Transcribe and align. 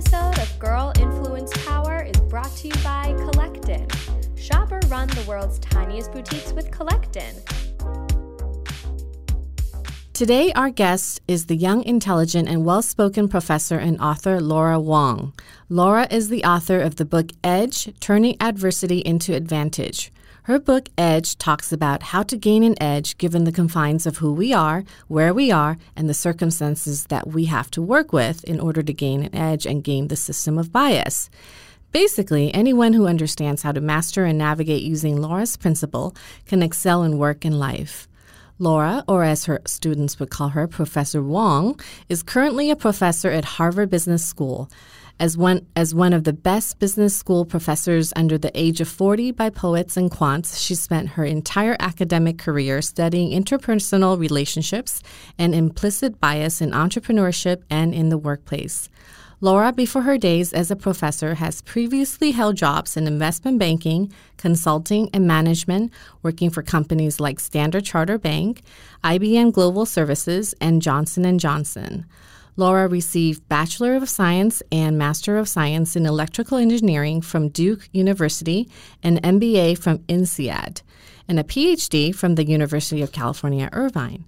episode 0.00 0.38
of 0.38 0.58
Girl 0.58 0.94
Influence 0.98 1.52
Power 1.66 2.02
is 2.02 2.18
brought 2.22 2.50
to 2.56 2.68
you 2.68 2.74
by 2.82 3.14
Collectin. 3.18 3.86
Shop 4.34 4.72
or 4.72 4.80
run 4.88 5.08
the 5.08 5.22
world's 5.28 5.58
tiniest 5.58 6.10
boutiques 6.10 6.54
with 6.54 6.70
Collectin. 6.70 7.34
Today, 10.14 10.54
our 10.54 10.70
guest 10.70 11.20
is 11.28 11.46
the 11.46 11.54
young, 11.54 11.84
intelligent, 11.84 12.48
and 12.48 12.64
well 12.64 12.80
spoken 12.80 13.28
professor 13.28 13.76
and 13.76 14.00
author 14.00 14.40
Laura 14.40 14.78
Huang. 14.78 15.34
Laura 15.68 16.08
is 16.10 16.30
the 16.30 16.44
author 16.44 16.80
of 16.80 16.96
the 16.96 17.04
book 17.04 17.32
Edge 17.44 17.92
Turning 18.00 18.40
Adversity 18.40 19.00
into 19.00 19.34
Advantage. 19.34 20.10
Her 20.44 20.58
book, 20.58 20.88
Edge, 20.96 21.36
talks 21.36 21.70
about 21.70 22.02
how 22.02 22.22
to 22.22 22.36
gain 22.36 22.62
an 22.62 22.80
edge 22.82 23.18
given 23.18 23.44
the 23.44 23.52
confines 23.52 24.06
of 24.06 24.18
who 24.18 24.32
we 24.32 24.54
are, 24.54 24.84
where 25.06 25.34
we 25.34 25.50
are, 25.50 25.76
and 25.94 26.08
the 26.08 26.14
circumstances 26.14 27.04
that 27.06 27.26
we 27.26 27.44
have 27.44 27.70
to 27.72 27.82
work 27.82 28.12
with 28.12 28.42
in 28.44 28.58
order 28.58 28.82
to 28.82 28.92
gain 28.92 29.22
an 29.22 29.34
edge 29.34 29.66
and 29.66 29.84
game 29.84 30.08
the 30.08 30.16
system 30.16 30.56
of 30.56 30.72
bias. 30.72 31.28
Basically, 31.92 32.54
anyone 32.54 32.94
who 32.94 33.06
understands 33.06 33.62
how 33.62 33.72
to 33.72 33.82
master 33.82 34.24
and 34.24 34.38
navigate 34.38 34.82
using 34.82 35.20
Laura's 35.20 35.58
principle 35.58 36.16
can 36.46 36.62
excel 36.62 37.02
in 37.02 37.18
work 37.18 37.44
and 37.44 37.58
life. 37.58 38.08
Laura, 38.58 39.04
or 39.08 39.24
as 39.24 39.44
her 39.44 39.60
students 39.66 40.18
would 40.18 40.30
call 40.30 40.50
her, 40.50 40.66
Professor 40.66 41.20
Huang, 41.20 41.78
is 42.08 42.22
currently 42.22 42.70
a 42.70 42.76
professor 42.76 43.30
at 43.30 43.44
Harvard 43.44 43.90
Business 43.90 44.24
School. 44.24 44.70
As 45.20 45.36
one, 45.36 45.66
as 45.76 45.94
one 45.94 46.14
of 46.14 46.24
the 46.24 46.32
best 46.32 46.78
business 46.78 47.14
school 47.14 47.44
professors 47.44 48.10
under 48.16 48.38
the 48.38 48.50
age 48.58 48.80
of 48.80 48.88
40 48.88 49.32
by 49.32 49.50
poets 49.50 49.98
and 49.98 50.10
quants, 50.10 50.58
she 50.58 50.74
spent 50.74 51.10
her 51.10 51.26
entire 51.26 51.76
academic 51.78 52.38
career 52.38 52.80
studying 52.80 53.30
interpersonal 53.30 54.18
relationships 54.18 55.02
and 55.36 55.54
implicit 55.54 56.18
bias 56.20 56.62
in 56.62 56.70
entrepreneurship 56.70 57.62
and 57.68 57.92
in 57.92 58.08
the 58.08 58.16
workplace. 58.16 58.88
Laura, 59.42 59.74
before 59.74 60.02
her 60.02 60.16
days 60.16 60.54
as 60.54 60.70
a 60.70 60.76
professor, 60.76 61.34
has 61.34 61.60
previously 61.60 62.30
held 62.30 62.56
jobs 62.56 62.96
in 62.96 63.06
investment 63.06 63.58
banking, 63.58 64.10
consulting, 64.38 65.10
and 65.12 65.26
management, 65.26 65.92
working 66.22 66.48
for 66.48 66.62
companies 66.62 67.20
like 67.20 67.40
Standard 67.40 67.84
Chartered 67.84 68.22
Bank, 68.22 68.62
IBM 69.04 69.52
Global 69.52 69.84
Services, 69.84 70.54
and 70.62 70.80
Johnson 70.80 71.38
& 71.38 71.38
Johnson. 71.38 72.06
Laura 72.56 72.88
received 72.88 73.48
Bachelor 73.48 73.94
of 73.96 74.08
Science 74.08 74.62
and 74.72 74.98
Master 74.98 75.38
of 75.38 75.48
Science 75.48 75.96
in 75.96 76.06
Electrical 76.06 76.58
Engineering 76.58 77.20
from 77.20 77.48
Duke 77.48 77.88
University, 77.92 78.68
an 79.02 79.18
MBA 79.20 79.78
from 79.78 79.98
INSEAD, 80.08 80.82
and 81.28 81.38
a 81.38 81.44
PhD 81.44 82.14
from 82.14 82.34
the 82.34 82.44
University 82.44 83.02
of 83.02 83.12
California, 83.12 83.68
Irvine. 83.72 84.24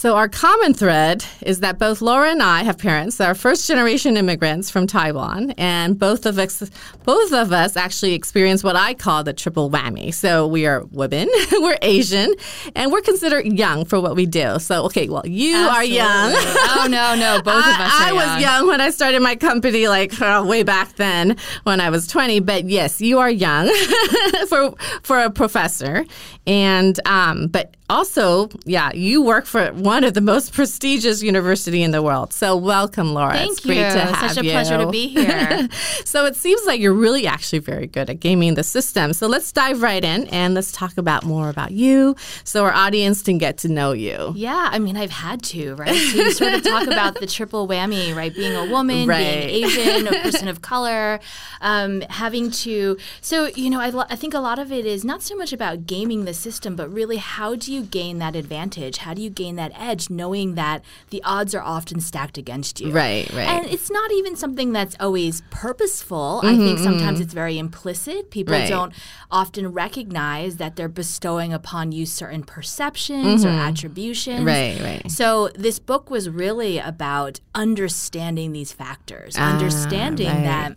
So, 0.00 0.16
our 0.16 0.30
common 0.30 0.72
thread 0.72 1.26
is 1.42 1.60
that 1.60 1.78
both 1.78 2.00
Laura 2.00 2.30
and 2.30 2.42
I 2.42 2.62
have 2.62 2.78
parents 2.78 3.18
that 3.18 3.28
are 3.28 3.34
first 3.34 3.68
generation 3.68 4.16
immigrants 4.16 4.70
from 4.70 4.86
Taiwan, 4.86 5.50
and 5.58 5.98
both 5.98 6.24
of 6.24 6.38
us, 6.38 6.70
both 7.04 7.34
of 7.34 7.52
us 7.52 7.76
actually 7.76 8.14
experience 8.14 8.64
what 8.64 8.76
I 8.76 8.94
call 8.94 9.24
the 9.24 9.34
triple 9.34 9.68
whammy. 9.68 10.14
So, 10.14 10.46
we 10.46 10.64
are 10.64 10.86
women, 10.86 11.28
we're 11.52 11.76
Asian, 11.82 12.32
and 12.74 12.90
we're 12.90 13.02
considered 13.02 13.44
young 13.44 13.84
for 13.84 14.00
what 14.00 14.16
we 14.16 14.24
do. 14.24 14.58
So, 14.58 14.84
okay, 14.84 15.06
well, 15.10 15.26
you 15.26 15.54
Absolutely. 15.54 16.00
are 16.00 16.06
young. 16.06 16.32
oh, 16.34 16.86
no, 16.88 17.14
no, 17.14 17.42
both 17.44 17.62
I, 17.62 17.74
of 17.74 17.80
us 17.80 17.92
I 17.94 18.12
was 18.14 18.42
young 18.42 18.68
when 18.68 18.80
I 18.80 18.88
started 18.88 19.20
my 19.20 19.36
company, 19.36 19.86
like 19.86 20.18
uh, 20.18 20.42
way 20.48 20.62
back 20.62 20.96
then 20.96 21.36
when 21.64 21.78
I 21.78 21.90
was 21.90 22.06
20. 22.06 22.40
But 22.40 22.64
yes, 22.64 23.02
you 23.02 23.18
are 23.18 23.28
young 23.28 23.70
for 24.48 24.74
for 25.02 25.18
a 25.18 25.28
professor, 25.28 26.06
and 26.46 26.98
um, 27.06 27.48
but 27.48 27.76
also, 27.90 28.48
yeah, 28.64 28.92
you 28.94 29.20
work 29.20 29.46
for 29.46 29.72
one 29.90 30.04
of 30.04 30.14
the 30.14 30.20
most 30.20 30.52
prestigious 30.52 31.20
university 31.20 31.82
in 31.82 31.90
the 31.90 32.00
world. 32.00 32.32
So 32.32 32.56
welcome, 32.56 33.12
Laura. 33.12 33.32
Thank 33.32 33.50
it's 33.50 33.60
great 33.60 33.78
you. 33.78 33.82
to 33.82 33.98
have 33.98 34.30
Such 34.30 34.38
a 34.42 34.44
you. 34.46 34.52
pleasure 34.52 34.78
to 34.78 34.88
be 34.88 35.08
here. 35.08 35.68
so 36.04 36.26
it 36.26 36.36
seems 36.36 36.64
like 36.64 36.78
you're 36.80 36.92
really 37.06 37.26
actually 37.26 37.58
very 37.58 37.88
good 37.88 38.08
at 38.08 38.20
gaming 38.20 38.54
the 38.54 38.62
system. 38.62 39.12
So 39.12 39.26
let's 39.26 39.50
dive 39.50 39.82
right 39.82 40.04
in 40.04 40.28
and 40.28 40.54
let's 40.54 40.70
talk 40.70 40.96
about 40.96 41.24
more 41.24 41.48
about 41.48 41.72
you 41.72 42.14
so 42.44 42.62
our 42.64 42.72
audience 42.72 43.20
can 43.22 43.36
get 43.38 43.58
to 43.58 43.68
know 43.68 43.90
you. 43.90 44.32
Yeah, 44.36 44.68
I 44.70 44.78
mean, 44.78 44.96
I've 44.96 45.10
had 45.10 45.42
to, 45.54 45.74
right? 45.74 45.88
To 46.12 46.30
sort 46.40 46.52
of 46.54 46.62
talk 46.62 46.86
about 46.86 47.18
the 47.18 47.26
triple 47.26 47.66
whammy, 47.66 48.14
right? 48.14 48.32
Being 48.32 48.54
a 48.54 48.66
woman, 48.70 49.08
Right. 49.08 49.46
being 49.48 49.64
Asian, 49.66 50.06
a 50.06 50.12
person 50.22 50.46
of 50.46 50.62
color, 50.62 51.18
um, 51.60 52.02
having 52.02 52.52
to. 52.62 52.96
So, 53.20 53.46
you 53.56 53.68
know, 53.70 53.80
I, 53.80 53.90
lo- 53.90 54.06
I 54.08 54.14
think 54.14 54.34
a 54.34 54.38
lot 54.40 54.60
of 54.60 54.70
it 54.70 54.86
is 54.86 55.04
not 55.04 55.20
so 55.22 55.34
much 55.34 55.52
about 55.52 55.86
gaming 55.86 56.26
the 56.26 56.34
system, 56.34 56.76
but 56.76 56.88
really 56.92 57.16
how 57.16 57.56
do 57.56 57.72
you 57.74 57.82
gain 57.82 58.18
that 58.20 58.36
advantage? 58.36 58.98
How 58.98 59.14
do 59.14 59.20
you 59.22 59.30
gain 59.30 59.56
that 59.56 59.72
edge 59.80 60.10
knowing 60.10 60.54
that 60.54 60.84
the 61.10 61.22
odds 61.24 61.54
are 61.54 61.62
often 61.62 62.00
stacked 62.00 62.36
against 62.38 62.80
you? 62.80 62.92
Right, 62.92 63.28
right. 63.32 63.48
And 63.48 63.66
it's 63.66 63.90
not 63.90 64.12
even 64.12 64.36
something 64.36 64.72
that's 64.72 64.94
always 65.00 65.42
purposeful. 65.50 66.40
I 66.44 66.56
think 66.56 66.78
sometimes 66.78 67.20
it's 67.20 67.34
very 67.34 67.58
implicit. 67.58 68.30
People 68.30 68.54
Mm-hmm, 68.54 68.62
Right. 68.62 68.68
don't 68.68 68.92
often 69.30 69.68
recognize 69.72 70.56
that 70.56 70.76
they're 70.76 70.88
bestowing 70.88 71.52
upon 71.52 71.92
you 71.92 72.04
certain 72.06 72.42
perceptions 72.42 73.44
or 73.44 73.48
attributions. 73.48 74.40
Mm-hmm. 74.40 74.46
Right, 74.46 74.80
right. 75.02 75.10
So 75.10 75.48
this 75.54 75.78
book 75.78 76.10
was 76.10 76.28
really 76.28 76.78
about 76.78 77.40
understanding 77.54 78.52
these 78.52 78.72
factors, 78.72 79.36
understanding 79.36 80.26
Ah, 80.28 80.32
right. 80.34 80.44
that 80.44 80.76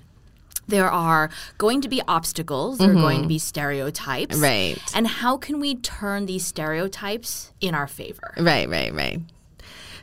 there 0.68 0.90
are 0.90 1.29
going 1.57 1.81
to 1.81 1.90
be 1.90 2.01
obstacles, 2.07 2.78
there 2.78 2.91
are 2.91 2.94
going 2.94 3.22
to 3.22 3.28
be 3.28 3.40
stereotypes. 3.40 4.35
Mm-hmm. 4.35 4.44
Right. 4.44 4.96
And 4.96 5.07
how 5.07 5.38
can 5.38 5.59
we 5.59 5.75
turn 5.75 6.25
these 6.25 6.46
stereotypes 6.46 7.51
in 7.62 7.75
our 7.75 7.88
favor? 7.88 8.34
Right, 8.38 8.69
right, 8.69 8.94
right. 8.94 9.22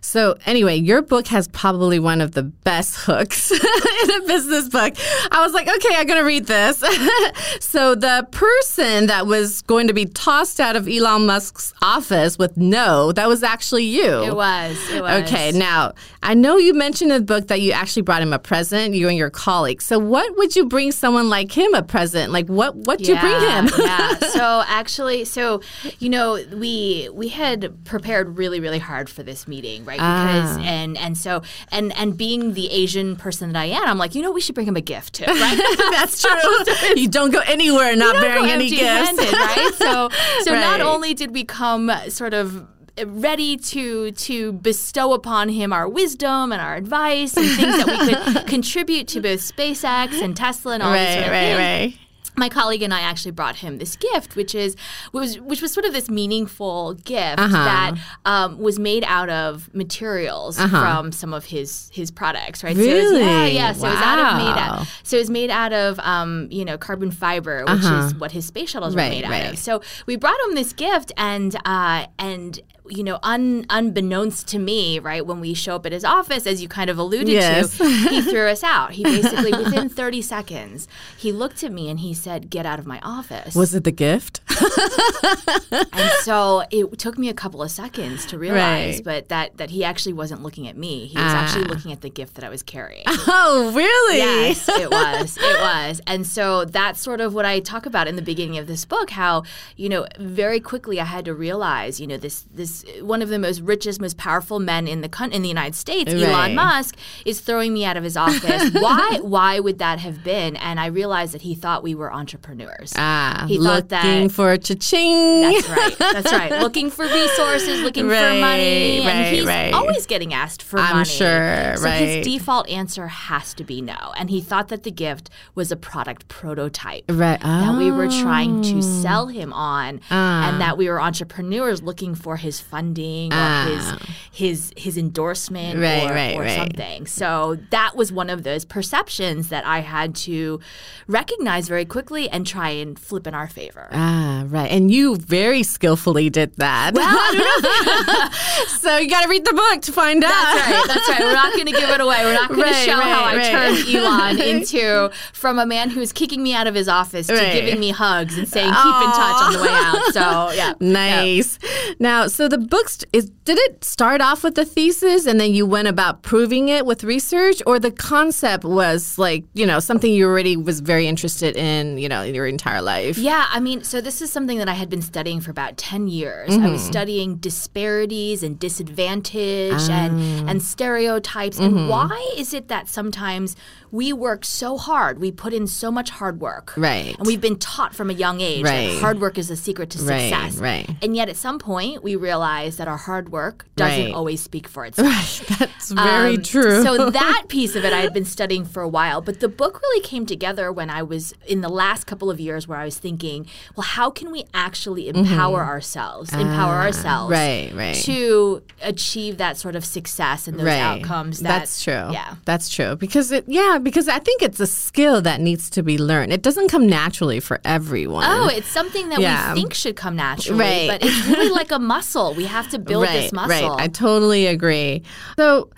So 0.00 0.36
anyway, 0.46 0.76
your 0.76 1.02
book 1.02 1.26
has 1.28 1.48
probably 1.48 1.98
one 1.98 2.20
of 2.20 2.32
the 2.32 2.42
best 2.42 2.96
hooks 2.96 3.50
in 3.52 4.10
a 4.10 4.26
business 4.26 4.68
book. 4.68 4.94
I 5.30 5.42
was 5.42 5.52
like, 5.52 5.68
okay, 5.68 5.94
I'm 5.94 6.06
going 6.06 6.18
to 6.18 6.24
read 6.24 6.46
this. 6.46 6.78
so 7.60 7.94
the 7.94 8.26
person 8.30 9.06
that 9.06 9.26
was 9.26 9.62
going 9.62 9.86
to 9.88 9.92
be 9.92 10.06
tossed 10.06 10.60
out 10.60 10.76
of 10.76 10.88
Elon 10.88 11.26
Musk's 11.26 11.74
office 11.82 12.38
with 12.38 12.56
no, 12.56 13.12
that 13.12 13.28
was 13.28 13.42
actually 13.42 13.84
you. 13.84 14.22
It 14.24 14.34
was. 14.34 14.78
It 14.90 15.02
was. 15.02 15.22
Okay, 15.22 15.52
now 15.52 15.92
I 16.22 16.34
know 16.34 16.56
you 16.56 16.74
mentioned 16.74 17.12
in 17.12 17.18
the 17.18 17.24
book 17.24 17.48
that 17.48 17.60
you 17.60 17.72
actually 17.72 18.02
brought 18.02 18.22
him 18.22 18.32
a 18.32 18.38
present, 18.38 18.94
you 18.94 19.08
and 19.08 19.16
your 19.16 19.30
colleagues. 19.30 19.86
So 19.86 19.98
what 19.98 20.36
would 20.36 20.54
you 20.56 20.66
bring 20.66 20.92
someone 20.92 21.28
like 21.28 21.56
him 21.56 21.72
a 21.74 21.82
present? 21.82 22.32
Like 22.32 22.46
what 22.46 22.74
what 22.74 23.00
you 23.00 23.18
bring 23.18 23.40
him? 23.40 23.68
yeah. 23.78 24.18
So 24.30 24.62
actually, 24.68 25.24
so 25.24 25.60
you 25.98 26.08
know, 26.08 26.42
we 26.52 27.10
we 27.12 27.28
had 27.28 27.84
prepared 27.84 28.38
really 28.38 28.60
really 28.60 28.78
hard 28.78 29.10
for 29.10 29.22
this 29.22 29.48
meeting, 29.48 29.84
right? 29.90 29.98
Because 29.98 30.56
Ah. 30.56 30.60
and 30.76 30.96
and 31.04 31.18
so 31.18 31.42
and 31.70 31.92
and 32.00 32.16
being 32.16 32.54
the 32.54 32.66
Asian 32.82 33.16
person 33.16 33.52
that 33.52 33.60
I 33.60 33.66
am, 33.66 33.84
I'm 33.92 33.98
like, 33.98 34.14
you 34.14 34.22
know, 34.22 34.32
we 34.32 34.40
should 34.40 34.54
bring 34.54 34.66
him 34.72 34.76
a 34.76 34.86
gift 34.94 35.10
too, 35.18 35.24
right? 35.26 35.58
That's 35.96 36.22
true. 36.22 36.94
you 37.02 37.08
don't 37.08 37.32
go 37.32 37.40
anywhere 37.46 37.94
not 37.96 38.14
bearing 38.24 38.46
any 38.50 38.70
gifts. 38.70 39.18
right? 39.18 39.70
So 39.76 40.08
so 40.44 40.50
not 40.54 40.80
only 40.80 41.12
did 41.14 41.30
we 41.34 41.44
come 41.44 41.90
sort 42.08 42.34
of 42.34 42.66
ready 43.06 43.56
to 43.56 44.10
to 44.12 44.52
bestow 44.52 45.12
upon 45.14 45.48
him 45.48 45.72
our 45.72 45.88
wisdom 45.88 46.52
and 46.52 46.60
our 46.60 46.76
advice 46.76 47.34
and 47.36 47.46
things 47.58 47.76
that 47.84 47.86
we 47.86 48.32
could 48.34 48.46
contribute 48.46 49.08
to 49.08 49.20
both 49.22 49.40
SpaceX 49.40 50.20
and 50.20 50.36
Tesla 50.36 50.74
and 50.74 50.82
all 50.82 50.92
these 50.92 51.00
Right, 51.00 51.14
sort 51.14 51.26
of 51.26 51.32
right, 51.32 51.56
things 51.56 51.94
right. 51.94 51.98
My 52.40 52.48
colleague 52.48 52.82
and 52.82 52.92
I 52.92 53.00
actually 53.02 53.30
brought 53.30 53.56
him 53.56 53.78
this 53.78 53.94
gift, 53.94 54.34
which 54.34 54.54
is 54.54 54.74
was 55.12 55.38
which 55.38 55.62
was 55.62 55.72
sort 55.72 55.86
of 55.86 55.92
this 55.92 56.10
meaningful 56.10 56.94
gift 56.94 57.38
Uh-huh. 57.38 57.64
that 57.72 57.92
um, 58.24 58.58
was 58.58 58.78
made 58.78 59.04
out 59.04 59.30
of 59.30 59.72
materials 59.74 60.58
from 60.58 61.12
some 61.12 61.32
of 61.32 61.44
his 61.44 61.88
his 61.92 62.10
products, 62.10 62.64
right? 62.64 62.74
So 62.76 62.82
it 62.82 63.02
was, 63.02 63.12
yeah, 63.12 63.18
Uh-huh. 63.18 63.30
Really? 63.42 63.54
yeah. 63.54 63.72
So 63.72 63.86
it 63.86 63.90
was 63.90 64.02
out 64.02 64.18
of 64.18 64.36
made 64.38 64.58
out. 64.60 64.86
So 65.04 65.16
it 65.16 65.20
was 65.20 65.30
made 65.30 65.50
out 65.50 65.72
of 65.72 65.98
um, 66.00 66.48
you 66.50 66.64
know 66.64 66.76
carbon 66.78 67.10
fiber, 67.12 67.64
which 67.68 67.84
is 67.84 68.14
what 68.16 68.32
his 68.32 68.44
space 68.46 68.70
shuttles 68.70 68.94
Uh-huh. 68.96 69.02
Right, 69.04 69.22
were 69.22 69.28
made 69.28 69.28
right. 69.30 69.44
out 69.46 69.52
of. 69.52 69.58
So 69.58 69.82
we 70.06 70.16
brought 70.16 70.40
him 70.48 70.54
this 70.56 70.72
gift, 70.72 71.12
and 71.16 71.54
uh, 71.64 72.06
and 72.18 72.58
you 72.90 73.04
know, 73.04 73.18
un, 73.22 73.64
unbeknownst 73.70 74.48
to 74.48 74.58
me, 74.58 74.98
right, 74.98 75.24
when 75.24 75.40
we 75.40 75.54
show 75.54 75.76
up 75.76 75.86
at 75.86 75.92
his 75.92 76.04
office, 76.04 76.46
as 76.46 76.60
you 76.60 76.68
kind 76.68 76.90
of 76.90 76.98
alluded 76.98 77.28
Yes. 77.28 77.78
to, 77.78 77.84
he 77.88 78.20
threw 78.30 78.48
us 78.48 78.62
out. 78.64 78.92
He 78.92 79.04
basically, 79.04 79.52
within 79.52 79.88
30 79.88 80.22
seconds, 80.22 80.88
he 81.16 81.32
looked 81.32 81.62
at 81.62 81.72
me 81.72 81.88
and 81.88 82.00
he 82.00 82.14
said, 82.14 82.50
Get 82.50 82.66
out 82.66 82.78
of 82.78 82.86
my 82.86 82.98
office. 83.02 83.54
Was 83.54 83.74
it 83.74 83.84
the 83.84 83.92
gift? 83.92 84.40
and 85.70 86.10
so 86.22 86.64
it 86.70 86.98
took 86.98 87.18
me 87.18 87.28
a 87.28 87.34
couple 87.34 87.62
of 87.62 87.70
seconds 87.70 88.26
to 88.26 88.38
realize, 88.38 88.96
Right. 88.96 89.04
but 89.04 89.28
that, 89.28 89.56
that 89.58 89.70
he 89.70 89.84
actually 89.84 90.12
wasn't 90.12 90.42
looking 90.42 90.68
at 90.68 90.76
me. 90.76 91.06
He 91.06 91.16
was 91.16 91.32
actually 91.32 91.64
ah. 91.66 91.68
looking 91.68 91.92
at 91.92 92.00
the 92.00 92.10
gift 92.10 92.34
that 92.34 92.44
I 92.44 92.48
was 92.48 92.62
carrying. 92.62 93.04
Oh, 93.06 93.72
really? 93.74 94.18
Yes, 94.18 94.68
it 94.68 94.90
was. 94.90 95.36
It 95.38 95.60
was. 95.60 96.00
And 96.06 96.26
so 96.26 96.64
that's 96.64 97.00
sort 97.00 97.20
of 97.20 97.34
what 97.34 97.44
I 97.44 97.60
talk 97.60 97.86
about 97.86 98.08
in 98.08 98.16
the 98.16 98.22
beginning 98.22 98.58
of 98.58 98.66
this 98.66 98.84
book 98.84 99.10
how, 99.10 99.44
you 99.76 99.88
know, 99.88 100.06
very 100.18 100.60
quickly 100.60 101.00
I 101.00 101.04
had 101.04 101.24
to 101.26 101.34
realize, 101.34 102.00
you 102.00 102.06
know, 102.06 102.16
this 102.16 102.44
this 102.52 102.79
most 102.84 103.02
one 103.02 103.22
of 103.22 103.28
the 103.28 103.38
most 103.38 103.60
richest, 103.60 104.00
most 104.00 104.16
powerful 104.16 104.58
men 104.58 104.86
in 104.88 105.00
the 105.00 105.28
in 105.32 105.42
the 105.42 105.48
United 105.48 105.74
States, 105.74 106.12
Right. 106.12 106.22
Elon 106.22 106.54
Musk, 106.54 106.96
is 107.24 107.40
throwing 107.40 107.72
me 107.72 107.84
out 107.84 107.96
of 107.96 108.04
his 108.04 108.16
office. 108.16 108.70
why? 108.72 109.18
Why 109.22 109.60
would 109.60 109.78
that 109.78 109.98
have 109.98 110.22
been? 110.24 110.56
And 110.56 110.78
I 110.80 110.86
realized 110.86 111.34
that 111.34 111.42
he 111.42 111.54
thought 111.54 111.82
we 111.82 111.94
were 111.94 112.12
entrepreneurs. 112.12 112.92
Ah, 112.96 113.44
he 113.48 113.56
thought 113.56 113.62
looking 113.90 114.28
that 114.28 114.32
for 114.32 114.56
cha-ching. 114.56 115.42
that's 115.42 115.68
right. 115.68 115.98
That's 115.98 116.32
right. 116.32 116.50
Looking 116.60 116.90
for 116.90 117.04
resources, 117.04 117.80
looking 117.82 118.04
for 118.04 118.10
money, 118.10 119.00
right, 119.00 119.06
and 119.14 119.34
he's 119.36 119.46
right. 119.46 119.72
always 119.72 120.06
getting 120.06 120.34
asked 120.34 120.62
for 120.62 120.78
I'm 120.78 120.96
money. 120.96 121.08
sure, 121.08 121.76
So 121.76 121.84
right. 121.84 121.96
his 122.00 122.24
default 122.26 122.68
answer 122.68 123.06
has 123.08 123.54
to 123.54 123.64
be 123.64 123.80
no, 123.80 124.12
and 124.16 124.30
he 124.30 124.40
thought 124.40 124.68
that 124.68 124.82
the 124.82 124.90
gift 124.90 125.30
was 125.54 125.72
a 125.72 125.76
product 125.76 126.28
prototype 126.28 127.04
Right. 127.08 127.40
that 127.40 127.76
we 127.78 127.90
were 127.90 128.08
trying 128.08 128.60
Oh. 128.60 128.62
to 128.62 128.82
sell 128.82 129.26
him 129.28 129.52
on, 129.52 130.00
Ah. 130.10 130.48
and 130.50 130.60
that 130.60 130.76
we 130.76 130.88
were 130.88 131.00
entrepreneurs 131.00 131.82
looking 131.82 132.14
for 132.14 132.36
his 132.36 132.60
funding 132.70 133.32
or 133.32 133.36
Ah. 133.36 133.66
his 133.68 134.08
his 134.32 134.72
his 134.84 134.96
endorsement 134.96 135.78
Right, 135.78 136.08
or, 136.10 136.14
right, 136.14 136.36
or 136.36 136.42
right. 136.42 136.56
something. 136.58 137.06
So 137.06 137.58
that 137.70 137.96
was 137.96 138.12
one 138.12 138.30
of 138.30 138.42
those 138.44 138.64
perceptions 138.64 139.48
that 139.48 139.64
I 139.66 139.80
had 139.80 140.14
to 140.26 140.60
recognize 141.06 141.68
very 141.68 141.84
quickly 141.84 142.28
and 142.30 142.46
try 142.46 142.70
and 142.70 142.98
flip 142.98 143.26
in 143.26 143.34
our 143.34 143.48
favor. 143.48 143.88
Ah, 143.92 144.44
right. 144.46 144.70
And 144.70 144.90
you 144.90 145.16
very 145.16 145.62
skillfully 145.62 146.30
did 146.30 146.54
that. 146.56 146.94
so 148.80 148.96
you 148.98 149.08
got 149.08 149.22
to 149.22 149.28
read 149.28 149.44
the 149.44 149.52
book 149.52 149.82
to 149.82 149.92
find 149.92 150.22
out. 150.24 150.30
That's 150.30 150.70
right. 150.70 150.84
That's 150.86 151.08
right. 151.08 151.20
We're 151.20 151.32
not 151.32 151.52
going 151.54 151.66
to 151.66 151.72
give 151.72 151.90
it 151.90 152.00
away. 152.00 152.18
We're 152.24 152.34
not 152.34 152.48
going 152.50 152.68
to 152.68 152.74
show 152.74 152.92
how 153.00 153.24
I 153.24 153.50
turned 153.50 153.94
Elon 153.94 154.40
into 154.56 155.10
from 155.32 155.58
a 155.58 155.66
man 155.66 155.90
who's 155.90 156.12
kicking 156.12 156.42
me 156.42 156.54
out 156.54 156.66
of 156.66 156.74
his 156.74 156.88
office 156.88 157.26
to 157.26 157.34
giving 157.34 157.80
me 157.80 157.90
hugs 157.90 158.38
and 158.38 158.48
saying 158.48 158.68
keep 158.68 158.76
in 158.76 159.10
touch 159.10 159.42
on 159.42 159.52
the 159.54 159.62
way 159.62 159.68
out. 159.70 160.12
So 160.12 160.50
yeah. 160.56 160.74
Nice. 160.80 161.58
Now, 161.98 162.26
so 162.26 162.48
the 162.48 162.58
books 162.68 163.04
is 163.12 163.30
did 163.44 163.58
it 163.58 163.82
start 163.84 164.20
off 164.20 164.44
with 164.44 164.56
a 164.58 164.64
thesis 164.64 165.26
and 165.26 165.40
then 165.40 165.52
you 165.54 165.66
went 165.66 165.88
about 165.88 166.22
proving 166.22 166.68
it 166.68 166.84
with 166.86 167.02
research, 167.04 167.62
or 167.66 167.78
the 167.78 167.90
concept 167.90 168.64
was 168.64 169.18
like 169.18 169.44
you 169.54 169.66
know 169.66 169.80
something 169.80 170.12
you 170.12 170.26
already 170.26 170.56
was 170.56 170.80
very 170.80 171.06
interested 171.06 171.56
in, 171.56 171.98
you 171.98 172.08
know, 172.08 172.22
in 172.22 172.34
your 172.34 172.46
entire 172.46 172.82
life. 172.82 173.16
Yeah, 173.18 173.46
I 173.50 173.60
mean, 173.60 173.82
so 173.84 174.00
this 174.00 174.20
is 174.22 174.30
something 174.32 174.58
that 174.58 174.68
I 174.68 174.74
had 174.74 174.88
been 174.90 175.02
studying 175.02 175.40
for 175.40 175.50
about 175.50 175.76
10 175.76 176.08
years. 176.08 176.50
I 176.50 176.58
Mm-hmm. 176.58 176.72
was 176.72 176.82
studying 176.84 177.36
disparities 177.36 178.42
and 178.42 178.58
disadvantage 178.58 179.72
Ah. 179.88 179.92
and, 180.06 180.48
and 180.50 180.62
stereotypes. 180.62 181.58
Mm-hmm. 181.58 181.76
And 181.78 181.88
why 181.88 182.34
is 182.36 182.52
it 182.54 182.68
that 182.68 182.88
sometimes 182.88 183.56
we 183.90 184.12
work 184.12 184.44
so 184.44 184.76
hard? 184.76 185.18
We 185.18 185.32
put 185.32 185.52
in 185.52 185.66
so 185.66 185.90
much 185.90 186.10
hard 186.10 186.40
work. 186.40 186.74
Right. 186.76 187.16
And 187.18 187.26
we've 187.26 187.40
been 187.40 187.58
taught 187.58 187.94
from 187.94 188.10
a 188.10 188.12
young 188.12 188.40
age 188.40 188.64
Right. 188.64 188.88
that 188.92 189.00
hard 189.00 189.20
work 189.20 189.38
is 189.38 189.50
a 189.50 189.56
secret 189.56 189.90
to 189.90 189.98
Right, 190.02 190.30
success. 190.30 190.56
right. 190.60 190.88
And 191.02 191.16
yet 191.16 191.28
at 191.28 191.36
some 191.36 191.58
point, 191.58 192.02
we 192.02 192.16
realize 192.16 192.39
that 192.40 192.88
our 192.88 192.96
hard 192.96 193.30
work 193.30 193.66
doesn't 193.76 194.04
Right. 194.06 194.14
always 194.14 194.40
speak 194.40 194.66
for 194.68 194.84
itself. 194.88 195.46
That's 195.58 195.90
very 195.90 196.36
Um, 196.36 196.42
true. 196.42 196.82
So 196.82 197.10
that 197.22 197.44
piece 197.48 197.76
of 197.76 197.84
it 197.84 197.92
I 197.92 198.00
had 198.00 198.12
been 198.14 198.24
studying 198.24 198.64
for 198.64 198.82
a 198.82 198.88
while, 198.88 199.20
but 199.20 199.40
the 199.40 199.48
book 199.48 199.80
really 199.82 200.00
came 200.02 200.26
together 200.26 200.72
when 200.72 200.90
I 200.90 201.02
was 201.02 201.34
in 201.46 201.60
the 201.60 201.68
last 201.68 202.06
couple 202.06 202.30
of 202.30 202.40
years 202.40 202.66
where 202.68 202.78
I 202.78 202.84
was 202.84 202.98
thinking, 202.98 203.46
well, 203.76 203.84
how 203.84 204.10
can 204.10 204.30
we 204.32 204.44
actually 204.54 205.08
empower 205.08 205.62
ourselves, 205.64 206.32
empower 206.32 206.74
ourselves 206.76 207.32
Mm-hmm. 207.34 207.34
Ah, 207.34 207.76
right, 207.76 207.86
right. 207.86 207.94
to 208.04 208.62
achieve 208.82 209.36
that 209.38 209.56
sort 209.56 209.76
of 209.76 209.84
success 209.84 210.46
and 210.48 210.58
those 210.58 210.68
outcomes 210.68 211.40
that 211.40 211.48
That's 211.60 211.82
true. 211.82 212.08
Yeah. 212.12 212.36
That's 212.44 212.68
true. 212.68 212.96
Because 212.96 213.32
it 213.32 213.44
yeah, 213.48 213.78
because 213.82 214.08
I 214.08 214.18
think 214.18 214.42
it's 214.42 214.60
a 214.60 214.66
skill 214.66 215.20
that 215.22 215.40
needs 215.40 215.68
to 215.70 215.82
be 215.82 215.98
learned. 215.98 216.32
It 216.32 216.42
doesn't 216.42 216.68
come 216.68 216.86
naturally 216.86 217.40
for 217.40 217.60
everyone. 217.64 218.24
Oh, 218.26 218.46
it's 218.48 218.68
something 218.68 219.08
that 219.10 219.20
Yeah. 219.20 219.52
we 219.54 219.60
think 219.60 219.74
should 219.74 219.96
come 219.96 220.16
naturally, 220.16 220.60
Right. 220.60 220.88
but 220.90 221.04
it's 221.04 221.26
really 221.26 221.50
like 221.50 221.70
a 221.72 221.78
muscle. 221.94 222.29
We 222.34 222.44
have 222.44 222.68
to 222.70 222.78
build 222.78 223.08
this 223.08 223.32
muscle. 223.32 223.70
Right. 223.70 223.84
I 223.84 223.88
totally 223.88 224.46
agree. 224.46 225.02
So 225.38 225.70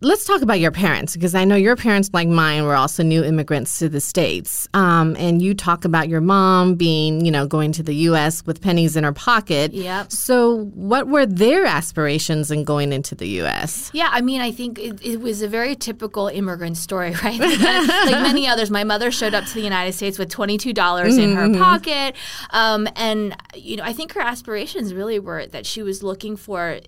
let's 0.00 0.24
talk 0.26 0.42
about 0.42 0.60
your 0.60 0.70
parents 0.70 1.14
because 1.14 1.34
I 1.34 1.44
know 1.44 1.56
your 1.56 1.74
parents, 1.76 2.10
like 2.12 2.28
mine, 2.28 2.64
were 2.64 2.74
also 2.74 3.02
new 3.02 3.24
immigrants 3.24 3.78
to 3.78 3.88
the 3.88 4.00
states. 4.00 4.68
Um, 4.74 5.16
and 5.18 5.40
you 5.40 5.54
talk 5.54 5.84
about 5.84 6.08
your 6.08 6.20
mom 6.20 6.74
being, 6.74 7.24
you 7.24 7.30
know, 7.30 7.46
going 7.46 7.72
to 7.72 7.82
the 7.82 7.94
U.S. 8.10 8.44
with 8.44 8.60
pennies 8.60 8.96
in 8.96 9.04
her 9.04 9.12
pocket. 9.12 9.72
Yep. 9.72 10.12
So 10.12 10.64
what 10.74 11.08
were 11.08 11.24
their 11.26 11.64
aspirations 11.64 12.50
in 12.50 12.64
going 12.64 12.92
into 12.92 13.14
the 13.14 13.26
U.S.? 13.40 13.90
Yeah, 13.94 14.08
I 14.12 14.20
mean, 14.20 14.40
I 14.40 14.52
think 14.52 14.78
it, 14.78 15.04
it 15.04 15.20
was 15.20 15.42
a 15.42 15.48
very 15.48 15.74
typical 15.74 16.28
immigrant 16.28 16.76
story, 16.76 17.10
right? 17.24 17.38
like 17.40 18.22
many 18.22 18.46
others, 18.48 18.70
my 18.70 18.84
mother 18.84 19.10
showed 19.10 19.34
up 19.34 19.44
to 19.46 19.54
the 19.54 19.62
United 19.62 19.92
States 19.92 20.18
with 20.18 20.30
twenty-two 20.30 20.72
dollars 20.72 21.16
in 21.16 21.26
Mm-hmm. 21.36 21.54
her 21.54 21.58
pocket, 21.58 22.14
um, 22.50 22.86
and 22.96 23.36
you 23.54 23.76
know, 23.76 23.82
I 23.84 23.92
think 23.92 24.12
her 24.12 24.20
aspirations 24.20 24.94
really 24.94 25.18
were 25.18 25.46
that 25.46 25.66
she 25.66 25.82
was 25.82 26.02
looking 26.02 26.36
for 26.36 26.78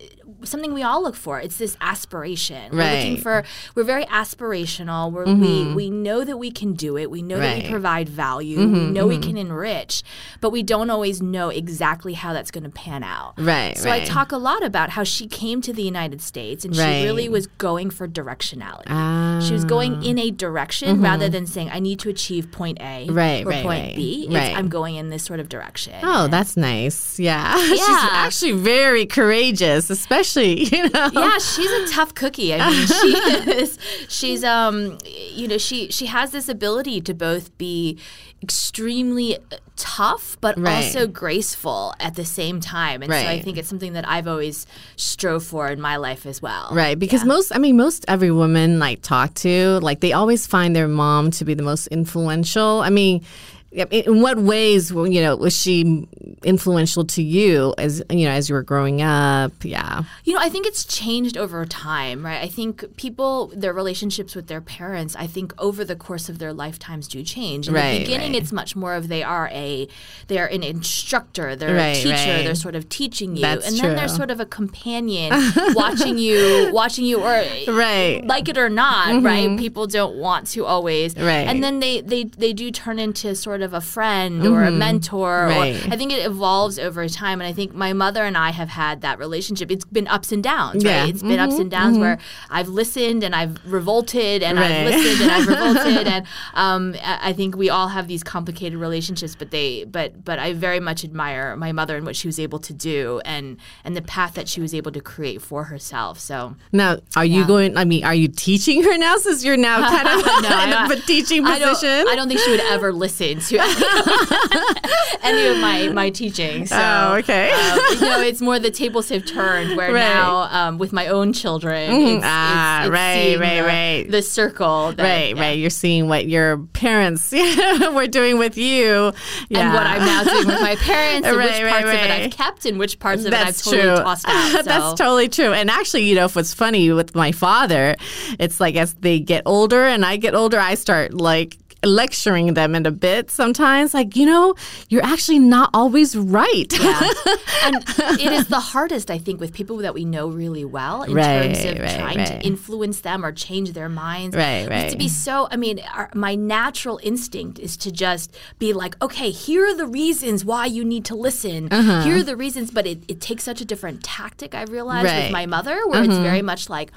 something 0.44 0.72
we 0.74 0.82
all 0.82 1.02
look 1.02 1.16
for. 1.16 1.40
It's 1.40 1.56
this 1.58 1.76
aspiration. 1.80 2.70
We're 2.72 2.78
looking 2.98 3.22
for. 3.22 3.44
We're 3.74 3.84
very 3.84 4.04
aspirational. 4.06 5.10
We're, 5.12 5.24
We 5.26 5.74
we 5.74 5.90
know 5.90 6.24
that 6.24 6.36
we 6.36 6.50
can 6.50 6.72
do 6.74 6.96
it. 6.96 7.10
We 7.10 7.22
know 7.22 7.36
that 7.38 7.48
Mm-hmm. 7.48 7.48
Right. 7.48 7.58
Mm-hmm, 7.62 7.66
we 7.68 7.70
provide 7.72 8.08
value. 8.08 8.58
we 8.58 8.90
know 8.90 9.06
we 9.06 9.18
can 9.18 9.36
enrich, 9.38 10.02
but 10.40 10.50
we 10.50 10.62
don't 10.62 10.90
always 10.90 11.22
know 11.22 11.48
exactly 11.48 12.12
how 12.14 12.32
that's 12.32 12.50
going 12.50 12.64
to 12.64 12.70
pan 12.70 13.02
out. 13.02 13.34
Right, 13.38 13.76
So 13.78 13.90
I 13.90 14.04
talk 14.04 14.32
a 14.32 14.36
lot 14.36 14.62
about 14.64 14.90
how 14.90 15.02
she 15.04 15.26
came 15.26 15.60
to 15.62 15.72
the 15.72 15.82
United 15.82 16.20
States 16.20 16.64
and 16.64 16.76
Right. 16.76 17.00
she 17.00 17.04
really 17.06 17.28
was 17.28 17.46
going 17.46 17.90
for 17.90 18.06
directionality. 18.08 18.84
Ah. 18.88 19.40
She 19.42 19.52
was 19.54 19.64
going 19.64 20.02
in 20.02 20.18
a 20.18 20.30
direction 20.30 21.00
rather 21.00 21.28
than 21.28 21.46
saying, 21.46 21.70
I 21.72 21.78
need 21.78 21.98
to 22.00 22.08
achieve 22.10 22.50
point 22.52 22.78
A 22.80 23.06
Mm-hmm. 23.06 23.14
Right, 23.14 23.44
or 23.46 23.48
right, 23.50 23.62
point 23.62 23.84
right. 23.86 23.96
B. 23.96 24.24
It's, 24.26 24.34
Right. 24.34 24.56
I'm 24.56 24.68
going 24.68 24.96
in 24.96 25.08
this 25.10 25.22
sort 25.24 25.40
of 25.40 25.48
direction. 25.48 25.94
Oh, 26.02 26.26
that's 26.28 26.56
nice. 26.56 27.18
Yeah. 27.18 27.56
She's 27.68 27.78
Yeah. 27.78 28.08
actually 28.12 28.52
very 28.52 29.06
courageous, 29.06 29.88
especially, 29.90 30.64
you 30.74 30.88
know. 30.90 31.10
yeah, 31.12 31.38
she's 31.38 31.70
a 31.70 31.88
tough 31.92 32.14
cookie. 32.14 32.52
I 32.54 32.58
mean, 32.70 32.86
she 33.02 33.16
is. 33.62 33.78
She's 34.08 34.44
um, 34.44 34.98
you 35.04 35.48
know, 35.48 35.58
she 35.58 35.90
she 35.90 36.06
has 36.06 36.30
this 36.30 36.48
ability 36.48 37.00
to 37.02 37.14
both 37.14 37.56
be 37.58 37.98
extremely 38.42 39.36
tough, 39.76 40.36
but 40.40 40.56
Right. 40.58 40.84
also 40.84 41.06
graceful 41.06 41.94
at 42.00 42.14
the 42.14 42.24
same 42.24 42.60
time. 42.60 43.02
And 43.02 43.10
so 43.12 43.18
I 43.18 43.40
think 43.40 43.58
it's 43.58 43.68
something 43.68 43.92
that 43.94 44.08
I've 44.08 44.28
always 44.28 44.66
strove 44.96 45.44
for 45.44 45.68
in 45.68 45.80
my 45.80 45.96
life 45.96 46.24
as 46.24 46.40
well. 46.40 46.68
Right, 46.72 46.98
because 46.98 47.24
most, 47.24 47.52
I 47.54 47.58
mean, 47.58 47.76
most 47.76 48.04
every 48.08 48.30
woman 48.30 48.78
like 48.78 49.02
talk 49.02 49.34
to, 49.34 49.78
like 49.80 50.00
they 50.00 50.12
always 50.12 50.46
find 50.46 50.74
their 50.74 50.88
mom 50.88 51.30
to 51.32 51.44
be 51.44 51.54
the 51.54 51.62
most 51.64 51.88
influential. 51.88 52.80
I 52.80 52.90
mean, 52.90 53.24
in 53.70 54.22
what 54.22 54.38
ways, 54.38 54.90
you 54.90 55.20
know, 55.20 55.36
was 55.36 55.54
she 55.54 56.08
influential 56.42 57.04
to 57.04 57.22
you 57.22 57.74
as 57.76 58.02
you 58.10 58.24
know 58.24 58.30
as 58.30 58.48
you 58.48 58.54
were 58.54 58.62
growing 58.62 59.02
up? 59.02 59.52
Yeah, 59.62 60.04
You 60.24 60.32
know, 60.34 60.40
I 60.40 60.48
think 60.48 60.66
it's 60.66 60.84
changed 60.84 61.36
over 61.36 61.64
time, 61.66 62.24
right? 62.24 62.42
I 62.42 62.48
think 62.48 62.96
people, 62.96 63.48
their 63.54 63.74
relationships 63.74 64.34
with 64.34 64.46
their 64.46 64.60
parents, 64.62 65.14
I 65.16 65.26
think 65.26 65.52
over 65.58 65.84
the 65.84 65.96
course 65.96 66.28
of 66.30 66.38
their 66.38 66.52
lifetimes 66.54 67.08
do 67.08 67.22
change. 67.22 67.68
In 67.68 67.74
Right, 67.74 67.98
the 67.98 68.04
beginning, 68.04 68.32
right. 68.32 68.42
it's 68.42 68.52
much 68.52 68.74
more 68.74 68.94
of 68.94 69.08
they 69.08 69.22
are 69.22 69.48
a, 69.52 69.86
they 70.28 70.38
are 70.38 70.46
an 70.46 70.62
instructor, 70.62 71.54
they're 71.54 71.74
Right, 71.76 71.96
a 71.98 72.02
teacher, 72.02 72.42
they're 72.44 72.54
sort 72.54 72.74
of 72.74 72.88
teaching 72.88 73.36
you, 73.36 73.42
That's 73.42 73.68
and 73.68 73.76
then 73.76 73.96
they're 73.96 74.08
sort 74.08 74.30
of 74.30 74.40
a 74.40 74.46
companion, 74.46 75.30
watching 75.74 76.16
you, 76.16 76.70
watching 76.72 77.04
you, 77.04 77.18
or 77.20 77.24
Right. 77.28 77.66
Mm-hmm. 77.68 78.26
like 78.28 78.48
it 78.48 78.56
or 78.56 78.70
not, 78.70 79.22
right? 79.22 79.58
People 79.58 79.86
don't 79.86 80.16
want 80.16 80.46
to 80.48 80.64
always, 80.64 81.14
Right. 81.16 81.46
And 81.46 81.62
then 81.62 81.80
they 81.80 82.00
they 82.00 82.24
they 82.24 82.52
do 82.54 82.70
turn 82.70 82.98
into 82.98 83.34
sort 83.34 83.57
of 83.62 83.74
a 83.74 83.80
friend 83.80 84.46
or 84.46 84.62
a 84.64 84.70
mentor, 84.70 85.48
Mm-hmm. 85.48 85.58
Right. 85.58 85.86
or 85.88 85.92
I 85.92 85.96
think 85.96 86.12
it 86.12 86.24
evolves 86.26 86.78
over 86.78 87.08
time, 87.08 87.40
and 87.40 87.48
I 87.48 87.52
think 87.52 87.74
my 87.74 87.92
mother 87.92 88.24
and 88.24 88.36
I 88.36 88.50
have 88.50 88.68
had 88.68 89.00
that 89.02 89.18
relationship. 89.18 89.70
It's 89.70 89.84
been 89.84 90.06
ups 90.08 90.32
and 90.32 90.42
downs, 90.42 90.84
Yeah. 90.84 91.00
right? 91.02 91.08
It's 91.10 91.22
been 91.22 91.38
ups 91.38 91.58
and 91.58 91.70
downs 91.70 91.98
where 91.98 92.18
I've 92.50 92.68
listened 92.68 93.22
and 93.24 93.34
I've 93.34 93.58
revolted 93.66 94.42
and 94.42 94.58
I've 94.58 94.86
listened 94.86 95.20
and 95.22 95.30
I've 95.30 95.48
revolted, 95.54 96.06
and 96.06 96.26
um, 96.54 96.94
I 97.04 97.32
think 97.32 97.56
we 97.56 97.68
all 97.70 97.88
have 97.88 98.08
these 98.08 98.22
complicated 98.22 98.78
relationships. 98.78 99.34
But 99.38 99.50
they, 99.50 99.84
but 99.84 100.24
but 100.24 100.38
I 100.38 100.52
very 100.52 100.80
much 100.80 101.04
admire 101.04 101.56
my 101.56 101.72
mother 101.72 101.96
and 101.96 102.04
what 102.06 102.16
she 102.16 102.28
was 102.28 102.38
able 102.38 102.58
to 102.60 102.72
do, 102.74 103.20
and 103.24 103.56
and 103.84 103.96
the 103.96 104.02
path 104.02 104.34
that 104.34 104.48
she 104.48 104.60
was 104.60 104.74
able 104.74 104.92
to 104.92 105.00
create 105.00 105.40
for 105.42 105.64
herself. 105.64 106.18
So 106.18 106.54
Now, 106.72 106.98
are 107.16 107.24
you 107.24 107.44
going? 107.46 107.76
I 107.76 107.84
mean, 107.84 108.04
are 108.04 108.14
you 108.14 108.28
teaching 108.28 108.82
her 108.82 108.96
now? 108.98 109.16
Since 109.16 109.44
you're 109.44 109.56
now 109.56 109.78
kind 109.88 110.08
of 110.08 110.42
No, 110.42 110.84
in 110.92 110.98
a 110.98 111.00
teaching 111.02 111.44
I 111.46 111.58
don't, 111.58 111.68
position. 111.74 112.06
I 112.08 112.14
don't 112.16 112.28
think 112.28 112.40
she 112.40 112.50
would 112.50 112.60
ever 112.60 112.92
listen 112.92 113.40
to 113.48 113.58
any 115.22 115.46
of 115.48 115.58
my 115.58 115.88
my 115.92 116.10
teaching. 116.10 116.66
So, 116.66 116.76
Oh, 116.78 117.14
okay. 117.18 117.50
um, 117.50 117.78
you 117.94 118.00
know, 118.00 118.20
it's 118.20 118.40
more 118.40 118.58
the 118.58 118.70
tables 118.70 119.08
have 119.10 119.24
turned 119.24 119.76
where 119.76 119.92
Right. 119.92 120.00
now 120.04 120.48
um, 120.50 120.78
with 120.78 120.92
my 120.92 121.06
own 121.08 121.32
children, 121.32 121.90
it's, 121.92 122.24
Ah, 122.26 122.80
it's, 122.80 122.86
it's 122.86 122.92
right, 122.92 123.38
right, 123.40 123.56
the, 123.60 123.62
right. 123.66 124.10
the 124.10 124.22
circle, 124.22 124.92
that, 124.92 125.02
Right, 125.02 125.36
yeah. 125.36 125.42
right. 125.42 125.58
You're 125.58 125.70
seeing 125.70 126.08
what 126.08 126.26
your 126.28 126.58
parents 126.72 127.32
were 127.92 128.06
doing 128.06 128.38
with 128.38 128.56
you, 128.56 129.12
yeah. 129.48 129.60
And 129.60 129.72
what 129.74 129.86
I'm 129.86 130.04
now 130.04 130.24
doing 130.24 130.46
with 130.46 130.60
my 130.60 130.76
parents, 130.76 131.26
and 131.26 131.36
which 131.38 131.46
Right, 131.48 131.62
right, 131.64 131.70
parts 131.72 131.88
of 131.88 131.94
it 131.94 132.08
right. 132.08 132.20
I've 132.22 132.30
kept, 132.30 132.64
and 132.66 132.78
which 132.78 132.98
parts 132.98 133.22
of 133.22 133.28
it 133.28 133.30
That's 133.30 133.66
I've 133.66 133.72
totally 133.72 133.94
true. 133.96 134.04
tossed 134.04 134.28
out. 134.28 134.52
So. 134.52 134.62
That's 134.62 134.98
totally 134.98 135.28
true. 135.28 135.52
And 135.52 135.70
actually, 135.70 136.04
you 136.04 136.14
know, 136.14 136.26
if 136.26 136.36
what's 136.36 136.54
funny 136.54 136.90
with 136.92 137.14
my 137.14 137.32
father, 137.32 137.96
it's 138.38 138.60
like 138.60 138.76
as 138.76 138.94
they 138.94 139.20
get 139.20 139.42
older 139.46 139.84
and 139.84 140.04
I 140.04 140.16
get 140.16 140.34
older, 140.34 140.58
I 140.58 140.74
start 140.74 141.14
like 141.14 141.56
lecturing 141.84 142.54
them 142.54 142.74
in 142.74 142.86
a 142.86 142.90
bit 142.90 143.30
sometimes. 143.30 143.94
Like, 143.94 144.16
you 144.16 144.26
know, 144.26 144.54
you're 144.88 145.04
actually 145.04 145.38
not 145.38 145.70
always 145.72 146.16
right. 146.16 146.72
Yeah. 146.72 147.00
and 147.64 147.76
it 148.20 148.32
is 148.32 148.46
the 148.48 148.60
hardest, 148.60 149.10
I 149.10 149.18
think, 149.18 149.40
with 149.40 149.52
people 149.52 149.76
that 149.78 149.94
we 149.94 150.04
know 150.04 150.28
really 150.28 150.64
well 150.64 151.02
in 151.04 151.14
Right, 151.14 151.54
terms 151.54 151.64
of 151.64 151.78
right, 151.78 151.98
trying 151.98 152.18
right. 152.18 152.26
to 152.26 152.46
influence 152.46 153.00
them 153.00 153.24
or 153.24 153.32
change 153.32 153.72
their 153.72 153.88
minds. 153.88 154.36
Right, 154.36 154.70
have 154.70 154.90
To 154.92 154.96
be 154.98 155.08
so, 155.08 155.48
I 155.50 155.56
mean, 155.56 155.80
our, 155.94 156.10
my 156.14 156.34
natural 156.34 156.98
instinct 157.02 157.58
is 157.58 157.76
to 157.78 157.92
just 157.92 158.36
be 158.58 158.72
like, 158.72 159.00
okay, 159.02 159.30
here 159.30 159.66
are 159.66 159.74
the 159.76 159.86
reasons 159.86 160.44
why 160.44 160.66
you 160.66 160.84
need 160.84 161.04
to 161.06 161.14
listen. 161.14 161.68
Uh-huh. 161.70 162.02
Here 162.02 162.16
are 162.18 162.22
the 162.22 162.36
reasons, 162.36 162.70
but 162.70 162.86
it, 162.86 162.98
it 163.08 163.20
takes 163.20 163.44
such 163.44 163.60
a 163.60 163.64
different 163.64 164.02
tactic, 164.02 164.54
I 164.54 164.64
realized, 164.64 165.04
Right. 165.06 165.12
Mm-hmm. 165.12 165.22
with 165.24 165.32
my 165.32 165.46
mother, 165.46 165.86
where 165.86 166.02
it's 166.02 166.16
very 166.16 166.42
much 166.42 166.68
like, 166.68 166.90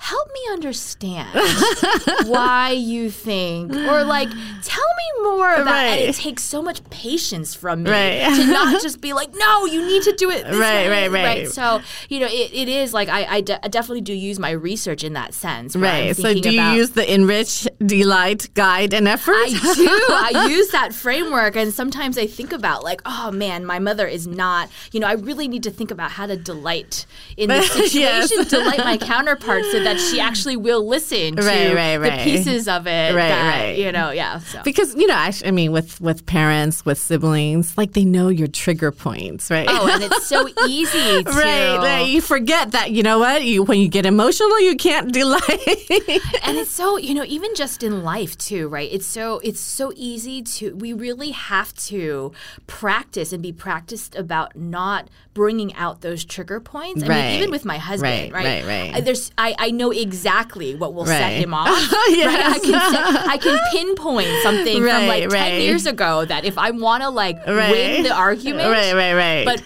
help 0.00 0.28
me 0.32 0.40
understand 0.52 1.28
why 2.26 2.70
you 2.70 3.10
think 3.10 3.72
or 3.74 4.04
like 4.04 4.28
tell 4.62 4.86
me 4.96 5.22
more 5.24 5.52
about 5.54 5.58
and 5.58 5.66
Right. 5.68 6.08
it 6.08 6.14
takes 6.14 6.44
so 6.44 6.62
much 6.62 6.82
patience 6.90 7.54
from 7.54 7.82
me 7.82 7.90
Right. 7.90 8.20
to 8.36 8.46
not 8.52 8.80
just 8.80 9.00
be 9.00 9.12
like 9.12 9.30
no 9.34 9.66
you 9.66 9.84
need 9.84 10.02
to 10.04 10.12
do 10.12 10.30
it 10.30 10.44
this 10.44 10.56
Right, 10.56 10.88
way. 10.88 11.08
right, 11.08 11.24
right. 11.38 11.48
so 11.48 11.80
you 12.08 12.20
know 12.20 12.26
it, 12.26 12.50
it 12.54 12.68
is 12.68 12.94
like 12.94 13.08
I, 13.08 13.24
I, 13.24 13.40
de- 13.40 13.64
I 13.64 13.68
definitely 13.68 14.00
do 14.02 14.12
use 14.14 14.38
my 14.38 14.50
research 14.50 15.02
in 15.04 15.14
that 15.14 15.34
sense 15.34 15.74
Right. 15.74 16.16
So 16.16 16.32
do 16.32 16.50
you 16.54 16.62
use 16.62 16.90
the 16.90 17.12
enrich, 17.12 17.66
delight, 17.84 18.48
guide, 18.54 18.92
and 18.94 19.06
effort? 19.08 19.34
I 19.36 19.48
do. 19.74 19.88
I 19.88 20.46
use 20.50 20.68
that 20.70 20.92
framework, 20.94 21.56
and 21.56 21.72
sometimes 21.72 22.18
I 22.18 22.26
think 22.26 22.52
about 22.52 22.82
like, 22.84 23.00
oh 23.06 23.30
man, 23.30 23.64
my 23.64 23.78
mother 23.78 24.06
is 24.06 24.26
not. 24.26 24.68
You 24.92 25.00
know, 25.00 25.06
I 25.06 25.12
really 25.12 25.46
need 25.48 25.62
to 25.64 25.70
think 25.70 25.90
about 25.90 26.10
how 26.12 26.26
to 26.26 26.36
delight 26.36 27.06
in 27.36 27.48
this 27.48 27.70
situation, 27.70 28.00
Yes. 28.00 28.48
delight 28.48 28.78
my 28.78 28.96
counterpart, 28.96 29.64
so 29.66 29.82
that 29.82 29.87
she 29.96 30.20
actually 30.20 30.56
will 30.56 30.86
listen 30.86 31.36
to 31.36 31.42
Right, 31.42 31.74
right, 31.74 31.98
the 31.98 32.24
pieces 32.24 32.68
of 32.68 32.86
it. 32.86 33.14
Right, 33.14 33.28
that, 33.28 33.58
right. 33.58 33.78
You 33.78 33.92
know, 33.92 34.10
yeah. 34.10 34.38
So. 34.38 34.62
because 34.64 34.94
you 34.94 35.06
know, 35.06 35.14
actually, 35.14 35.48
I 35.48 35.50
mean, 35.52 35.72
with 35.72 36.00
with 36.00 36.26
parents, 36.26 36.84
with 36.84 36.98
siblings, 36.98 37.76
like 37.78 37.92
they 37.92 38.04
know 38.04 38.28
your 38.28 38.48
trigger 38.48 38.92
points, 38.92 39.50
right? 39.50 39.66
Oh, 39.68 39.88
and 39.92 40.02
it's 40.02 40.26
so 40.26 40.48
easy 40.66 41.24
to 41.24 41.30
Right, 41.30 41.76
right. 41.76 42.08
You 42.08 42.20
forget 42.20 42.72
that 42.72 42.90
you 42.90 43.02
know 43.02 43.18
what 43.18 43.44
you 43.44 43.62
when 43.62 43.80
you 43.80 43.88
get 43.88 44.06
emotional, 44.06 44.60
you 44.60 44.76
can't 44.76 45.12
delight. 45.12 45.40
and 46.42 46.56
it's 46.56 46.70
so 46.70 46.96
you 46.96 47.14
know 47.14 47.24
even 47.24 47.54
just 47.54 47.82
in 47.82 48.02
life 48.02 48.36
too 48.38 48.68
right 48.68 48.90
it's 48.92 49.06
so 49.06 49.40
it's 49.40 49.60
so 49.60 49.92
easy 49.96 50.42
to 50.42 50.74
we 50.76 50.92
really 50.92 51.30
have 51.30 51.74
to 51.74 52.32
practice 52.66 53.32
and 53.32 53.42
be 53.42 53.52
practiced 53.52 54.14
about 54.14 54.56
not 54.56 55.08
bringing 55.38 55.72
out 55.76 56.00
those 56.00 56.24
trigger 56.24 56.58
points 56.58 57.00
i 57.04 57.06
Right. 57.06 57.22
mean 57.26 57.38
even 57.38 57.50
with 57.52 57.64
my 57.64 57.78
husband 57.78 58.32
Right, 58.32 58.32
right 58.32 58.64
right, 58.64 58.66
right. 58.66 58.94
I, 58.96 59.00
there's 59.00 59.30
I, 59.38 59.54
I 59.56 59.70
know 59.70 59.92
exactly 59.92 60.74
what 60.74 60.94
will 60.94 61.06
set 61.06 61.20
Right. 61.22 61.36
him 61.44 61.54
off 61.62 61.68
Yes. 62.08 62.26
right? 62.26 62.44
I, 62.56 62.58
can 62.58 62.92
set, 62.92 63.28
I 63.28 63.36
can 63.38 63.58
pinpoint 63.72 64.28
something 64.42 64.78
from 64.82 65.06
like 65.06 65.28
10 65.28 65.30
right. 65.30 65.60
years 65.62 65.86
ago 65.86 66.24
that 66.24 66.44
if 66.44 66.58
i 66.58 66.72
want 66.72 67.04
to 67.04 67.08
like 67.10 67.36
Right. 67.46 67.70
win 67.70 68.02
the 68.02 68.12
argument 68.12 68.68
right, 68.68 68.92
right, 68.94 69.14
right. 69.14 69.44
but 69.46 69.62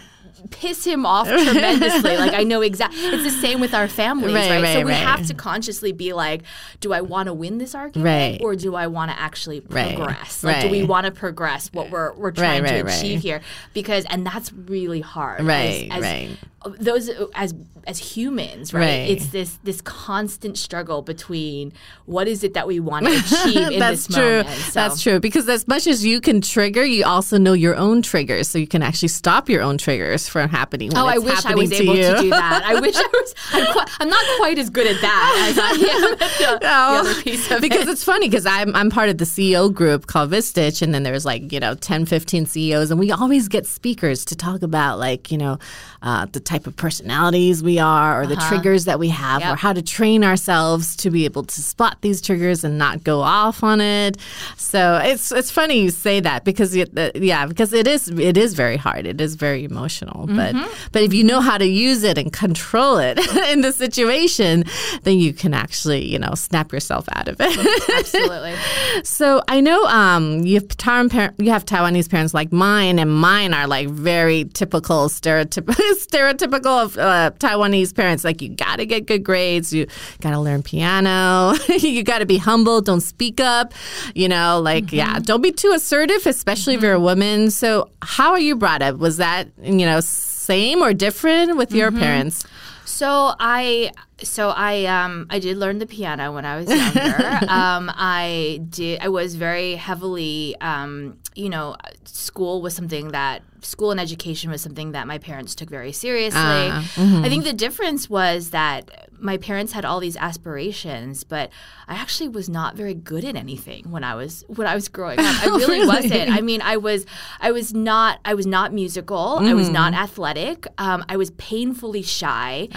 piss 0.51 0.85
him 0.85 1.07
off 1.07 1.27
tremendously. 1.29 2.17
like 2.17 2.35
I 2.35 2.43
know 2.43 2.61
exactly. 2.61 2.99
It's 3.01 3.25
the 3.25 3.31
same 3.31 3.61
with 3.61 3.75
our 3.75 3.89
families, 3.89 4.35
Right, 4.35 4.63
right? 4.63 4.73
so 4.75 4.79
we 4.85 4.91
right. 4.91 4.95
have 4.95 5.27
to 5.27 5.35
consciously 5.35 5.93
be 5.93 6.13
like, 6.13 6.43
do 6.81 6.93
I 6.93 7.01
want 7.01 7.27
to 7.29 7.35
win 7.35 7.59
this 7.59 7.75
argument, 7.75 8.05
Right. 8.05 8.41
or 8.43 8.57
do 8.57 8.75
I 8.75 8.87
want 8.87 9.11
to 9.11 9.19
actually 9.19 9.61
Right, 9.69 9.97
progress? 9.97 10.43
Like, 10.45 10.63
do 10.63 10.69
we 10.71 10.85
want 10.85 11.07
to 11.07 11.13
progress 11.13 11.71
what 11.73 11.91
we're 11.91 12.13
we're 12.15 12.31
trying 12.33 12.63
right, 12.63 12.79
to 12.79 12.83
right. 12.85 12.95
achieve 12.99 13.21
here? 13.21 13.41
Because 13.75 14.05
and 14.11 14.27
that's 14.27 14.53
really 14.53 15.01
hard. 15.01 15.41
as- 15.41 15.47
Right, 15.47 15.89
as, 15.91 16.03
right. 16.03 16.31
Those 16.79 17.11
as 17.35 17.55
as 17.87 17.99
humans, 17.99 18.73
right? 18.73 18.81
Right. 18.81 19.11
It's 19.11 19.27
this 19.29 19.59
this 19.65 19.81
constant 19.81 20.57
struggle 20.57 21.03
between 21.03 21.73
what 22.07 22.29
is 22.29 22.45
it 22.45 22.55
that 22.55 22.67
we 22.69 22.79
want 22.79 23.07
to 23.07 23.13
achieve 23.19 23.73
in 23.73 23.79
That's 23.81 24.07
this 24.07 24.17
true. 24.17 24.37
moment. 24.43 24.49
So- 24.49 24.73
That's 24.73 25.03
true. 25.03 25.19
Because 25.21 25.49
as 25.49 25.67
much 25.67 25.87
as 25.87 26.05
you 26.05 26.21
can 26.21 26.41
trigger, 26.41 26.85
you 26.85 27.05
also 27.05 27.39
know 27.39 27.53
your 27.55 27.75
own 27.75 28.03
triggers, 28.03 28.49
so 28.49 28.59
you 28.59 28.67
can 28.69 28.83
actually 28.83 29.09
stop 29.09 29.49
your 29.49 29.63
own 29.63 29.79
triggers 29.79 30.29
from 30.29 30.49
happening. 30.49 30.91
When 30.91 30.99
Oh, 30.99 31.07
I 31.07 31.19
wish 31.19 31.33
I 31.45 31.49
happening 31.49 31.71
was 31.71 31.71
to 31.71 31.83
able 31.83 31.97
you. 31.97 32.03
to 32.15 32.21
do 32.23 32.31
that. 32.31 32.63
I 32.67 32.81
wish 32.81 32.95
I 32.97 33.09
was. 33.13 33.35
I'm, 33.53 33.73
quite, 33.73 33.89
I'm 34.01 34.09
not 34.09 34.25
quite 34.39 34.59
as 34.59 34.71
good 34.71 34.87
at 34.87 35.01
that 35.01 35.47
as 35.51 35.59
I 35.59 35.71
am 35.71 37.03
the, 37.05 37.15
the 37.15 37.23
piece 37.23 37.51
of 37.51 37.61
because 37.61 37.89
it. 37.89 37.91
it's 37.91 38.05
funny 38.05 38.29
because 38.29 38.47
I'm, 38.47 38.75
I'm 38.77 38.91
part 38.91 39.09
of 39.09 39.19
the 39.19 39.25
CEO 39.25 39.73
group 39.73 40.07
called 40.07 40.31
Vistage, 40.31 40.83
and 40.83 40.95
then 40.95 41.03
there's 41.03 41.25
like, 41.25 41.53
you 41.53 41.59
know, 41.61 41.75
10, 41.75 42.07
15 42.07 42.47
CEOs, 42.47 42.91
and 42.91 43.01
we 43.01 43.11
always 43.11 43.49
get 43.49 43.67
speakers 43.67 44.25
to 44.27 44.37
talk 44.37 44.63
about 44.63 44.99
like, 44.99 45.33
you 45.33 45.39
know, 45.39 45.59
uh, 46.03 46.27
the 46.27 46.41
type 46.53 46.67
of 46.67 46.75
personalities 46.77 47.63
we 47.63 47.79
are 47.79 48.11
or 48.21 48.27
the 48.27 48.37
triggers 48.49 48.83
that 48.89 48.99
we 49.05 49.09
have 49.09 49.41
Uh-huh. 49.43 49.49
Yep. 49.51 49.53
or 49.55 49.57
how 49.67 49.73
to 49.73 49.83
train 49.97 50.21
ourselves 50.31 50.85
to 51.03 51.07
be 51.17 51.23
able 51.31 51.45
to 51.55 51.59
spot 51.73 51.95
these 52.07 52.19
triggers 52.27 52.59
and 52.67 52.75
not 52.85 52.95
go 53.05 53.17
off 53.41 53.63
on 53.73 53.81
it. 53.81 54.13
So 54.57 54.81
it's 55.11 55.33
it's 55.33 55.51
funny 55.59 55.77
you 55.85 55.91
say 55.91 56.17
that 56.29 56.45
because 56.45 56.71
it, 56.83 56.89
uh, 56.99 57.11
yeah, 57.15 57.47
because 57.47 57.73
it 57.73 57.87
is 57.95 58.03
it 58.31 58.37
is 58.37 58.51
very 58.55 58.77
hard. 58.87 59.07
It 59.13 59.21
is 59.27 59.33
very 59.47 59.63
emotional. 59.73 60.27
But 60.27 60.53
Mm-hmm. 60.55 60.69
but 60.93 61.03
if 61.03 61.13
you 61.15 61.25
know 61.31 61.41
how 61.49 61.57
to 61.65 61.67
use 61.89 62.03
it 62.11 62.17
and 62.23 62.31
control 62.45 62.99
it 62.99 63.17
in 63.53 63.59
the 63.67 63.73
situation, 63.85 64.65
then 65.05 65.17
you 65.25 65.33
can 65.33 65.53
actually, 65.55 66.03
you 66.13 66.19
know, 66.19 66.35
snap 66.35 66.73
yourself 66.75 67.05
out 67.17 67.29
of 67.33 67.37
it. 67.41 67.55
Absolutely. 67.99 68.55
So 69.05 69.27
I 69.49 69.61
know 69.61 69.81
um, 69.87 70.25
you 70.49 70.55
have 70.61 70.69
Taiwan 70.77 71.09
you 71.39 71.51
have 71.51 71.65
Taiwanese 71.65 72.09
parents 72.11 72.35
like 72.35 72.51
mine, 72.53 72.99
and 72.99 73.11
mine 73.31 73.53
are 73.59 73.67
like 73.77 73.89
very 73.89 74.45
typical 74.61 75.09
stereotyp- 75.09 75.65
stereotypical 76.07 76.42
of 76.43 76.99
uh, 76.99 77.31
Taiwanese 77.39 77.95
parents. 77.95 78.25
Like 78.25 78.43
you 78.43 78.51
got 78.51 78.77
to 78.77 78.87
get 78.87 79.07
good 79.07 79.25
grades, 79.25 79.73
you 79.73 79.87
got 80.21 80.31
to 80.31 80.41
learn 80.41 80.63
piano, 80.63 81.55
you 81.69 82.03
got 82.03 82.19
to 82.19 82.27
be 82.27 82.39
humble, 82.39 82.81
don't 82.81 83.01
speak 83.01 83.41
up. 83.41 83.75
You 84.15 84.29
know, 84.29 84.61
like 84.61 84.93
yeah, 84.93 85.15
mm-hmm. 85.15 85.23
don't 85.23 85.43
be 85.43 85.53
too 85.53 85.73
assertive, 85.75 86.27
especially 86.27 86.75
if 86.75 86.83
you're 86.83 86.93
a 86.93 86.97
mm-hmm. 86.97 87.05
woman. 87.05 87.51
So 87.51 87.91
how 88.03 88.33
are 88.33 88.41
you 88.41 88.57
brought 88.57 88.83
up? 88.83 88.97
Was 88.97 89.19
that 89.19 89.49
you 89.61 89.87
know 89.87 90.01
same 90.01 90.83
or 90.83 90.93
different 90.93 91.57
with 91.57 91.73
your 91.73 91.91
mm-hmm. 91.91 92.01
parents? 92.01 92.45
So 92.85 93.35
I 93.39 93.93
so 94.23 94.51
I 94.51 94.85
um 94.87 95.27
I 95.31 95.39
did 95.39 95.57
learn 95.57 95.79
the 95.79 95.87
piano 95.87 96.33
when 96.33 96.45
I 96.45 96.57
was 96.57 96.69
younger. 96.69 97.39
um 97.49 97.91
I 97.95 98.61
did 98.69 99.01
I 99.01 99.09
was 99.09 99.35
very 99.35 99.75
heavily 99.77 100.55
um 100.61 101.19
you 101.35 101.49
know 101.49 101.77
school 102.05 102.61
was 102.63 102.75
something 102.75 103.09
that 103.13 103.43
school 103.63 103.91
and 103.93 104.01
education 104.01 104.51
was 104.51 104.61
something 104.61 104.91
that 104.93 105.07
my 105.07 105.19
parents 105.19 105.55
took 105.55 105.71
very 105.71 105.93
seriously. 105.93 106.41
Ah, 106.43 107.23
I 107.25 107.29
think 107.29 107.45
the 107.45 107.53
difference 107.53 108.11
was 108.11 108.51
that 108.51 109.09
my 109.21 109.37
parents 109.37 109.73
had 109.73 109.85
all 109.85 110.01
these 110.01 110.17
aspirations, 110.17 111.23
but 111.23 111.49
I 111.87 111.95
actually 111.95 112.29
was 112.29 112.49
not 112.49 112.75
very 112.75 112.93
good 112.95 113.25
at 113.25 113.37
anything 113.37 113.89
when 113.93 114.03
I 114.03 114.17
was 114.17 114.45
when 114.49 114.67
I 114.67 114.75
was 114.75 114.89
growing 114.89 115.21
up. 115.21 115.27
I 115.43 115.47
really, 115.47 115.65
Really? 115.79 115.87
wasn't. 115.87 116.31
I 116.31 116.41
mean, 116.41 116.61
I 116.61 116.77
was 116.77 117.07
I 117.41 117.53
was 117.53 117.73
not 117.73 118.19
I 118.25 118.35
was 118.35 118.47
not 118.47 118.73
musical. 118.73 119.39
I 119.41 119.55
was 119.55 119.69
not 119.71 119.95
athletic. 119.95 120.67
Um, 120.79 121.05
I 121.09 121.17
was 121.17 121.31
painfully 121.33 122.03
shy. 122.03 122.69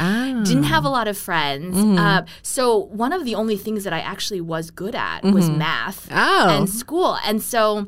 Didn't 0.44 0.64
have 0.66 0.86
a 0.86 0.90
lot 0.90 1.08
of 1.08 1.18
friends. 1.18 1.35
Uh, 1.98 2.26
so 2.42 2.78
one 3.04 3.12
of 3.14 3.26
the 3.26 3.36
only 3.36 3.58
things 3.58 3.84
that 3.84 3.94
I 3.94 4.00
actually 4.00 4.42
was 4.42 4.72
good 4.72 4.96
at 4.96 5.24
was 5.24 5.50
math 5.50 6.08
Oh. 6.12 6.48
and 6.50 6.70
school, 6.70 7.18
and 7.26 7.42
so 7.42 7.88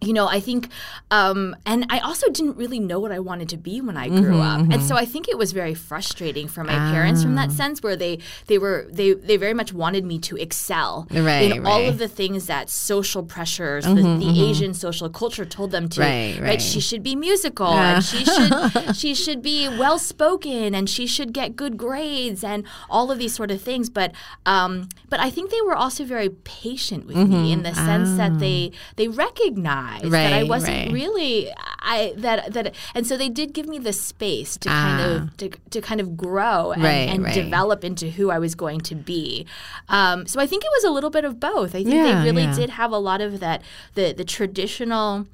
you 0.00 0.12
know, 0.12 0.28
I 0.28 0.40
think, 0.40 0.68
um, 1.10 1.56
and 1.66 1.86
I 1.90 1.98
also 1.98 2.28
didn't 2.30 2.56
really 2.56 2.78
know 2.78 3.00
what 3.00 3.10
I 3.10 3.18
wanted 3.18 3.48
to 3.50 3.56
be 3.56 3.80
when 3.80 3.96
I 3.96 4.08
grew 4.08 4.38
mm-hmm, 4.38 4.40
up, 4.40 4.60
and 4.72 4.82
so 4.82 4.94
mm-hmm. 4.94 5.02
I 5.02 5.04
think 5.04 5.28
it 5.28 5.36
was 5.36 5.52
very 5.52 5.74
frustrating 5.74 6.46
for 6.46 6.62
my 6.62 6.74
parents 6.92 7.22
from 7.22 7.34
that 7.34 7.48
ah. 7.50 7.52
sense, 7.52 7.82
where 7.82 7.96
they 7.96 8.20
they 8.46 8.58
were 8.58 8.86
they 8.90 9.14
they 9.14 9.36
very 9.36 9.54
much 9.54 9.72
wanted 9.72 10.04
me 10.04 10.18
to 10.20 10.36
excel 10.36 11.06
Right, 11.10 11.50
in 11.50 11.66
all 11.66 11.80
right. 11.80 11.88
of 11.88 11.98
the 11.98 12.08
things 12.08 12.46
that 12.46 12.70
social 12.70 13.24
pressures, 13.24 13.84
the, 13.84 13.90
mm-hmm, 13.90 14.20
the 14.20 14.48
Asian 14.48 14.72
social 14.72 15.08
culture 15.08 15.44
told 15.44 15.72
them 15.72 15.88
to. 15.90 16.00
Right, 16.00 16.38
right. 16.40 16.62
She 16.62 16.80
should 16.80 17.02
be 17.02 17.16
musical, 17.16 17.66
ah. 17.66 17.94
and 17.96 18.04
she 18.04 18.24
should 18.24 18.96
she 18.96 19.14
should 19.14 19.42
be 19.42 19.68
well 19.68 19.98
spoken, 19.98 20.74
and 20.74 20.88
she 20.88 21.06
should 21.06 21.32
get 21.32 21.56
good 21.56 21.76
grades, 21.76 22.44
and 22.44 22.64
all 22.88 23.10
of 23.10 23.18
these 23.18 23.34
sort 23.34 23.50
of 23.50 23.60
things. 23.60 23.90
But 23.90 24.12
um, 24.46 24.88
but 25.08 25.18
I 25.18 25.30
think 25.30 25.50
they 25.50 25.60
were 25.62 25.76
also 25.76 26.04
very 26.04 26.28
patient 26.28 27.06
with 27.06 27.16
me 27.16 27.52
in 27.52 27.62
the 27.64 27.74
sense 27.74 28.16
that 28.16 28.38
they 28.38 28.70
ah. 28.72 28.76
they 28.96 29.08
recognized 29.08 29.87
that 30.02 30.32
I 30.32 30.40
Mm-hmm. 30.40 30.48
Wasn't 30.48 30.76
right. 30.86 30.92
really 30.92 31.50
I 31.80 32.12
that 32.18 32.52
that 32.54 32.74
and 32.94 33.06
so 33.06 33.16
they 33.16 33.28
did 33.28 33.52
give 33.52 33.66
me 33.66 33.78
the 33.78 33.92
space 33.92 34.56
to 34.58 34.68
kind 34.68 35.00
of 35.02 35.36
to, 35.38 35.48
to 35.70 35.80
kind 35.80 36.00
of 36.00 36.16
grow 36.16 36.72
and, 36.72 36.82
Ah. 36.82 36.86
Right, 36.86 37.08
and 37.08 37.24
right. 37.24 37.34
develop 37.34 37.84
into 37.84 38.10
who 38.10 38.30
I 38.30 38.38
was 38.38 38.54
going 38.54 38.80
to 38.82 38.94
be. 38.94 39.46
Um, 39.88 40.26
so 40.26 40.40
I 40.40 40.46
think 40.46 40.64
it 40.64 40.70
was 40.76 40.84
a 40.84 40.90
little 40.90 41.10
bit 41.10 41.24
of 41.24 41.38
both. 41.40 41.70
I 41.74 41.82
think 41.84 41.94
Yeah, 41.94 42.20
they 42.22 42.24
really 42.30 42.44
yeah. 42.44 42.54
did 42.54 42.70
have 42.70 42.92
a 42.92 42.98
lot 42.98 43.20
of 43.20 43.40
that 43.40 43.62
the 43.94 44.12
the 44.12 44.24
traditional 44.24 45.26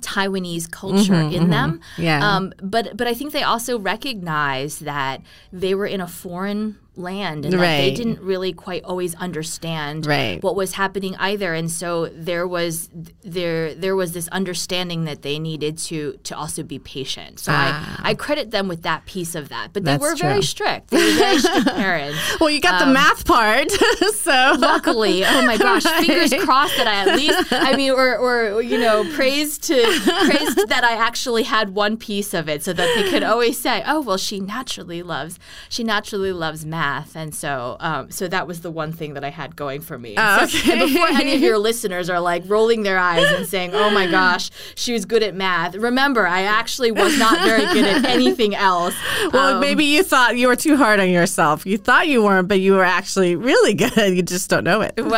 Taiwanese 0.00 0.70
culture 0.70 1.14
in 1.14 1.50
them. 1.50 1.80
Mm-hmm, 1.96 2.02
Yeah. 2.02 2.20
Um, 2.36 2.52
but 2.62 2.96
but 2.96 3.06
I 3.08 3.14
think 3.14 3.32
they 3.32 3.42
also 3.42 3.78
recognized 3.78 4.84
that 4.84 5.20
they 5.52 5.74
were 5.74 5.86
in 5.86 6.00
a 6.00 6.06
foreign 6.06 6.76
land 7.00 7.44
and 7.44 7.54
that 7.54 7.58
they 7.78 7.92
didn't 7.94 8.20
really 8.20 8.52
quite 8.52 8.84
always 8.84 9.14
understand 9.16 10.06
Right. 10.06 10.42
what 10.42 10.54
was 10.56 10.74
happening 10.74 11.16
either. 11.16 11.54
And 11.54 11.70
so 11.70 12.06
there 12.14 12.46
was 12.46 12.88
there 13.22 13.74
there 13.74 13.96
was 13.96 14.12
this 14.12 14.28
understanding 14.28 15.04
that 15.04 15.22
they 15.22 15.38
needed 15.38 15.78
to 15.78 16.18
to 16.24 16.36
also 16.36 16.62
be 16.62 16.78
patient. 16.78 17.40
So 17.40 17.52
I, 17.52 17.98
I 18.10 18.14
credit 18.14 18.50
them 18.50 18.68
with 18.68 18.82
that 18.82 19.06
piece 19.06 19.34
of 19.34 19.48
that. 19.48 19.72
But 19.72 19.84
they 19.84 19.90
Ah. 19.94 19.98
That's 19.98 20.02
were 20.22 20.28
very 20.28 20.42
strict. 20.42 20.88
They 20.90 20.98
were 21.04 21.18
very 21.18 21.38
strict 21.38 21.66
parents. 21.86 22.18
Well, 22.40 22.50
you 22.50 22.60
got 22.60 22.80
Um, 22.82 22.88
the 22.88 22.94
math 22.94 23.24
part, 23.26 23.70
so. 24.14 24.56
Luckily 24.58 25.24
oh 25.24 25.42
my 25.46 25.56
gosh 25.56 25.82
fingers 26.04 26.32
crossed 26.44 26.76
that 26.76 26.86
i 26.86 26.94
at 27.10 27.16
least 27.16 27.52
i 27.52 27.74
mean 27.76 27.90
or, 27.90 28.16
or 28.18 28.62
you 28.62 28.78
know 28.78 29.04
praise 29.14 29.58
to 29.58 29.74
praise 29.74 30.54
that 30.66 30.82
i 30.84 30.92
actually 30.94 31.42
had 31.44 31.70
one 31.74 31.96
piece 31.96 32.32
of 32.34 32.48
it 32.48 32.62
so 32.62 32.72
that 32.72 32.88
they 32.94 33.08
could 33.10 33.22
always 33.22 33.58
say 33.58 33.82
oh 33.86 34.00
well 34.00 34.16
she 34.16 34.40
naturally 34.40 35.02
loves 35.02 35.38
she 35.68 35.82
naturally 35.84 36.32
loves 36.32 36.64
math 36.64 36.89
and 37.14 37.34
so 37.34 37.76
um, 37.80 38.10
so 38.10 38.26
that 38.28 38.46
was 38.46 38.60
the 38.60 38.70
one 38.70 38.92
thing 38.92 39.14
that 39.14 39.24
i 39.24 39.30
had 39.30 39.54
going 39.56 39.80
for 39.80 39.98
me 39.98 40.14
Oh, 40.16 40.46
So- 40.46 40.58
okay. 40.58 40.78
before 40.86 41.08
any 41.08 41.34
of 41.34 41.40
your 41.40 41.58
listeners 41.68 42.08
are 42.10 42.20
like 42.20 42.42
rolling 42.46 42.82
their 42.82 42.98
eyes 42.98 43.26
and 43.36 43.46
saying 43.46 43.74
oh 43.74 43.90
my 43.90 44.06
gosh 44.10 44.50
she 44.74 44.92
was 44.92 45.04
good 45.04 45.22
at 45.22 45.34
math 45.34 45.74
remember 45.74 46.26
i 46.26 46.42
actually 46.42 46.92
was 46.92 47.18
not 47.18 47.38
very 47.42 47.64
good 47.74 47.84
at 47.84 48.04
anything 48.04 48.54
else 48.54 48.94
Well, 49.32 49.54
Um, 49.56 49.60
maybe 49.60 49.84
you 49.84 50.02
thought 50.02 50.36
you 50.36 50.48
were 50.48 50.56
too 50.56 50.76
hard 50.76 50.98
on 50.98 51.08
yourself. 51.10 51.66
You 51.66 51.76
thought 51.76 52.08
you 52.08 52.22
weren't, 52.24 52.48
but 52.48 52.58
you 52.60 52.72
were 52.72 52.84
actually 52.84 53.36
really 53.36 53.74
good. 53.84 54.16
You 54.16 54.22
just 54.22 54.48
don't 54.50 54.64
know 54.64 54.80
it. 54.80 54.94
Well, 54.96 55.12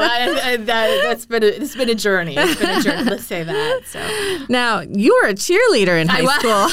I, 0.00 0.40
I, 0.42 0.56
that, 0.56 1.00
that's 1.04 1.26
been 1.26 1.42
a, 1.42 1.46
it's 1.46 1.76
been 1.76 1.88
a 1.90 1.94
journey. 1.94 2.34
It's 2.36 2.58
been 2.58 2.78
a 2.78 2.82
journey. 2.82 3.04
Let's 3.10 3.24
say 3.26 3.44
that. 3.44 3.80
So 3.86 4.00
Now, 4.48 4.80
you 4.80 5.14
were 5.22 5.28
a 5.28 5.34
cheerleader 5.34 6.00
in 6.00 6.08
high 6.08 6.24
school. 6.38 6.68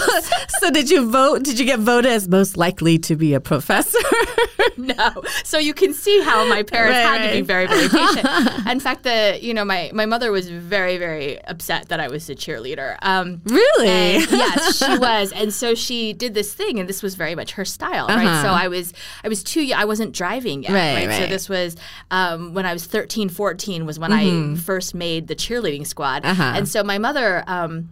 so 0.62 0.72
did 0.72 0.90
you 0.90 1.10
vote? 1.10 1.44
Did 1.44 1.60
you 1.60 1.66
get 1.66 1.80
voted 1.80 2.12
as 2.12 2.28
most 2.28 2.56
likely 2.58 2.98
to 3.00 3.16
be 3.16 3.34
a 3.34 3.40
professor? 3.42 4.00
no. 4.78 5.24
So 5.44 5.58
you 5.58 5.74
can 5.74 5.94
see 5.94 6.22
how 6.22 6.48
my 6.48 6.64
parents 6.64 6.94
Right, 6.98 7.20
had 7.20 7.28
to 7.28 7.34
be 7.34 7.42
very, 7.42 7.68
very 7.68 7.88
patient. 7.90 8.28
In 8.68 8.80
fact, 8.80 9.04
the 9.04 9.38
you 9.42 9.54
know 9.54 9.66
my 9.66 9.92
my 9.94 10.06
mother 10.06 10.32
was 10.32 10.50
very, 10.50 10.98
very 10.98 11.42
upset 11.46 11.90
that 11.90 12.00
I 12.00 12.08
was 12.08 12.30
a 12.30 12.36
cheerleader. 12.36 12.98
Um, 13.02 13.42
really? 13.46 14.24
Yes, 14.44 14.78
she 14.78 14.98
was, 14.98 15.32
and 15.32 15.54
so 15.54 15.76
she 15.76 16.14
did 16.14 16.34
this 16.34 16.54
thing, 16.54 16.80
and 16.80 16.88
this 16.90 17.02
was 17.04 17.16
very 17.16 17.36
much 17.36 17.52
her 17.52 17.66
style, 17.66 18.08
right? 18.08 18.26
Uh-huh. 18.26 18.42
So 18.44 18.50
I 18.50 18.68
was, 18.68 18.94
I 19.24 19.28
was 19.30 19.44
too. 19.44 19.72
I 19.76 19.86
wasn't 19.86 20.14
driving 20.14 20.64
yet, 20.64 20.72
Right, 20.74 21.04
So 21.16 21.22
right. 21.22 21.30
this 21.30 21.48
was 21.50 21.76
um, 22.12 22.54
when 22.54 22.66
I 22.66 22.74
was 22.74 22.86
13, 22.86 23.30
14 23.30 23.86
was 23.86 24.00
when 24.00 24.12
I 24.12 24.56
first 24.56 24.94
made 24.96 25.28
the 25.28 25.36
cheerleading 25.36 25.86
squad, 25.88 26.24
Mm-hmm. 26.24 26.42
Uh-huh. 26.42 26.54
and 26.58 26.68
so 26.68 26.84
my 26.84 26.98
mother. 26.98 27.44
Um, 27.48 27.90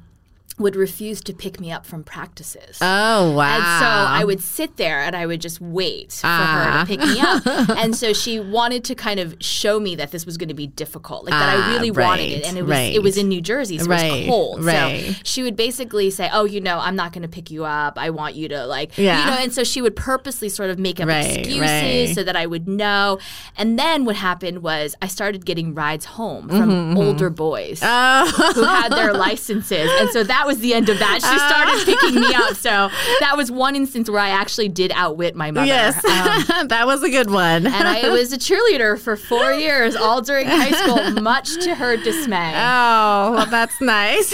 would 0.61 0.75
refuse 0.75 1.21
to 1.21 1.33
pick 1.33 1.59
me 1.59 1.71
up 1.71 1.85
from 1.85 2.03
practices. 2.03 2.77
oh, 2.81 3.31
wow. 3.33 3.55
And 3.55 3.63
so 3.81 3.87
I 3.87 4.23
would 4.23 4.41
sit 4.41 4.77
there 4.77 4.99
and 5.01 5.15
I 5.15 5.25
would 5.25 5.41
just 5.41 5.59
wait 5.61 6.13
for 6.13 6.27
her 6.27 6.33
Ah. 6.33 6.85
to 6.85 6.87
pick 6.87 6.99
me 6.99 7.19
up. 7.19 7.45
and 7.77 7.95
so 7.95 8.13
she 8.13 8.39
wanted 8.39 8.83
to 8.85 8.95
kind 8.95 9.19
of 9.19 9.35
show 9.39 9.79
me 9.79 9.95
that 9.95 10.11
this 10.11 10.25
was 10.25 10.37
going 10.37 10.49
to 10.49 10.55
be 10.55 10.67
difficult, 10.67 11.25
like 11.25 11.31
that 11.33 11.57
I 11.57 11.61
Ah, 11.61 11.73
really 11.73 11.91
wanted 11.91 12.31
it. 12.31 12.45
And 12.47 12.57
it 12.57 12.61
was 12.63 12.71
right. 12.71 12.93
it 12.93 13.01
was 13.03 13.17
in 13.17 13.27
New 13.27 13.41
Jersey, 13.41 13.77
so 13.77 13.85
it 13.85 13.89
was 13.89 14.27
cold. 14.27 14.63
right. 14.63 15.15
So 15.15 15.21
she 15.23 15.43
would 15.43 15.55
basically 15.55 16.09
say, 16.09 16.29
"Oh, 16.31 16.45
you 16.45 16.61
know, 16.61 16.79
I'm 16.79 16.95
not 16.95 17.11
going 17.13 17.23
to 17.23 17.27
pick 17.27 17.51
you 17.51 17.65
up. 17.65 17.97
I 17.97 18.09
want 18.09 18.35
you 18.35 18.47
to 18.49 18.65
like, 18.65 18.97
Yeah. 18.97 19.19
you 19.25 19.31
know." 19.31 19.37
And 19.43 19.53
so 19.53 19.63
she 19.63 19.81
would 19.81 19.95
purposely 19.95 20.49
sort 20.49 20.69
of 20.69 20.77
make 20.79 20.99
up 20.99 21.07
Right, 21.07 21.37
excuses 21.37 21.61
right. 21.61 22.15
so 22.15 22.23
that 22.23 22.35
I 22.35 22.45
would 22.45 22.67
know. 22.67 23.19
And 23.57 23.77
then 23.79 24.05
what 24.05 24.15
happened 24.15 24.61
was 24.63 24.95
I 25.01 25.07
started 25.07 25.45
getting 25.45 25.73
rides 25.73 26.05
home 26.05 26.47
Mm-hmm, 26.47 26.57
from 26.59 26.97
older 26.97 27.29
boys 27.29 27.79
Oh. 27.83 28.51
who 28.55 28.63
had 28.63 28.89
their 28.89 29.13
licenses. 29.27 29.89
And 29.99 30.09
so 30.11 30.23
that 30.23 30.45
was 30.47 30.50
the 30.59 30.73
end 30.73 30.89
of 30.89 30.99
that. 30.99 31.15
She 31.15 31.37
started 31.37 31.85
picking 31.85 32.21
me 32.21 32.33
up. 32.35 32.55
So 32.55 32.69
that 33.19 33.35
was 33.37 33.51
one 33.51 33.75
instance 33.75 34.09
where 34.09 34.21
I 34.21 34.29
actually 34.29 34.69
did 34.69 34.91
outwit 34.93 35.35
my 35.35 35.51
mother. 35.51 35.67
yes. 35.67 35.95
Um, 36.03 36.67
that 36.67 36.85
was 36.85 37.03
a 37.03 37.09
good 37.09 37.29
one. 37.29 37.65
and 37.67 37.87
I 37.87 38.09
was 38.09 38.31
a 38.33 38.37
cheerleader 38.37 38.99
for 38.99 39.15
four 39.15 39.51
years, 39.65 39.95
all 39.95 40.21
during 40.21 40.47
high 40.47 40.71
school, 40.71 41.21
much 41.21 41.55
to 41.63 41.75
her 41.75 41.97
dismay. 41.97 42.53
Oh, 42.55 43.33
well, 43.35 43.45
that's 43.47 43.79
nice. 43.81 44.31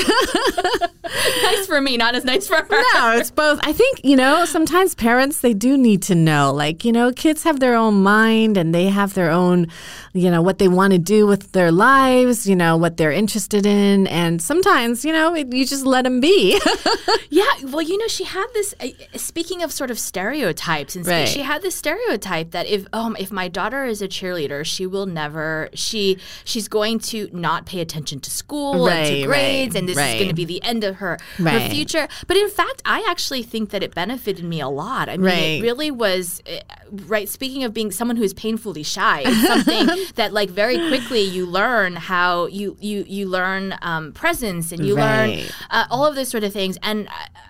nice 1.44 1.68
for 1.68 1.82
me, 1.82 1.98
not 1.98 2.16
as 2.16 2.24
nice 2.26 2.48
for 2.48 2.58
her. 2.58 2.84
no, 2.94 3.18
it's 3.18 3.32
both. 3.32 3.60
I 3.64 3.74
think, 3.74 4.02
you 4.04 4.16
know, 4.16 4.46
sometimes 4.46 4.96
parents, 4.96 5.42
they 5.42 5.54
do 5.54 5.78
need 5.78 6.02
to 6.04 6.16
know. 6.16 6.54
Like, 6.54 6.86
you 6.86 6.92
know, 6.92 7.12
kids 7.12 7.44
have 7.44 7.60
their 7.60 7.76
own 7.76 8.04
mind 8.04 8.58
and 8.58 8.74
they 8.74 8.86
have 8.86 9.14
their 9.14 9.32
own, 9.32 9.68
you 10.14 10.30
know, 10.30 10.42
what 10.42 10.60
they 10.60 10.68
want 10.68 10.94
to 10.94 11.00
do 11.00 11.26
with 11.26 11.52
their 11.54 11.72
lives, 11.72 12.48
you 12.48 12.56
know, 12.56 12.78
what 12.78 12.98
they're 12.98 13.12
interested 13.12 13.66
in. 13.66 14.08
And 14.08 14.42
sometimes, 14.42 15.04
you 15.06 15.12
know, 15.14 15.34
it, 15.34 15.52
you 15.54 15.66
just 15.66 15.86
let 15.86 15.97
them 16.04 16.20
be. 16.20 16.60
Yeah, 17.30 17.44
well, 17.66 17.82
you 17.82 17.98
know, 17.98 18.08
she 18.08 18.24
had 18.24 18.48
this. 18.54 18.74
Uh, 18.80 18.88
speaking 19.16 19.62
of 19.62 19.72
sort 19.72 19.92
of 19.92 20.00
stereotypes, 20.00 20.96
and 20.96 21.06
Right. 21.06 21.28
she 21.28 21.42
had 21.42 21.62
this 21.62 21.76
stereotype 21.76 22.52
that 22.52 22.66
if 22.68 22.86
um 22.94 23.16
if 23.20 23.32
my 23.32 23.48
daughter 23.48 23.86
is 23.86 24.02
a 24.02 24.08
cheerleader, 24.08 24.66
she 24.66 24.86
will 24.86 25.06
never 25.06 25.70
she 25.74 26.18
she's 26.46 26.68
going 26.68 27.00
to 27.00 27.30
not 27.34 27.66
pay 27.66 27.80
attention 27.82 28.20
to 28.22 28.32
school 28.32 28.88
and 28.88 29.06
to 29.08 29.26
grades, 29.28 29.74
right, 29.74 29.80
and 29.80 29.90
this 29.90 29.98
right. 29.98 30.10
is 30.12 30.16
going 30.16 30.30
to 30.30 30.36
be 30.36 30.46
the 30.46 30.64
end 30.64 30.84
of 30.84 30.96
her 30.98 31.18
her 31.38 31.60
future. 31.70 32.08
But 32.28 32.38
in 32.38 32.50
fact, 32.50 32.82
I 32.86 33.06
actually 33.10 33.44
think 33.44 33.70
that 33.72 33.84
it 33.84 33.94
benefited 33.94 34.46
me 34.46 34.62
a 34.62 34.70
lot. 34.70 35.10
I 35.10 35.18
mean, 35.18 35.26
Right. 35.26 35.60
it 35.60 35.62
really 35.62 35.92
was 35.92 36.42
uh, 36.50 36.60
right. 37.08 37.28
Speaking 37.28 37.64
of 37.66 37.74
being 37.74 37.92
someone 37.92 38.16
who 38.18 38.24
is 38.24 38.34
painfully 38.34 38.84
shy, 38.84 39.24
something 39.46 39.88
that 40.16 40.32
like 40.34 40.50
very 40.50 40.78
quickly 40.88 41.22
you 41.22 41.46
learn 41.46 41.96
how 41.96 42.48
you 42.48 42.78
you 42.80 43.04
you 43.08 43.28
learn 43.28 43.76
um, 43.82 44.14
presence 44.14 44.72
and 44.72 44.86
you 44.86 44.96
learn 44.96 45.40
uh, 45.72 45.86
all 45.90 46.06
of 46.06 46.16
those 46.16 46.30
sort 46.30 46.44
of 46.44 46.54
things. 46.54 46.78
And 46.84 47.08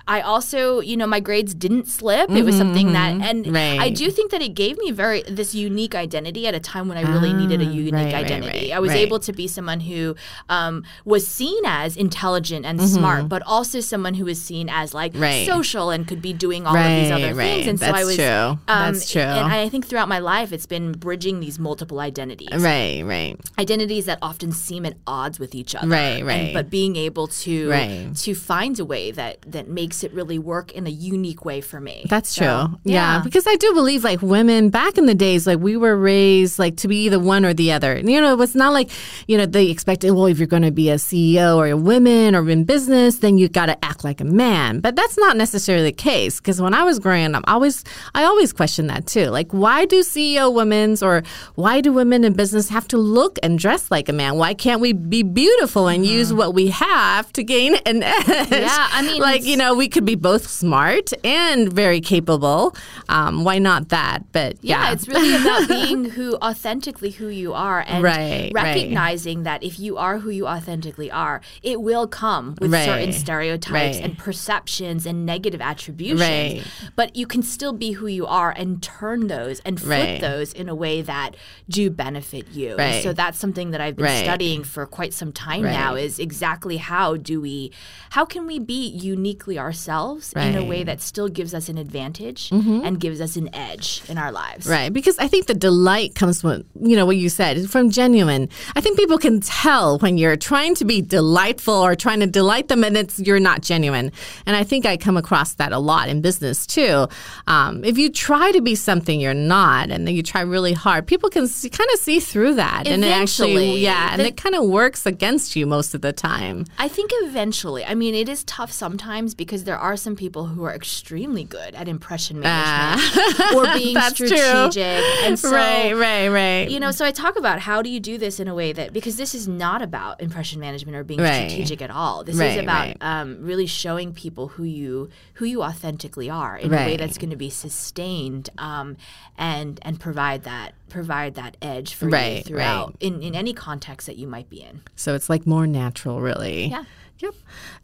I- 0.07 0.21
also, 0.21 0.79
you 0.81 0.95
know, 0.97 1.07
my 1.07 1.19
grades 1.19 1.53
didn't 1.53 1.87
slip. 1.87 2.29
It 2.31 2.43
was 2.43 2.55
something 2.57 2.93
that, 2.93 3.11
and 3.21 3.45
Mm-hmm, 3.45 3.53
Right. 3.55 3.79
I 3.79 3.89
do 3.89 4.09
think 4.11 4.31
that 4.31 4.41
it 4.41 4.53
gave 4.55 4.77
me 4.77 4.91
very 4.91 5.21
this 5.23 5.53
unique 5.53 5.95
identity 5.95 6.47
at 6.47 6.55
a 6.55 6.59
time 6.59 6.87
when 6.87 6.97
I 6.97 7.01
really 7.01 7.33
needed 7.33 7.61
a 7.61 7.65
unique 7.65 7.93
Ah, 7.93 7.97
right, 7.97 8.25
identity. 8.25 8.67
right, 8.69 8.71
I 8.75 8.79
was 8.79 8.91
able 8.91 9.19
to 9.19 9.33
be 9.33 9.47
someone 9.47 9.79
who 9.81 10.15
um, 10.49 10.83
was 11.05 11.27
seen 11.27 11.61
as 11.65 11.95
intelligent 11.97 12.65
and 12.65 12.79
Mm-hmm. 12.79 12.87
smart, 12.87 13.29
but 13.29 13.41
also 13.45 13.79
someone 13.79 14.13
who 14.13 14.25
was 14.25 14.41
seen 14.41 14.69
as 14.69 14.93
like 14.93 15.13
social 15.45 15.89
and 15.89 16.07
could 16.07 16.21
be 16.21 16.33
doing 16.33 16.65
all 16.67 16.75
of 16.77 16.85
these 17.01 17.11
other 17.11 17.33
things. 17.33 17.67
And 17.67 17.79
so 17.79 17.85
That's 17.85 17.97
I 17.99 18.03
was, 18.05 18.15
true. 18.15 18.25
um, 18.25 18.59
That's 18.93 19.11
true. 19.11 19.21
And 19.21 19.51
I 19.51 19.67
think 19.69 19.85
throughout 19.87 20.07
my 20.09 20.19
life, 20.19 20.51
it's 20.51 20.65
been 20.65 20.91
bridging 20.93 21.39
these 21.39 21.57
multiple 21.59 21.99
identities 21.99 22.49
right, 22.61 23.01
right. 23.03 23.35
identities 23.59 24.05
that 24.05 24.19
often 24.21 24.51
seem 24.51 24.85
at 24.85 24.95
odds 25.05 25.39
with 25.39 25.53
each 25.55 25.75
other. 25.75 25.87
Right, 25.87 26.19
And- 26.19 26.27
right. 26.27 26.53
but 26.53 26.69
being 26.69 26.95
able 26.95 27.27
to 27.45 27.69
Right. 27.69 28.17
To 28.27 28.35
find 28.35 28.77
a 28.77 28.83
way 28.83 29.09
that 29.11 29.41
that 29.43 29.69
makes 29.69 30.03
it 30.03 30.11
really 30.11 30.37
work 30.37 30.73
in 30.73 30.85
a 30.85 30.89
unique 30.89 31.45
way 31.45 31.61
for 31.61 31.79
me. 31.79 32.05
That's 32.09 32.29
So, 32.29 32.43
true. 32.43 32.79
Yeah. 32.83 33.21
Because 33.23 33.47
I 33.47 33.55
do 33.55 33.73
believe 33.73 34.03
like 34.03 34.21
women 34.21 34.69
back 34.69 34.97
in 34.97 35.05
the 35.05 35.15
days, 35.15 35.47
like 35.47 35.59
we 35.59 35.77
were 35.77 35.95
raised 35.95 36.59
like 36.59 36.75
to 36.77 36.89
be 36.89 37.05
either 37.05 37.19
one 37.19 37.45
or 37.45 37.53
the 37.53 37.71
other. 37.71 37.93
And, 37.93 38.11
you 38.11 38.19
know, 38.19 38.39
it's 38.41 38.53
not 38.53 38.73
like, 38.73 38.89
you 39.27 39.37
know, 39.37 39.45
they 39.45 39.67
expected, 39.69 40.11
well, 40.11 40.25
if 40.25 40.39
you're 40.39 40.45
going 40.47 40.63
to 40.63 40.73
be 40.73 40.89
a 40.89 40.95
CEO 40.95 41.55
or 41.55 41.67
a 41.67 41.77
woman 41.77 42.35
or 42.35 42.49
in 42.49 42.65
business, 42.65 43.19
then 43.19 43.37
you 43.37 43.47
got 43.47 43.67
to 43.67 43.85
act 43.85 44.03
like 44.03 44.19
a 44.19 44.25
man. 44.25 44.81
But 44.81 44.97
that's 44.97 45.17
not 45.17 45.37
necessarily 45.37 45.85
the 45.85 45.93
case. 45.93 46.41
Because 46.41 46.61
when 46.61 46.73
I 46.73 46.83
was 46.83 46.99
growing 46.99 47.33
up, 47.33 47.45
I 47.47 47.53
always, 47.53 47.85
I 48.13 48.25
always 48.25 48.51
questioned 48.51 48.89
that 48.89 49.07
too. 49.07 49.27
Like, 49.27 49.53
why 49.53 49.85
do 49.85 50.01
CEO 50.01 50.53
women's 50.53 51.01
or 51.01 51.23
why 51.55 51.79
do 51.79 51.93
women 51.93 52.25
in 52.25 52.33
business 52.33 52.67
have 52.67 52.89
to 52.89 52.97
look 52.97 53.39
and 53.41 53.57
dress 53.57 53.89
like 53.89 54.09
a 54.09 54.13
man? 54.13 54.35
Why 54.35 54.53
can't 54.53 54.81
we 54.81 54.91
be 54.91 55.23
beautiful 55.23 55.87
and 55.87 56.03
mm-hmm. 56.03 56.13
use 56.13 56.33
what 56.33 56.53
we 56.53 56.67
have 56.67 57.31
to 57.33 57.41
gain 57.41 57.75
an 57.85 58.03
edge? 58.03 58.16
Yeah, 58.67 58.87
I 58.91 59.01
mean, 59.03 59.21
like, 59.21 59.43
you 59.43 59.57
know, 59.57 59.73
we 59.75 59.87
could 59.87 60.05
be 60.05 60.15
both 60.15 60.47
smart 60.47 61.11
and 61.23 61.71
very 61.71 62.01
capable. 62.01 62.75
Um, 63.09 63.43
why 63.43 63.59
not 63.59 63.89
that? 63.89 64.23
But 64.31 64.57
Yeah, 64.61 64.83
yeah, 64.85 64.91
it's 64.93 65.07
really 65.07 65.35
about 65.35 65.67
being 65.77 66.05
who 66.11 66.35
authentically 66.37 67.11
who 67.11 67.27
you 67.27 67.53
are 67.53 67.83
and 67.87 68.03
Right, 68.03 68.51
right. 68.53 68.63
recognizing 68.75 69.43
that 69.43 69.63
if 69.63 69.79
you 69.79 69.97
are 69.97 70.19
who 70.19 70.29
you 70.29 70.47
authentically 70.47 71.11
are, 71.11 71.41
it 71.61 71.81
will 71.81 72.07
come 72.07 72.55
with 72.59 72.71
Right, 72.73 72.85
certain 72.85 73.13
stereotypes 73.13 73.97
right. 73.97 74.03
and 74.03 74.17
perceptions 74.17 75.05
and 75.05 75.25
negative 75.25 75.61
attributions. 75.61 76.21
Right. 76.21 76.63
But 76.95 77.15
you 77.15 77.27
can 77.27 77.43
still 77.43 77.73
be 77.73 77.91
who 77.93 78.07
you 78.07 78.25
are 78.25 78.51
and 78.51 78.81
turn 78.81 79.27
those 79.27 79.59
and 79.61 79.79
flip 79.79 79.87
Right. 79.99 80.21
those 80.21 80.53
in 80.53 80.69
a 80.69 80.75
way 80.75 81.01
that 81.01 81.35
do 81.69 81.89
benefit 81.89 82.47
you. 82.51 82.75
Right. 82.75 83.03
so 83.03 83.13
that's 83.13 83.37
something 83.37 83.71
that 83.71 83.81
I've 83.81 83.95
been 83.95 84.05
Right. 84.05 84.23
studying 84.23 84.63
for 84.63 84.85
quite 84.85 85.13
some 85.13 85.31
time 85.31 85.63
now 85.63 85.95
is 85.95 86.19
exactly 86.19 86.77
how 86.77 87.15
do 87.17 87.39
we 87.41 87.71
how 88.09 88.25
can 88.25 88.45
we 88.47 88.59
be 88.59 88.87
uniquely 88.89 89.57
ourselves 89.59 90.33
in 90.33 90.55
a 90.55 90.57
Mm-hmm. 90.57 90.69
way 90.69 90.83
that 90.83 91.01
still 91.01 91.27
gives 91.27 91.53
us 91.53 91.69
an 91.69 91.77
advantage 91.77 92.49
and 92.51 92.99
gives 92.99 93.21
us 93.21 93.35
an 93.35 93.53
edge 93.53 94.01
in 94.09 94.17
our 94.17 94.31
lives. 94.31 94.65
Right, 94.67 94.91
because 94.91 95.17
I 95.19 95.27
think 95.27 95.45
the 95.47 95.53
delight 95.53 96.15
comes 96.15 96.41
from, 96.41 96.63
you 96.81 96.95
know, 96.95 97.05
what 97.05 97.17
you 97.17 97.29
said, 97.29 97.69
from 97.69 97.89
genuine. 97.91 98.49
I 98.75 98.81
think 98.81 98.97
people 98.97 99.17
can 99.17 99.39
tell 99.41 99.99
when 99.99 100.17
you're 100.17 100.35
trying 100.37 100.75
to 100.75 100.85
be 100.85 101.01
delightful 101.01 101.73
or 101.73 101.95
trying 101.95 102.19
to 102.21 102.27
delight 102.27 102.67
them 102.69 102.83
and 102.83 102.97
it's 102.97 103.19
you're 103.19 103.39
not 103.39 103.61
genuine. 103.61 104.11
And 104.45 104.55
I 104.55 104.63
think 104.63 104.85
I 104.85 104.97
come 104.97 105.17
across 105.17 105.53
that 105.55 105.71
a 105.73 105.79
lot 105.79 106.09
in 106.09 106.21
business 106.21 106.65
too. 106.65 107.07
Um, 107.47 107.83
if 107.83 107.97
you 107.97 108.09
try 108.09 108.51
to 108.51 108.61
be 108.61 108.75
something 108.75 109.19
you're 109.19 109.33
not 109.33 109.89
and 109.91 110.07
then 110.07 110.15
you 110.15 110.23
try 110.23 110.41
really 110.41 110.73
hard, 110.73 111.07
people 111.07 111.29
can 111.29 111.47
see, 111.47 111.69
kind 111.69 111.89
of 111.93 111.99
see 111.99 112.19
through 112.19 112.55
that. 112.55 112.87
And 112.87 113.03
it 113.03 113.07
actually, 113.07 113.51
Eventually. 113.51 113.79
yeah, 113.81 114.09
and 114.11 114.21
The- 114.21 114.27
it 114.27 114.37
kind 114.37 114.55
of 114.55 114.63
works 114.65 115.05
against 115.05 115.55
you 115.55 115.65
most 115.67 115.93
of 115.93 116.01
the 116.01 116.13
time. 116.13 116.65
I 116.79 116.87
think 116.87 117.11
eventually, 117.15 117.85
I 117.85 117.93
mean, 117.97 118.15
it 118.15 118.29
is 118.29 118.43
tough 118.45 118.71
sometimes 118.71 119.35
because 119.35 119.65
there 119.65 119.77
are 119.77 119.97
some 119.97 120.15
people 120.15 120.45
who 120.47 120.63
are 120.63 120.73
extremely 120.73 121.43
good 121.43 121.75
at 121.75 121.89
impression 121.89 122.41
Ah. 122.45 122.95
management 122.95 123.55
or 123.55 123.73
being 123.77 123.93
That's 123.95 124.15
true. 124.15 124.27
strategic. 124.27 125.03
And 125.25 125.37
so, 125.37 125.51
right, 125.51 125.93
right, 125.93 126.29
right. 126.29 126.69
you 126.71 126.79
know, 126.79 126.91
so 126.91 127.03
I 127.03 127.11
talk 127.11 127.37
about 127.37 127.59
how 127.59 127.81
do 127.81 127.89
you 127.89 127.99
do 127.99 128.17
this 128.17 128.39
in 128.39 128.47
a 128.47 128.55
way 128.55 128.71
that 128.71 128.93
because 128.93 129.17
this 129.17 129.35
is 129.35 129.47
not 129.47 129.81
about 129.81 130.21
impression 130.21 130.59
management 130.61 130.95
or 130.95 131.03
being 131.03 131.19
Right. 131.19 131.49
strategic 131.49 131.81
at 131.81 131.91
all. 131.91 132.23
This 132.23 132.37
Right, 132.37 132.51
is 132.57 132.63
about 132.63 132.87
right. 132.87 132.97
um, 133.01 133.37
really 133.41 133.65
showing 133.67 134.13
people 134.13 134.47
who 134.49 134.63
you 134.63 135.09
who 135.33 135.45
you 135.45 135.61
authentically 135.63 136.29
are 136.29 136.55
in 136.57 136.73
a 136.73 136.77
way 136.77 136.95
that's 136.97 137.17
going 137.17 137.29
to 137.31 137.35
be 137.35 137.49
sustained 137.49 138.49
um, 138.57 138.97
and 139.37 139.79
and 139.81 139.99
provide 139.99 140.43
that 140.43 140.73
provide 140.89 141.35
that 141.35 141.57
edge 141.61 141.93
for 141.93 142.05
you 142.09 142.41
throughout 142.43 142.95
in, 143.01 143.21
in 143.21 143.35
any 143.35 143.53
context 143.53 144.07
that 144.07 144.15
you 144.15 144.27
might 144.27 144.49
be 144.49 144.61
in. 144.61 144.81
So 144.95 145.15
it's 145.15 145.29
like 145.29 145.45
more 145.45 145.67
natural, 145.67 146.21
really. 146.21 146.67
Yeah. 146.67 146.85
Yep. 147.19 147.33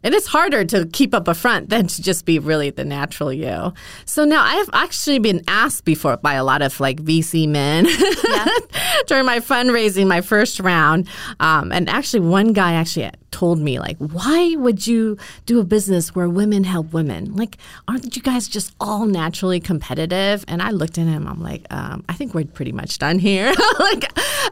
And 0.04 0.14
it's 0.14 0.28
harder 0.28 0.64
to 0.66 0.86
keep 0.86 1.12
up 1.12 1.26
a 1.26 1.34
front 1.34 1.68
than 1.68 1.88
to 1.88 2.02
just 2.02 2.24
be 2.24 2.38
really 2.38 2.70
the 2.70 2.84
natural 2.84 3.32
you. 3.32 3.72
So 4.04 4.24
now 4.24 4.44
I've 4.44 4.70
actually 4.72 5.18
been 5.18 5.42
asked 5.48 5.84
before 5.84 6.16
by 6.18 6.34
a 6.34 6.44
lot 6.44 6.62
of 6.62 6.78
like 6.78 7.02
VC 7.02 7.48
men 7.48 7.84
during 9.06 9.26
my 9.26 9.40
fundraising, 9.40 10.06
my 10.06 10.20
first 10.20 10.60
round. 10.60 11.08
Um, 11.40 11.72
and 11.72 11.88
actually, 11.88 12.20
one 12.20 12.52
guy 12.52 12.74
actually 12.74 13.10
told 13.34 13.58
me, 13.58 13.80
like, 13.80 13.96
why 13.98 14.54
would 14.56 14.86
you 14.86 15.18
do 15.44 15.58
a 15.58 15.64
business 15.64 16.14
where 16.14 16.28
women 16.28 16.62
help 16.62 16.92
women? 16.92 17.34
Like, 17.34 17.56
aren't 17.88 18.14
you 18.14 18.22
guys 18.22 18.46
just 18.46 18.72
all 18.78 19.06
naturally 19.06 19.58
competitive? 19.58 20.44
And 20.46 20.62
I 20.62 20.70
looked 20.70 20.98
at 20.98 21.06
him, 21.08 21.26
I'm 21.26 21.42
like, 21.42 21.66
um, 21.70 22.04
I 22.08 22.12
think 22.12 22.32
we're 22.32 22.44
pretty 22.44 22.70
much 22.70 22.98
done 22.98 23.18
here. 23.18 23.52
like, 23.80 24.04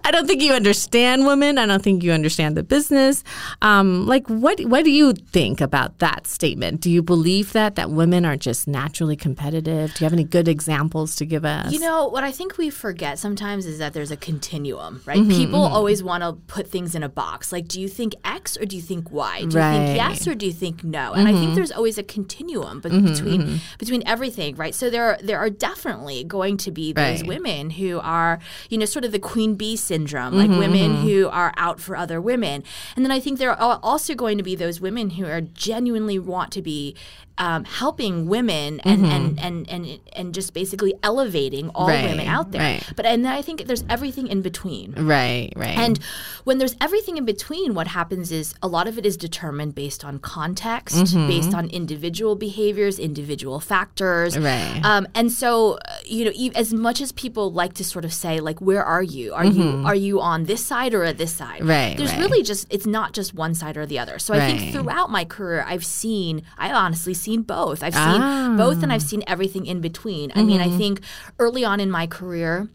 I 0.05 0.11
don't 0.11 0.27
think 0.27 0.43
you 0.43 0.53
understand 0.53 1.27
women. 1.27 1.59
I 1.59 1.67
don't 1.67 1.81
think 1.81 2.03
you 2.03 2.11
understand 2.11 2.57
the 2.57 2.65
business. 2.65 3.23
Um, 3.63 4.07
like, 4.09 4.27
what 4.27 4.59
what 4.63 4.85
do 4.85 4.91
you 4.91 5.13
think 5.13 5.61
about 5.61 6.01
that 6.01 6.27
statement? 6.27 6.81
Do 6.81 6.91
you 6.91 7.03
believe 7.03 7.53
that 7.53 7.77
that 7.77 7.91
women 7.91 8.25
are 8.25 8.37
just 8.37 8.67
naturally 8.67 9.15
competitive? 9.15 9.95
Do 9.95 10.03
you 10.03 10.07
have 10.07 10.13
any 10.13 10.25
good 10.25 10.49
examples 10.49 11.15
to 11.17 11.25
give 11.25 11.45
us? 11.45 11.73
You 11.73 11.79
know, 11.79 12.09
what 12.09 12.25
I 12.25 12.33
think 12.33 12.59
we 12.59 12.69
forget 12.69 13.21
sometimes 13.21 13.65
is 13.65 13.79
that 13.79 13.93
there's 13.93 14.11
a 14.11 14.17
continuum, 14.17 15.03
right? 15.07 15.19
Mm-hmm, 15.21 15.31
People 15.31 15.61
always 15.63 16.03
want 16.03 16.25
to 16.25 16.33
put 16.53 16.67
things 16.69 16.97
in 16.97 17.05
a 17.05 17.09
box. 17.09 17.53
Like, 17.53 17.69
do 17.69 17.81
you 17.81 17.89
think 17.89 18.15
X 18.25 18.57
or 18.57 18.65
do 18.73 18.77
you 18.77 18.83
think 18.83 19.11
why? 19.11 19.41
Do 19.41 19.45
you 19.45 19.63
Right. 19.63 19.75
Mm-hmm. 19.77 19.87
think 19.87 19.97
yes 19.99 20.27
or 20.27 20.35
do 20.35 20.47
you 20.47 20.53
think 20.65 20.83
no? 20.83 21.13
And 21.13 21.29
I 21.29 21.33
think 21.33 21.55
there's 21.55 21.71
always 21.73 21.99
a 21.99 22.03
continuum 22.03 22.81
be- 22.81 22.89
between 23.11 23.61
between 23.79 24.03
everything, 24.07 24.57
right? 24.57 24.75
So 24.75 24.89
there 24.89 25.05
are, 25.11 25.19
there 25.23 25.39
are 25.39 25.51
definitely 25.51 26.25
going 26.25 26.57
to 26.65 26.71
be 26.71 26.93
those 26.93 27.21
Right. 27.21 27.29
women 27.35 27.71
who 27.81 28.01
are, 28.01 28.39
you 28.71 28.79
know, 28.79 28.87
sort 28.87 29.05
of 29.05 29.13
the 29.13 29.19
queen 29.33 29.55
bee 29.61 29.77
syndrome, 29.77 30.33
Mm-hmm, 30.33 30.53
like 30.53 30.59
women 30.65 30.91
who 31.07 31.29
are 31.29 31.53
out 31.67 31.79
for 31.81 31.95
other 31.97 32.19
women. 32.21 32.65
And 32.97 33.05
then 33.05 33.13
I 33.13 33.21
think 33.21 33.39
there 33.39 33.51
are 33.53 33.79
also 33.83 34.15
going 34.15 34.39
to 34.39 34.45
be 34.51 34.55
those 34.57 34.81
women 34.81 35.11
who 35.17 35.27
are 35.27 35.43
genuinely 35.43 36.19
want 36.19 36.51
to 36.53 36.63
be 36.63 36.97
um, 37.43 37.65
helping 37.65 38.15
women 38.35 38.79
and, 38.81 39.05
and, 39.15 39.39
and, 39.47 39.69
and, 39.69 39.83
and 40.15 40.27
just 40.39 40.55
basically 40.55 40.93
elevating 41.03 41.67
all 41.75 41.89
Mm-hmm. 41.89 42.09
Women 42.11 42.27
out 42.37 42.53
there. 42.53 42.61
right. 42.63 42.83
But 42.97 43.05
and 43.07 43.25
then 43.25 43.33
I 43.33 43.43
think 43.43 43.67
there's 43.69 43.85
everything 43.97 44.27
in 44.35 44.41
between. 44.43 44.89
right, 45.17 45.51
right. 45.57 45.77
And 45.85 45.99
when 46.45 46.57
there's 46.59 46.77
everything 46.81 47.17
in 47.21 47.25
between, 47.25 47.75
what 47.75 47.89
happens 47.89 48.31
is 48.41 48.55
a 48.63 48.69
lot 48.77 48.87
of 48.91 48.95
it 49.01 49.05
is 49.11 49.17
determined 49.17 49.75
based 49.75 50.05
on 50.09 50.15
context, 50.19 50.97
Mm-hmm. 50.97 51.27
based 51.35 51.53
on 51.55 51.65
individual 51.71 52.35
behaviors, 52.37 52.99
individual 52.99 53.59
factors. 53.73 54.39
Right. 54.39 54.81
Um, 54.85 55.07
and 55.15 55.31
so, 55.33 55.79
uh, 55.89 55.97
you 56.07 56.23
know, 56.27 56.33
as 56.55 56.73
much 56.73 57.01
as 57.01 57.11
people 57.13 57.53
like 57.53 57.73
to 57.81 57.85
sort 57.85 58.05
of 58.05 58.13
say, 58.13 58.35
like, 58.41 58.61
where 58.61 58.85
are 58.85 59.03
you? 59.17 59.35
Are 59.35 59.45
you 59.59 59.67
are 59.91 59.95
you 60.09 60.21
on 60.21 60.45
this 60.51 60.63
side 60.73 60.93
or 60.95 61.03
at 61.05 61.17
this 61.19 61.33
side? 61.33 61.61
Mm-hmm. 61.61 61.77
Right, 61.77 61.95
There's 61.99 62.13
right. 62.13 62.21
really 62.25 62.43
just 62.43 62.63
it's 62.77 62.87
not 62.87 63.09
just 63.19 63.35
one 63.35 63.55
side 63.55 63.77
or 63.77 63.87
the 63.93 63.99
other. 63.99 64.17
So 64.19 64.31
I 64.35 64.41
think 64.49 64.73
throughout 64.73 65.09
my 65.11 65.25
career, 65.25 65.65
I've 65.73 65.85
seen, 65.85 66.43
I 66.59 66.73
honestly 66.73 67.15
seen 67.15 67.32
both. 67.41 67.83
I've 67.83 67.95
seen 67.95 68.21
Ah. 68.21 68.55
both, 68.59 68.83
and 68.83 68.93
I've 68.93 69.01
seen 69.03 69.25
everything 69.27 69.65
in 69.65 69.81
between. 69.81 70.31
I 70.35 70.43
mean, 70.43 70.61
Mm-hmm. 70.61 70.75
I 70.75 70.77
think 70.79 71.01
early 71.39 71.65
on 71.65 71.81
in 71.81 71.91
my 71.91 72.07
career 72.07 72.69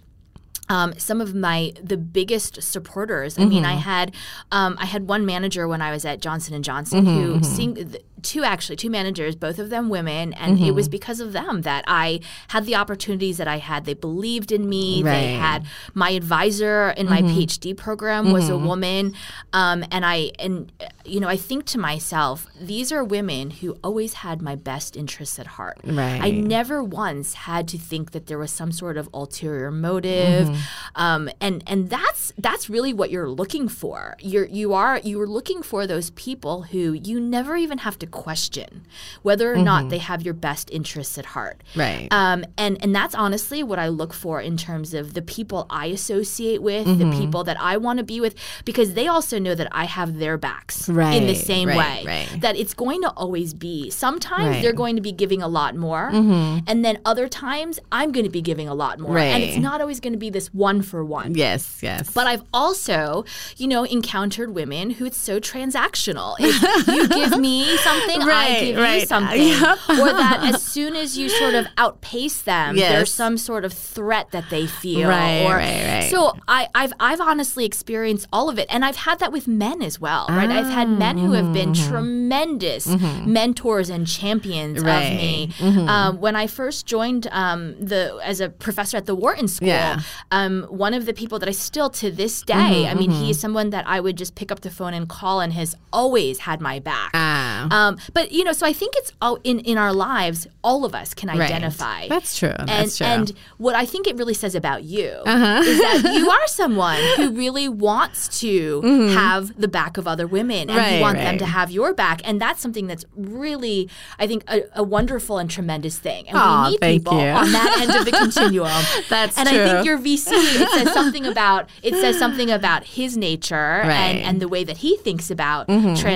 um, 0.70 0.93
some 0.98 1.22
of 1.22 1.34
my 1.34 1.72
the 1.82 1.96
biggest 1.96 2.62
supporters. 2.62 3.39
I 3.39 3.46
mean, 3.46 3.63
I 3.63 3.74
Mm-hmm. 3.74 3.80
had 3.82 4.15
um, 4.52 4.76
I 4.80 4.86
had 4.86 5.08
one 5.08 5.26
manager 5.26 5.65
when 5.65 5.82
I 5.82 5.91
was 5.91 6.04
at 6.04 6.20
Johnson 6.20 6.54
and 6.56 6.63
Johnson 6.63 7.06
Mm-hmm, 7.06 7.38
who 7.38 7.39
th- 7.86 8.04
two 8.21 8.43
actually 8.43 8.75
two 8.75 8.89
managers, 8.89 9.36
both 9.36 9.60
of 9.60 9.69
them 9.69 9.89
women, 9.89 10.34
and 10.34 10.58
it 10.60 10.62
Mm-hmm. 10.63 10.75
was 10.75 10.89
because 10.89 11.19
of 11.19 11.34
them 11.34 11.62
that 11.62 11.84
I 11.88 12.19
had 12.49 12.65
the 12.65 12.75
opportunities 12.75 13.38
that 13.38 13.47
I 13.47 13.58
had. 13.58 13.86
They 13.86 13.93
believed 13.93 14.51
in 14.51 14.67
me. 14.67 15.03
They 15.03 15.10
Right. 15.10 15.17
Mm-hmm. 15.27 15.41
had 15.41 15.65
my 15.93 16.10
advisor 16.12 16.89
in 16.97 17.08
my 17.10 17.21
PhD 17.21 17.75
program 17.77 18.32
was 18.32 18.49
a 18.49 18.58
woman, 18.58 19.13
um, 19.53 19.84
and 19.91 20.06
I 20.06 20.32
and 20.39 20.71
uh, 20.82 20.86
you 21.06 21.19
know 21.19 21.27
I 21.27 21.38
think 21.38 21.65
to 21.67 21.77
myself, 21.80 22.47
these 22.60 22.91
are 22.91 23.03
women 23.03 23.51
who 23.51 23.77
always 23.84 24.13
had 24.25 24.41
my 24.41 24.56
best 24.56 24.95
interests 24.97 25.38
at 25.39 25.47
heart. 25.47 25.77
I 26.21 26.32
never 26.32 26.84
once 26.84 27.34
had 27.34 27.67
to 27.69 27.77
think 27.77 28.12
that 28.12 28.25
there 28.27 28.38
was 28.38 28.51
some 28.51 28.71
sort 28.71 28.97
of 28.97 29.08
ulterior 29.13 29.71
motive, 29.71 30.49
um, 30.95 31.30
and 31.39 31.63
and 31.67 31.89
that's 31.89 32.34
that's 32.38 32.69
really 32.69 32.93
what 32.93 33.10
you're 33.12 33.30
looking 33.30 33.67
for. 33.67 34.15
You're 34.19 34.45
you 34.47 34.73
are 34.73 34.99
you 34.99 35.19
are 35.21 35.27
looking 35.27 35.62
for 35.63 35.86
those 35.88 36.10
people 36.12 36.63
who 36.63 36.93
you 36.93 37.19
never 37.19 37.56
even 37.56 37.80
have 37.80 37.97
to 37.99 38.07
question 38.08 38.86
whether 39.22 39.54
or 39.54 39.58
not 39.58 39.89
they 39.89 39.98
have 39.98 40.22
your 40.22 40.34
best 40.34 40.70
interests 40.72 41.17
at 41.17 41.26
heart. 41.26 41.62
Right. 41.76 42.08
Um, 42.12 42.46
and 42.58 42.78
and 42.84 42.96
that's 42.96 43.15
honestly 43.15 43.63
what 43.63 43.80
I 43.80 43.88
look 43.88 44.13
for 44.13 44.41
in 44.41 44.58
terms 44.58 44.93
of 44.93 45.13
the 45.13 45.22
people 45.22 45.65
I 45.70 45.88
associate 45.88 46.62
with, 46.62 46.86
the 46.98 47.12
people 47.12 47.43
that 47.46 47.60
I 47.60 47.78
want 47.78 48.00
to 48.00 48.04
be 48.04 48.20
with, 48.20 48.36
because 48.65 48.93
they 48.93 49.08
also 49.08 49.39
know 49.39 49.56
that 49.56 49.67
I 49.72 49.86
have 49.86 50.20
their 50.20 50.38
backs 50.38 50.89
right. 50.89 51.15
in 51.15 51.28
the 51.28 51.36
same 51.36 51.70
right, 51.70 52.06
way. 52.06 52.28
right. 52.32 52.41
That 52.41 52.56
it's 52.56 52.74
going 52.74 53.02
to 53.02 53.10
always 53.12 53.54
be. 53.54 53.89
Sometimes. 53.89 54.48
Mm-hmm. 54.48 54.62
they're 54.62 54.74
going 54.74 54.96
to 54.96 55.02
be 55.02 55.12
giving 55.12 55.41
a 55.41 55.48
lot 55.48 55.76
more, 55.76 56.10
and 56.12 56.86
then 56.86 57.00
other 57.06 57.28
times 57.28 57.80
I'm 57.91 58.12
going 58.12 58.26
to 58.26 58.32
be 58.32 58.41
giving 58.41 58.67
a 58.67 58.74
lot 58.74 59.00
more, 59.00 59.17
and 59.17 59.43
it's 59.43 59.58
not 59.58 59.82
always 59.82 60.00
going 60.00 60.13
to 60.13 60.20
be 60.20 60.30
this 60.30 60.54
one 60.54 60.82
for 60.82 61.04
one. 61.04 61.36
yes, 61.36 61.80
yes. 61.82 62.12
But 62.12 62.28
I've 62.28 62.43
also, 62.54 63.26
you 63.58 63.67
know, 63.67 63.84
encountered 63.84 64.54
women 64.54 64.91
who 64.91 65.06
it's 65.06 65.17
so 65.17 65.39
transactional. 65.39 66.36
If 66.39 66.88
you 66.88 67.08
give 67.08 67.39
me 67.39 67.78
something, 67.78 67.96
I 68.21 68.25
Right, 68.27 68.60
give 68.60 68.75
you 68.77 68.81
right. 68.83 69.07
something. 69.15 69.41
Yep. 69.47 69.77
Or 69.89 70.12
that 70.13 70.51
as 70.53 70.62
soon 70.63 70.95
as 70.95 71.17
you 71.17 71.29
sort 71.29 71.53
of 71.55 71.65
outpace 71.77 72.41
them, 72.41 72.75
Yes. 72.75 72.91
there's 72.91 73.13
some 73.13 73.38
sort 73.38 73.63
of 73.65 73.73
threat 73.73 74.31
that 74.31 74.49
they 74.49 74.67
feel. 74.67 75.10
Right, 75.10 75.41
or, 75.43 75.55
right, 75.55 76.01
right. 76.01 76.12
So 76.12 76.38
I, 76.47 76.67
I've 76.75 76.93
I've 76.99 77.21
honestly 77.21 77.65
experienced 77.65 78.27
all 78.33 78.49
of 78.49 78.57
it. 78.60 78.67
And 78.69 78.83
I've 78.86 78.95
had 78.97 79.19
that 79.19 79.31
with 79.31 79.47
men 79.47 79.81
as 79.81 79.99
well. 79.99 80.25
Right. 80.29 80.49
I've 80.49 80.69
had 80.69 80.89
men 80.89 81.17
who 81.17 81.31
have 81.33 81.53
been 81.53 81.73
tremendous 81.73 82.88
mentors 83.25 83.89
and 83.89 84.07
champions 84.07 84.77
Mm-hmm. 84.77 84.86
Right. 84.88 85.49
of 85.60 85.75
me. 85.75 85.88
Um, 85.88 86.19
when 86.19 86.36
I 86.36 86.47
first 86.47 86.86
joined 86.86 87.27
um, 87.31 87.75
the 87.83 88.17
as 88.23 88.39
a 88.41 88.49
professor 88.49 88.97
at 88.97 89.05
the 89.05 89.15
Wharton 89.15 89.47
School, 89.47 89.67
Yeah. 89.69 90.01
um, 90.31 90.63
one 90.69 90.93
of 90.93 91.05
the 91.05 91.13
people 91.13 91.39
that 91.39 91.49
I 91.49 91.51
still 91.51 91.89
to 91.91 92.12
this 92.12 92.41
day, 92.41 92.53
Mm-hmm, 92.53 92.89
I 92.91 92.93
mean, 92.95 93.12
he 93.12 93.29
is 93.31 93.39
someone 93.39 93.69
that 93.71 93.86
I 93.88 93.99
would 93.99 94.17
just 94.17 94.36
pick 94.36 94.51
up 94.51 94.62
the 94.62 94.69
phone 94.69 94.93
and 94.93 95.07
call 95.07 95.39
and 95.41 95.53
has 95.53 95.75
always 95.93 96.39
had 96.39 96.60
my 96.62 96.79
back. 96.79 97.12
Ah. 97.13 97.67
Um, 97.88 97.97
but 98.13 98.32
you 98.32 98.43
know, 98.43 98.52
so 98.54 98.65
I 98.65 98.73
think 98.73 98.93
it's 98.97 99.12
all 99.21 99.38
in 99.43 99.60
in 99.62 99.78
our 99.78 99.93
lives, 99.93 100.47
all 100.63 100.84
of 100.86 100.93
us 100.93 101.13
can 101.13 101.30
Right. 101.30 101.41
identify. 101.41 102.08
That's 102.08 102.38
true. 102.38 102.50
And, 102.58 102.67
That's 102.69 102.97
true. 102.97 103.08
and 103.08 103.32
what 103.58 103.76
I 103.76 103.86
think 103.86 104.08
it 104.08 104.15
really 104.17 104.34
says 104.34 104.56
about 104.56 104.84
you 104.84 105.10
Uh-huh. 105.26 105.62
is 105.63 105.78
that 105.80 106.13
you 106.15 106.30
are 106.38 106.47
someone 106.47 107.00
who 107.17 107.32
really 107.32 107.67
wants 107.69 108.39
to 108.41 108.82
have 109.13 109.60
the 109.60 109.67
back 109.67 109.97
of 109.97 110.08
other 110.08 110.28
women 110.28 110.69
and 110.69 110.78
Mm-hmm. 110.78 110.78
Right, 110.78 110.95
you 110.97 111.02
want 111.02 111.17
them 111.17 111.38
to 111.39 111.45
have 111.45 111.69
your 111.71 111.93
back. 111.93 112.21
And 112.28 112.39
that's 112.39 112.62
something 112.62 112.88
that's 112.88 113.06
really, 113.15 113.89
I 114.19 114.28
think, 114.28 114.43
a, 114.47 114.58
a 114.76 114.84
wonderful 114.84 115.38
and 115.41 115.50
tremendous 115.50 115.97
thing. 115.97 116.28
And 116.30 116.38
Aw, 116.38 116.65
we 116.65 116.69
need 116.71 116.82
people 116.82 117.13
you. 117.19 117.28
on 117.41 117.52
that 117.52 117.71
end 117.82 117.91
of 118.00 118.06
the 118.06 118.12
continuum. 118.23 118.84
That's 119.10 119.38
and 119.38 119.47
true. 119.50 119.62
I 119.63 119.65
think 119.71 119.86
your 119.86 119.97
VC 119.97 120.28
it 120.63 120.69
says 120.78 120.93
something 121.00 121.26
about 121.26 121.62
it 121.84 121.93
says 121.95 122.15
something 122.23 122.50
about 122.52 122.82
his 122.97 123.12
nature 123.17 123.56
and, 123.82 123.88
Right. 123.89 124.15
Mm-hmm. 124.17 124.30
and 124.30 124.36
the 124.43 124.47
way 124.56 124.63
that 124.69 124.78
he 124.86 124.91
thinks 124.97 125.28
about 125.38 125.67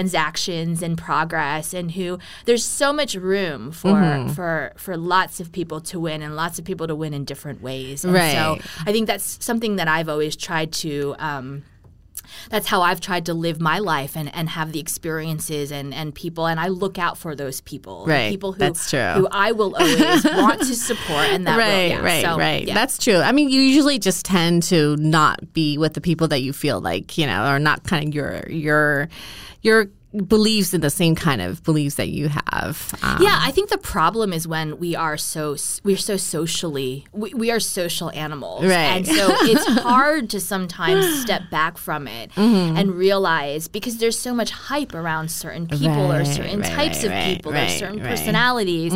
transactions 0.01 0.81
and 0.85 0.97
progress 0.97 1.60
and 1.73 1.91
who 1.91 2.17
there's 2.45 2.65
so 2.65 2.91
much 2.91 3.13
room 3.15 3.71
for 3.71 3.91
Mm-hmm. 4.01 4.33
for 4.33 4.73
for 4.77 4.97
lots 4.97 5.39
of 5.39 5.51
people 5.51 5.79
to 5.91 5.99
win 5.99 6.21
and 6.21 6.35
lots 6.35 6.57
of 6.59 6.65
people 6.65 6.87
to 6.87 6.95
win 6.95 7.13
in 7.13 7.23
different 7.25 7.61
ways. 7.61 8.03
And 8.05 8.13
Right. 8.13 8.33
so 8.33 8.57
I 8.87 8.91
think 8.91 9.05
that's 9.07 9.37
something 9.43 9.77
that 9.77 9.87
I've 9.87 10.09
always 10.09 10.35
tried 10.35 10.71
to 10.83 11.15
um, 11.19 11.63
that's 12.49 12.67
how 12.67 12.81
I've 12.81 13.01
tried 13.01 13.25
to 13.25 13.33
live 13.33 13.59
my 13.59 13.79
life 13.79 14.15
and, 14.15 14.33
and 14.33 14.47
have 14.49 14.71
the 14.71 14.79
experiences 14.79 15.71
and, 15.71 15.93
and 15.93 16.13
people 16.15 16.45
and 16.47 16.59
I 16.59 16.67
look 16.69 16.97
out 16.97 17.17
for 17.17 17.35
those 17.35 17.59
people. 17.61 18.05
Right. 18.07 18.29
People 18.31 18.53
who 18.53 18.59
That's 18.59 18.89
true. 18.89 18.99
who 19.19 19.27
I 19.31 19.51
will 19.51 19.75
always 19.75 20.23
want 20.43 20.59
to 20.61 20.75
support 20.75 21.25
and 21.33 21.45
that 21.47 21.57
will, 21.57 21.63
right, 21.63 21.89
yeah. 21.89 21.99
right, 22.01 22.23
So, 22.23 22.37
right. 22.37 22.65
yeah. 22.67 22.73
That's 22.73 22.97
true. 22.97 23.17
I 23.17 23.31
mean, 23.33 23.49
you 23.49 23.59
usually 23.59 23.99
just 23.99 24.25
tend 24.25 24.63
to 24.63 24.95
not 24.97 25.51
be 25.53 25.77
with 25.77 25.93
the 25.93 26.01
people 26.01 26.27
that 26.29 26.41
you 26.41 26.53
feel 26.53 26.79
like 26.79 27.17
you 27.17 27.25
know 27.25 27.41
are 27.43 27.59
not 27.59 27.83
kind 27.83 28.07
of 28.07 28.15
your 28.15 28.43
your 28.49 29.09
your 29.61 29.87
believes 30.27 30.73
in 30.73 30.81
the 30.81 30.89
same 30.89 31.15
kind 31.15 31.41
of 31.41 31.63
beliefs 31.63 31.95
that 31.95 32.09
you 32.09 32.27
have. 32.29 32.93
Um, 33.01 33.21
Yeah, 33.21 33.37
I 33.41 33.51
think 33.51 33.69
the 33.69 33.77
problem 33.77 34.33
is 34.33 34.47
when 34.47 34.77
we 34.77 34.95
are 34.95 35.15
so 35.17 35.55
we're 35.83 35.97
so 35.97 36.17
socially 36.17 37.05
we, 37.13 37.33
we 37.33 37.49
are 37.51 37.59
social 37.61 38.11
animals, 38.11 38.63
Right. 38.65 38.97
and 38.97 39.07
so 39.07 39.29
it's 39.43 39.65
hard 39.81 40.29
to 40.31 40.39
sometimes 40.41 41.21
step 41.21 41.43
back 41.49 41.77
from 41.77 42.07
it 42.07 42.31
Mm-hmm. 42.31 42.77
and 42.77 42.93
realize 42.93 43.67
because 43.67 43.97
there's 43.97 44.17
so 44.19 44.33
much 44.33 44.51
hype 44.51 44.93
around 44.93 45.31
certain 45.31 45.67
people 45.67 46.11
or 46.11 46.25
certain 46.25 46.59
right, 46.61 46.71
types 46.71 46.97
right, 46.97 47.05
of 47.05 47.11
right, 47.11 47.35
people 47.37 47.53
or 47.53 47.67
certain 47.69 47.97
right. 47.99 48.03
Mm-hmm. 48.05 48.09
personalities, 48.09 48.93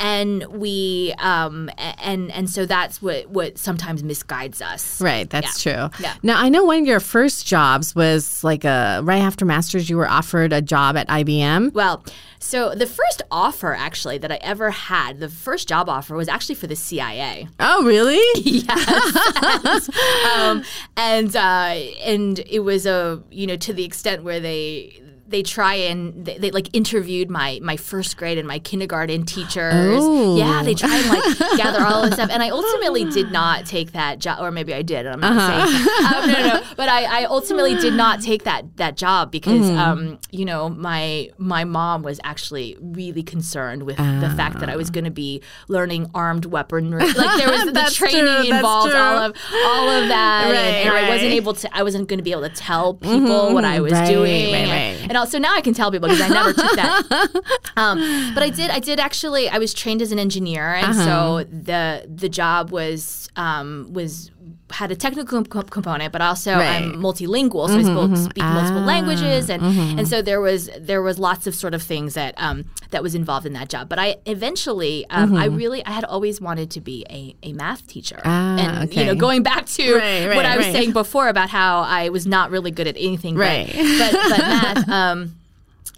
and 0.00 0.44
we 0.48 1.14
um 1.18 1.70
and 1.98 2.30
and 2.32 2.50
so 2.50 2.66
that's 2.66 3.00
what 3.02 3.28
what 3.30 3.58
sometimes 3.58 4.02
misguides 4.02 4.60
us. 4.60 5.00
Right, 5.00 5.28
that's 5.30 5.64
Yeah. 5.64 5.88
true. 5.88 5.90
Yeah. 6.00 6.14
Now 6.22 6.40
I 6.40 6.48
know 6.48 6.64
one 6.64 6.80
of 6.82 6.86
your 6.86 7.00
first 7.00 7.46
jobs 7.46 7.94
was 7.94 8.42
like 8.44 8.64
a 8.64 9.00
right 9.04 9.22
after 9.22 9.44
masters 9.44 9.88
you 9.88 9.96
were 9.96 10.08
offered 10.08 10.47
a 10.52 10.62
job 10.62 10.96
at 10.96 11.08
IBM. 11.08 11.72
Well, 11.72 12.04
so 12.38 12.74
the 12.74 12.86
first 12.86 13.22
offer 13.30 13.74
actually 13.74 14.18
that 14.18 14.30
I 14.30 14.36
ever 14.36 14.70
had, 14.70 15.20
the 15.20 15.28
first 15.28 15.68
job 15.68 15.88
offer 15.88 16.14
was 16.14 16.28
actually 16.28 16.54
for 16.54 16.66
the 16.66 16.76
CIA. 16.76 17.48
Oh, 17.58 17.84
really? 17.84 18.20
yes. 18.44 19.90
um, 20.36 20.62
and 20.96 21.34
uh, 21.34 21.74
and 22.04 22.38
it 22.40 22.60
was 22.60 22.86
a 22.86 23.22
you 23.30 23.46
know 23.46 23.56
to 23.56 23.72
the 23.72 23.84
extent 23.84 24.22
where 24.22 24.40
they 24.40 25.02
they 25.28 25.42
try 25.42 25.74
and 25.74 26.24
they, 26.24 26.38
they 26.38 26.50
like 26.50 26.74
interviewed 26.74 27.30
my 27.30 27.60
my 27.62 27.76
first 27.76 28.16
grade 28.16 28.38
and 28.38 28.48
my 28.48 28.58
kindergarten 28.58 29.24
teachers. 29.24 30.00
Oh. 30.00 30.36
Yeah, 30.36 30.62
they 30.62 30.74
try 30.74 30.96
and 30.96 31.08
like 31.08 31.38
gather 31.56 31.84
all 31.84 32.02
this 32.02 32.14
stuff. 32.14 32.30
And 32.30 32.42
I 32.42 32.48
ultimately 32.48 33.04
did 33.04 33.30
not 33.30 33.66
take 33.66 33.92
that 33.92 34.18
job, 34.18 34.40
or 34.40 34.50
maybe 34.50 34.72
I 34.72 34.82
did. 34.82 35.06
I'm 35.06 35.20
not 35.20 35.36
saying 35.36 35.88
um, 36.06 36.30
no, 36.30 36.32
no, 36.32 36.54
no. 36.54 36.66
But 36.76 36.88
I, 36.88 37.22
I 37.22 37.24
ultimately 37.24 37.74
did 37.76 37.94
not 37.94 38.22
take 38.22 38.44
that 38.44 38.76
that 38.76 38.96
job 38.96 39.30
because 39.30 39.68
um, 39.70 40.18
you 40.30 40.44
know 40.44 40.68
my 40.70 41.28
my 41.36 41.64
mom 41.64 42.02
was 42.02 42.18
actually 42.24 42.76
really 42.80 43.22
concerned 43.22 43.82
with 43.82 43.96
the 43.96 44.32
fact 44.36 44.60
that 44.60 44.68
I 44.68 44.76
was 44.76 44.90
going 44.90 45.04
to 45.04 45.10
be 45.10 45.42
learning 45.68 46.10
armed 46.14 46.46
weaponry. 46.46 47.12
Like 47.12 47.38
there 47.38 47.50
was 47.50 47.64
the 47.72 47.90
training 47.94 48.24
true, 48.24 48.54
involved, 48.54 48.92
true. 48.92 49.00
all 49.00 49.18
of 49.18 49.36
all 49.52 49.90
of 49.90 50.08
that, 50.08 50.44
and, 50.46 50.88
Right, 50.88 50.96
and 50.96 51.06
I 51.06 51.08
wasn't 51.08 51.32
able 51.32 51.54
to. 51.54 51.76
I 51.76 51.82
wasn't 51.82 52.08
going 52.08 52.18
to 52.18 52.22
be 52.22 52.32
able 52.32 52.48
to 52.48 52.54
tell 52.54 52.94
people 52.94 53.52
what 53.52 53.64
I 53.64 53.80
was 53.80 53.92
right, 53.92 54.08
doing, 54.08 54.52
right, 54.52 54.68
and, 55.08 55.17
also 55.18 55.38
now 55.38 55.54
I 55.54 55.60
can 55.60 55.74
tell 55.74 55.90
people 55.90 56.08
because 56.08 56.20
I 56.22 56.28
never 56.28 56.52
took 56.52 56.72
that. 56.76 57.28
Um, 57.76 57.98
but 58.34 58.42
I 58.42 58.50
did. 58.50 58.70
I 58.70 58.80
did 58.80 58.98
actually. 58.98 59.48
I 59.48 59.58
was 59.58 59.72
trained 59.72 60.02
as 60.02 60.10
an 60.10 60.18
engineer, 60.18 60.74
and 60.74 60.86
Uh-huh. 60.88 61.04
so 61.04 61.44
the 61.44 62.04
the 62.12 62.28
job 62.28 62.70
was 62.70 63.28
um, 63.36 63.88
was 63.92 64.32
had 64.70 64.90
a 64.92 64.96
technical 64.96 65.42
com- 65.44 65.62
component, 65.64 66.12
but 66.12 66.20
also 66.20 66.52
Right. 66.54 66.82
Mm-hmm, 66.82 66.94
I'm 66.96 67.02
multilingual, 67.02 67.68
so 67.68 67.76
I 67.78 67.82
spoke, 67.82 68.16
speak 68.16 68.44
multiple 68.44 68.82
Ah, 68.82 68.86
languages, 68.86 69.48
and 69.50 69.62
mm-hmm. 69.62 69.98
and 69.98 70.06
so 70.08 70.20
there 70.22 70.40
was 70.40 70.68
there 70.78 71.00
was 71.02 71.18
lots 71.18 71.46
of 71.46 71.54
sort 71.54 71.74
of 71.74 71.82
things 71.82 72.14
that 72.14 72.34
um, 72.36 72.64
that 72.90 73.02
was 73.02 73.14
involved 73.14 73.46
in 73.46 73.52
that 73.54 73.68
job. 73.68 73.88
But 73.88 73.98
I 73.98 74.16
eventually, 74.26 75.06
um, 75.10 75.34
I 75.36 75.46
really, 75.46 75.84
I 75.86 75.90
had 75.92 76.04
always 76.04 76.40
wanted 76.40 76.70
to 76.72 76.80
be 76.80 77.04
a, 77.10 77.34
a 77.42 77.52
math 77.52 77.86
teacher, 77.86 78.16
Mm-hmm. 78.16 78.28
Ah, 78.28 78.80
and 78.82 78.94
you 78.94 79.04
know, 79.04 79.14
going 79.14 79.42
back 79.42 79.66
to 79.66 79.94
Right, 79.96 80.34
what 80.36 80.44
I 80.46 80.56
was 80.56 80.66
right. 80.66 80.74
saying 80.74 80.92
before 80.92 81.28
about 81.28 81.48
how 81.50 81.80
I 81.80 82.08
was 82.10 82.26
not 82.26 82.50
really 82.50 82.70
good 82.70 82.86
at 82.86 82.96
anything, 82.96 83.34
but- 83.34 83.40
Right. 83.40 83.72
but 83.98 84.12
but 84.12 84.38
math. 84.54 84.88
Um, 84.88 85.34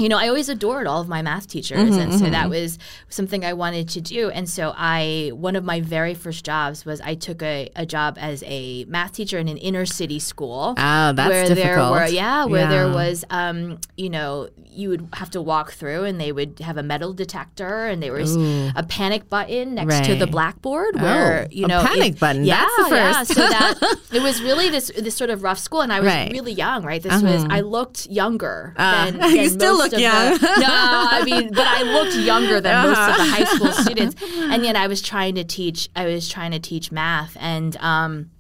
you 0.01 0.09
know, 0.09 0.19
I 0.19 0.29
always 0.29 0.49
adored 0.49 0.87
all 0.87 1.01
of 1.01 1.09
my 1.09 1.23
math 1.23 1.47
teachers, 1.47 1.97
and 1.97 2.13
so 2.13 2.31
that 2.31 2.49
was 2.51 2.79
something 3.09 3.45
I 3.45 3.53
wanted 3.53 3.89
to 3.91 4.01
do. 4.01 4.31
And 4.31 4.49
so 4.49 4.73
I, 4.77 5.31
one 5.35 5.55
of 5.57 5.65
my 5.65 5.81
very 5.81 6.15
first 6.15 6.45
jobs 6.45 6.85
was 6.85 7.01
I 7.01 7.15
took 7.15 7.43
a, 7.43 7.69
a 7.77 7.85
job 7.87 8.17
as 8.21 8.43
a 8.47 8.85
math 8.87 9.13
teacher 9.13 9.39
in 9.39 9.49
an 9.49 9.57
inner 9.59 9.87
city 9.87 10.19
school. 10.19 10.75
Oh, 10.79 11.13
that's 11.13 11.29
where 11.29 11.49
there 11.55 11.77
were 11.93 12.07
yeah, 12.07 12.45
where 12.47 12.69
there 12.69 12.89
was 12.89 13.25
um, 13.31 13.79
you 13.97 14.11
know, 14.11 14.49
you 14.73 14.89
would 14.89 15.09
have 15.15 15.31
to 15.31 15.43
walk 15.43 15.73
through, 15.73 16.05
and 16.05 16.21
they 16.21 16.33
would 16.33 16.59
have 16.61 16.77
a 16.79 16.83
metal 16.83 17.13
detector, 17.13 17.87
and 17.87 18.03
there 18.03 18.13
was 18.13 18.37
a 18.37 18.85
panic 18.89 19.29
button 19.29 19.75
next 19.75 20.07
to 20.07 20.15
the 20.15 20.27
blackboard 20.27 20.95
where 21.01 21.45
Oh, 21.45 21.49
you 21.51 21.65
a 21.67 21.69
know 21.69 21.83
panic 21.85 22.19
button. 22.19 22.45
Yeah, 22.45 22.67
That's 22.79 22.89
the 22.89 22.95
yeah. 22.97 23.23
So 23.25 23.35
that 23.49 23.97
it 24.13 24.23
was 24.23 24.43
really 24.43 24.71
this 24.71 24.91
this 24.99 25.15
sort 25.15 25.31
of 25.31 25.43
rough 25.43 25.59
school, 25.59 25.81
and 25.83 25.93
I 25.93 26.01
was 26.01 26.07
Right. 26.07 26.23
Uh-huh. 26.23 26.33
really 26.33 26.53
young. 26.53 26.83
Right, 26.85 27.03
this 27.03 27.23
was 27.23 27.45
I 27.51 27.61
looked 27.61 28.07
younger 28.07 28.75
than, 28.77 29.21
you 29.37 29.49
still 29.49 29.77
most 29.79 29.85
look 29.85 29.90
of 29.93 30.01
young. 30.01 30.39
The, 30.39 30.47
no, 30.61 30.69
I 30.69 31.23
mean, 31.27 31.51
but 31.53 31.67
I 31.67 31.83
looked 31.83 32.15
younger 32.17 32.61
than 32.61 32.87
most 32.89 32.99
of 32.99 33.17
the 33.17 33.23
Uh-huh. 33.23 33.37
high 33.37 33.45
school 33.45 33.73
students, 33.85 34.17
and 34.39 34.65
yet 34.65 34.77
I 34.77 34.87
was 34.87 35.03
trying 35.03 35.35
to 35.37 35.45
teach. 35.45 35.89
I 35.97 36.07
was 36.07 36.29
trying 36.29 36.51
to 36.53 36.59
teach 36.61 36.91
math, 36.93 37.37
and 37.41 37.77
um, 37.79 38.31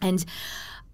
and. 0.00 0.24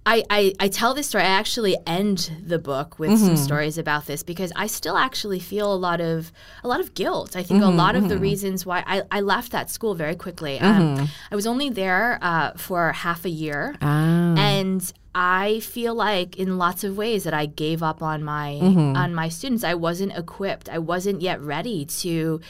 I, 0.07 0.23
I, 0.29 0.53
I 0.61 0.69
tell 0.69 0.93
this 0.93 1.07
story. 1.09 1.25
I 1.25 1.29
actually 1.29 1.77
end 1.87 2.31
the 2.47 2.59
book 2.59 2.99
with 2.99 3.19
some 3.19 3.37
stories 3.37 3.79
about 3.79 4.05
this 4.07 4.23
because 4.23 4.53
I 4.55 4.67
still 4.67 4.99
actually 4.99 5.41
feel 5.41 5.73
a 5.73 5.77
lot 5.77 6.01
of 6.03 6.31
a 6.63 6.69
lot 6.69 6.81
of 6.81 6.93
guilt. 6.95 7.37
I 7.37 7.43
think 7.43 7.63
a 7.63 7.69
lot 7.69 7.97
of 7.97 8.09
the 8.11 8.19
reasons 8.19 8.67
why 8.67 8.85
I, 8.87 9.03
I 9.11 9.21
left 9.23 9.53
that 9.53 9.71
school 9.71 9.95
very 9.95 10.15
quickly. 10.15 10.61
Um, 10.61 11.09
I 11.31 11.35
was 11.35 11.47
only 11.47 11.71
there 11.71 12.19
uh, 12.21 12.53
for 12.57 12.93
half 12.93 13.25
a 13.25 13.31
year, 13.31 13.77
Ah. 13.81 14.35
and 14.37 14.93
I 15.15 15.61
feel 15.61 15.95
like 15.95 16.37
in 16.37 16.59
lots 16.59 16.85
of 16.85 16.97
ways 16.99 17.25
that 17.25 17.33
I 17.33 17.47
gave 17.47 17.83
up 17.83 18.03
on 18.03 18.23
my 18.25 18.59
Mm-hmm. 18.61 18.97
on 18.97 19.15
my 19.15 19.29
students. 19.31 19.65
I 19.65 19.75
wasn't 19.75 20.13
equipped. 20.17 20.69
I 20.69 20.79
wasn't 20.79 21.23
yet 21.23 21.41
ready 21.41 21.87
to 22.03 22.41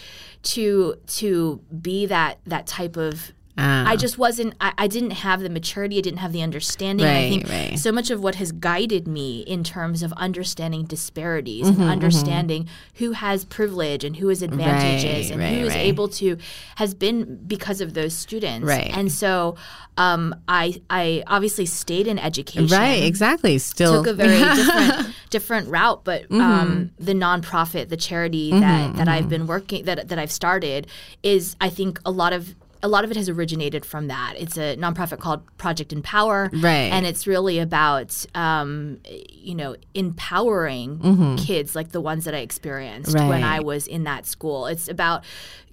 to 0.55 0.97
to 1.07 1.61
be 1.81 2.07
that 2.07 2.39
that 2.47 2.67
type 2.67 2.97
of 2.97 3.33
Ah. 3.57 3.89
I 3.89 3.95
just 3.97 4.19
wasn't. 4.19 4.55
I, 4.61 4.73
I 4.77 4.87
didn't 4.89 5.13
have 5.13 5.41
the 5.41 5.49
maturity. 5.49 5.99
I 5.99 6.01
didn't 6.01 6.19
have 6.19 6.33
the 6.33 6.43
understanding. 6.43 7.07
and 7.07 7.17
I 7.17 7.29
think 7.29 7.49
right. 7.49 7.79
so 7.79 7.93
much 7.93 8.11
of 8.11 8.21
what 8.21 8.35
has 8.35 8.51
guided 8.51 9.07
me 9.07 9.41
in 9.43 9.63
terms 9.63 10.03
of 10.03 10.13
understanding 10.15 10.85
disparities 10.85 11.67
Mm-hmm, 11.67 11.81
and 11.83 11.91
understanding 11.91 12.69
who 12.95 13.13
has 13.13 13.45
privilege 13.45 14.03
and 14.03 14.17
who 14.17 14.29
has 14.29 14.43
advantages 14.43 15.05
Right, 15.29 15.31
and 15.31 15.41
right, 15.41 15.55
who 15.55 15.67
is 15.67 15.75
right. 15.75 15.87
able 15.87 16.09
to 16.09 16.37
has 16.77 16.95
been 16.95 17.37
because 17.47 17.81
of 17.81 17.95
those 17.95 18.13
students. 18.15 18.67
Right. 18.67 18.91
And 18.97 19.11
so, 19.13 19.57
um, 19.97 20.35
I 20.49 20.81
I 20.91 21.23
obviously 21.29 21.67
stayed 21.67 22.09
in 22.09 22.19
education 22.19 22.67
Right, 22.77 23.05
exactly. 23.05 23.59
Still 23.59 24.03
took 24.03 24.09
a 24.13 24.15
very 24.15 24.39
different 24.57 25.15
different 25.31 25.69
route 25.69 26.03
but 26.05 26.23
Mm-hmm. 26.25 26.41
um, 26.41 26.91
the 26.99 27.13
nonprofit 27.13 27.89
the 27.89 27.97
charity 27.97 28.51
that, 28.51 28.97
that 28.97 29.09
I've 29.09 29.29
been 29.29 29.47
working 29.47 29.85
that, 29.85 30.09
that 30.09 30.19
I've 30.19 30.33
started 30.33 30.87
is 31.23 31.55
I 31.61 31.69
think 31.69 32.01
a 32.05 32.11
lot 32.11 32.33
of 32.33 32.55
a 32.85 32.89
lot 32.95 33.03
of 33.05 33.11
it 33.11 33.17
has 33.17 33.29
originated 33.31 33.83
from 33.85 34.09
that. 34.09 34.35
It's 34.37 34.59
a 34.59 34.77
nonprofit 34.77 35.19
called 35.19 35.41
Project 35.57 35.91
Empower, 35.93 36.51
Right. 36.53 36.91
And 36.93 37.07
it's 37.07 37.27
really 37.27 37.59
about, 37.59 38.11
um, 38.35 38.99
you 39.31 39.55
know, 39.55 39.75
empowering 39.95 41.37
kids 41.39 41.75
like 41.75 41.93
the 41.93 42.01
ones 42.01 42.25
that 42.27 42.35
I 42.35 42.39
experienced 42.39 43.15
when 43.15 43.25
Mm-hmm. 43.41 43.45
I 43.45 43.61
was 43.61 43.87
in 43.87 44.05
that 44.05 44.27
school. 44.27 44.67
It's 44.67 44.87
about 44.89 45.25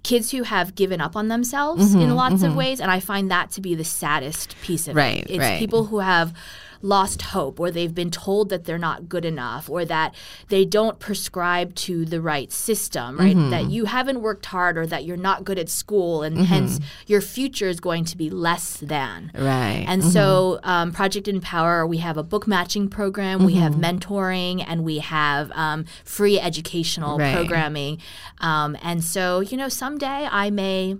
kids 0.03 0.31
who 0.31 0.43
have 0.43 0.73
given 0.75 0.99
up 1.01 1.15
on 1.15 1.27
themselves 1.27 1.93
in 1.93 2.15
lots 2.15 2.43
of 2.43 2.55
ways, 2.55 2.79
and 2.79 2.89
I 2.89 2.99
find 2.99 3.29
that 3.29 3.51
to 3.51 3.61
be 3.61 3.75
the 3.75 3.83
saddest 3.83 4.55
piece 4.61 4.87
of 4.87 4.95
Mm-hmm, 4.95 4.97
Right, 4.97 5.23
it. 5.23 5.31
It's 5.31 5.39
right. 5.39 5.59
people 5.59 5.85
who 5.85 5.99
have 5.99 6.33
lost 6.81 7.21
hope 7.21 7.59
or 7.59 7.69
they've 7.71 7.93
been 7.95 8.11
told 8.11 8.49
that 8.49 8.65
they're 8.65 8.77
not 8.77 9.07
good 9.09 9.25
enough 9.25 9.69
or 9.69 9.85
that 9.85 10.13
they 10.49 10.65
don't 10.65 10.99
prescribe 10.99 11.73
to 11.75 12.05
the 12.05 12.19
right 12.21 12.51
system 12.51 13.17
right 13.17 13.35
Mm-hmm. 13.35 13.49
that 13.51 13.69
you 13.69 13.85
haven't 13.85 14.21
worked 14.21 14.45
hard 14.47 14.77
or 14.77 14.85
that 14.87 15.05
you're 15.05 15.15
not 15.17 15.43
good 15.43 15.57
at 15.59 15.69
school 15.69 16.21
and 16.23 16.37
hence 16.37 16.79
your 17.07 17.21
future 17.21 17.67
is 17.69 17.79
going 17.79 18.03
to 18.05 18.17
be 18.17 18.29
less 18.29 18.77
than 18.77 19.31
Right. 19.33 19.85
and 19.87 20.03
so 20.03 20.59
um, 20.63 20.91
project 20.91 21.27
empower 21.27 21.85
we 21.87 21.97
have 21.97 22.17
a 22.17 22.23
book 22.23 22.47
matching 22.47 22.89
program 22.89 23.45
we 23.45 23.53
have 23.55 23.73
mentoring 23.75 24.63
and 24.67 24.83
we 24.83 24.99
have 24.99 25.51
um, 25.53 25.85
free 26.03 26.39
educational 26.39 27.17
Right. 27.17 27.35
programming 27.35 27.99
um, 28.39 28.75
and 28.81 29.03
so 29.03 29.39
you 29.39 29.55
know 29.57 29.69
someday 29.69 30.27
i 30.31 30.49
may 30.49 30.95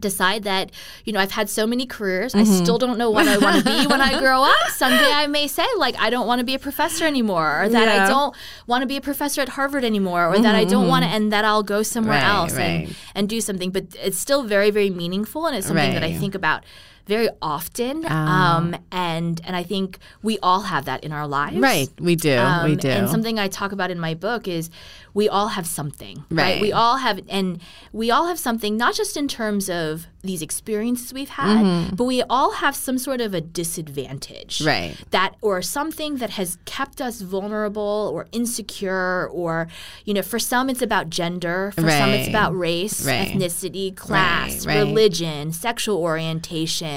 decide 0.00 0.42
that 0.44 0.70
you 1.04 1.12
know 1.12 1.20
I've 1.20 1.30
had 1.30 1.48
so 1.48 1.66
many 1.66 1.86
careers 1.86 2.34
I 2.34 2.42
mm-hmm. 2.42 2.64
still 2.64 2.78
don't 2.78 2.98
know 2.98 3.10
what 3.10 3.28
I 3.28 3.38
want 3.38 3.58
to 3.58 3.64
be 3.64 3.86
when 3.86 4.00
I 4.00 4.18
grow 4.24 4.42
up. 4.42 4.68
Someday 4.70 5.10
I 5.12 5.26
may 5.26 5.46
say 5.46 5.66
like 5.78 5.94
I 5.98 6.10
don't 6.10 6.26
want 6.26 6.40
to 6.40 6.44
be 6.44 6.54
a 6.54 6.58
professor 6.58 7.04
anymore 7.04 7.62
or 7.62 7.68
that 7.68 7.88
I 7.88 8.08
don't 8.08 8.34
want 8.66 8.82
to 8.82 8.86
be 8.86 8.96
a 8.96 9.00
professor 9.00 9.40
at 9.40 9.50
Harvard 9.50 9.84
anymore 9.84 10.26
or 10.26 10.38
that 10.38 10.54
I 10.54 10.64
don't 10.64 10.88
want 10.88 11.04
to 11.04 11.10
and 11.10 11.32
that 11.32 11.44
I'll 11.44 11.62
go 11.62 11.82
somewhere 11.82 12.12
Right, 12.12 12.24
else 12.24 12.56
and 12.56 12.86
right. 12.88 12.96
and 13.14 13.28
do 13.28 13.40
something. 13.40 13.70
But 13.70 13.94
it's 14.02 14.18
still 14.18 14.42
very 14.42 14.70
very 14.70 14.90
meaningful 14.90 15.46
and 15.46 15.56
it's 15.56 15.66
something 15.66 15.94
that 15.94 16.04
I 16.04 16.12
think 16.14 16.34
about 16.34 16.64
very 17.06 17.28
often 17.40 18.04
um, 18.06 18.76
and 18.90 19.40
and 19.44 19.56
I 19.56 19.62
think 19.62 19.98
we 20.22 20.38
all 20.42 20.62
have 20.62 20.84
that 20.86 21.02
in 21.04 21.12
our 21.12 21.26
lives 21.26 21.56
right, 21.58 21.88
we 22.00 22.16
do. 22.16 22.30
we 22.30 22.36
um, 22.36 22.76
do. 22.76 22.88
And 22.88 23.08
something 23.08 23.38
I 23.38 23.48
talk 23.48 23.72
about 23.72 23.90
in 23.90 23.98
my 23.98 24.14
book 24.14 24.46
is 24.48 24.70
we 25.14 25.28
all 25.28 25.48
have 25.48 25.66
something, 25.66 26.24
right? 26.30 26.52
Right. 26.54 26.60
We 26.60 26.72
all 26.72 26.96
have, 26.96 27.20
and 27.28 27.60
we 27.92 28.10
all 28.10 28.26
have 28.28 28.38
something, 28.38 28.76
not 28.78 28.94
just 28.94 29.16
in 29.16 29.28
terms 29.28 29.68
of 29.68 30.06
these 30.22 30.40
experiences 30.40 31.12
we've 31.12 31.28
had, 31.28 31.94
but 31.96 32.04
we 32.04 32.22
all 32.22 32.52
have 32.52 32.74
some 32.74 32.96
sort 32.96 33.20
of 33.20 33.34
a 33.34 33.40
disadvantage, 33.40 34.58
Mm-hmm. 34.58 34.66
Right. 34.66 34.96
That 35.10 35.34
or 35.42 35.60
something 35.62 36.16
that 36.16 36.30
has 36.30 36.58
kept 36.64 37.00
us 37.00 37.20
vulnerable 37.20 38.10
or 38.14 38.26
insecure, 38.32 39.28
or 39.28 39.68
you 40.04 40.14
know, 40.14 40.22
for 40.22 40.38
some 40.38 40.70
it's 40.70 40.82
about 40.82 41.10
gender, 41.10 41.72
for 41.74 41.90
some 41.90 42.10
it's 42.10 42.28
about 42.28 42.56
race, 42.56 43.04
Right. 43.06 43.28
ethnicity, 43.28 43.94
class, 43.94 44.64
Right, 44.66 44.76
right. 44.76 44.86
religion, 44.86 45.52
sexual 45.52 45.98
orientation, 45.98 46.88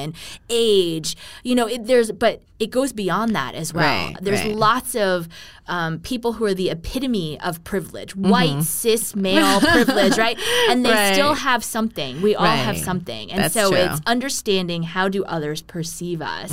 age. 0.50 1.16
You 1.44 1.56
know, 1.56 1.68
it, 1.68 1.86
there's 1.86 2.12
but 2.12 2.42
it 2.60 2.72
goes 2.72 2.94
beyond 2.94 3.36
that 3.36 3.56
as 3.56 3.74
well. 3.74 4.08
Right, 4.08 4.16
There's 4.22 4.42
right. 4.42 4.56
lots 4.56 4.96
of 4.96 5.28
um, 5.68 6.00
people 6.00 6.34
who 6.34 6.46
are 6.46 6.54
the 6.54 6.70
epitome 6.70 7.40
of 7.42 7.64
privilege, 7.64 8.16
white 8.16 8.64
cis 8.64 9.16
male 9.16 9.60
privilege, 9.72 10.18
right? 10.18 10.38
And 10.70 10.86
they 10.86 10.92
Right. 10.92 11.14
still 11.14 11.34
have 11.34 11.64
something. 11.64 12.22
We 12.22 12.36
all 12.36 12.46
have 12.46 12.78
something, 12.78 13.32
and 13.32 13.42
That's 13.44 13.54
so 13.54 13.70
true. 13.72 13.80
it's 13.80 14.02
understanding 14.06 14.84
how 14.84 15.10
do 15.10 15.24
others 15.26 15.62
perceive 15.62 16.22
us, 16.22 16.52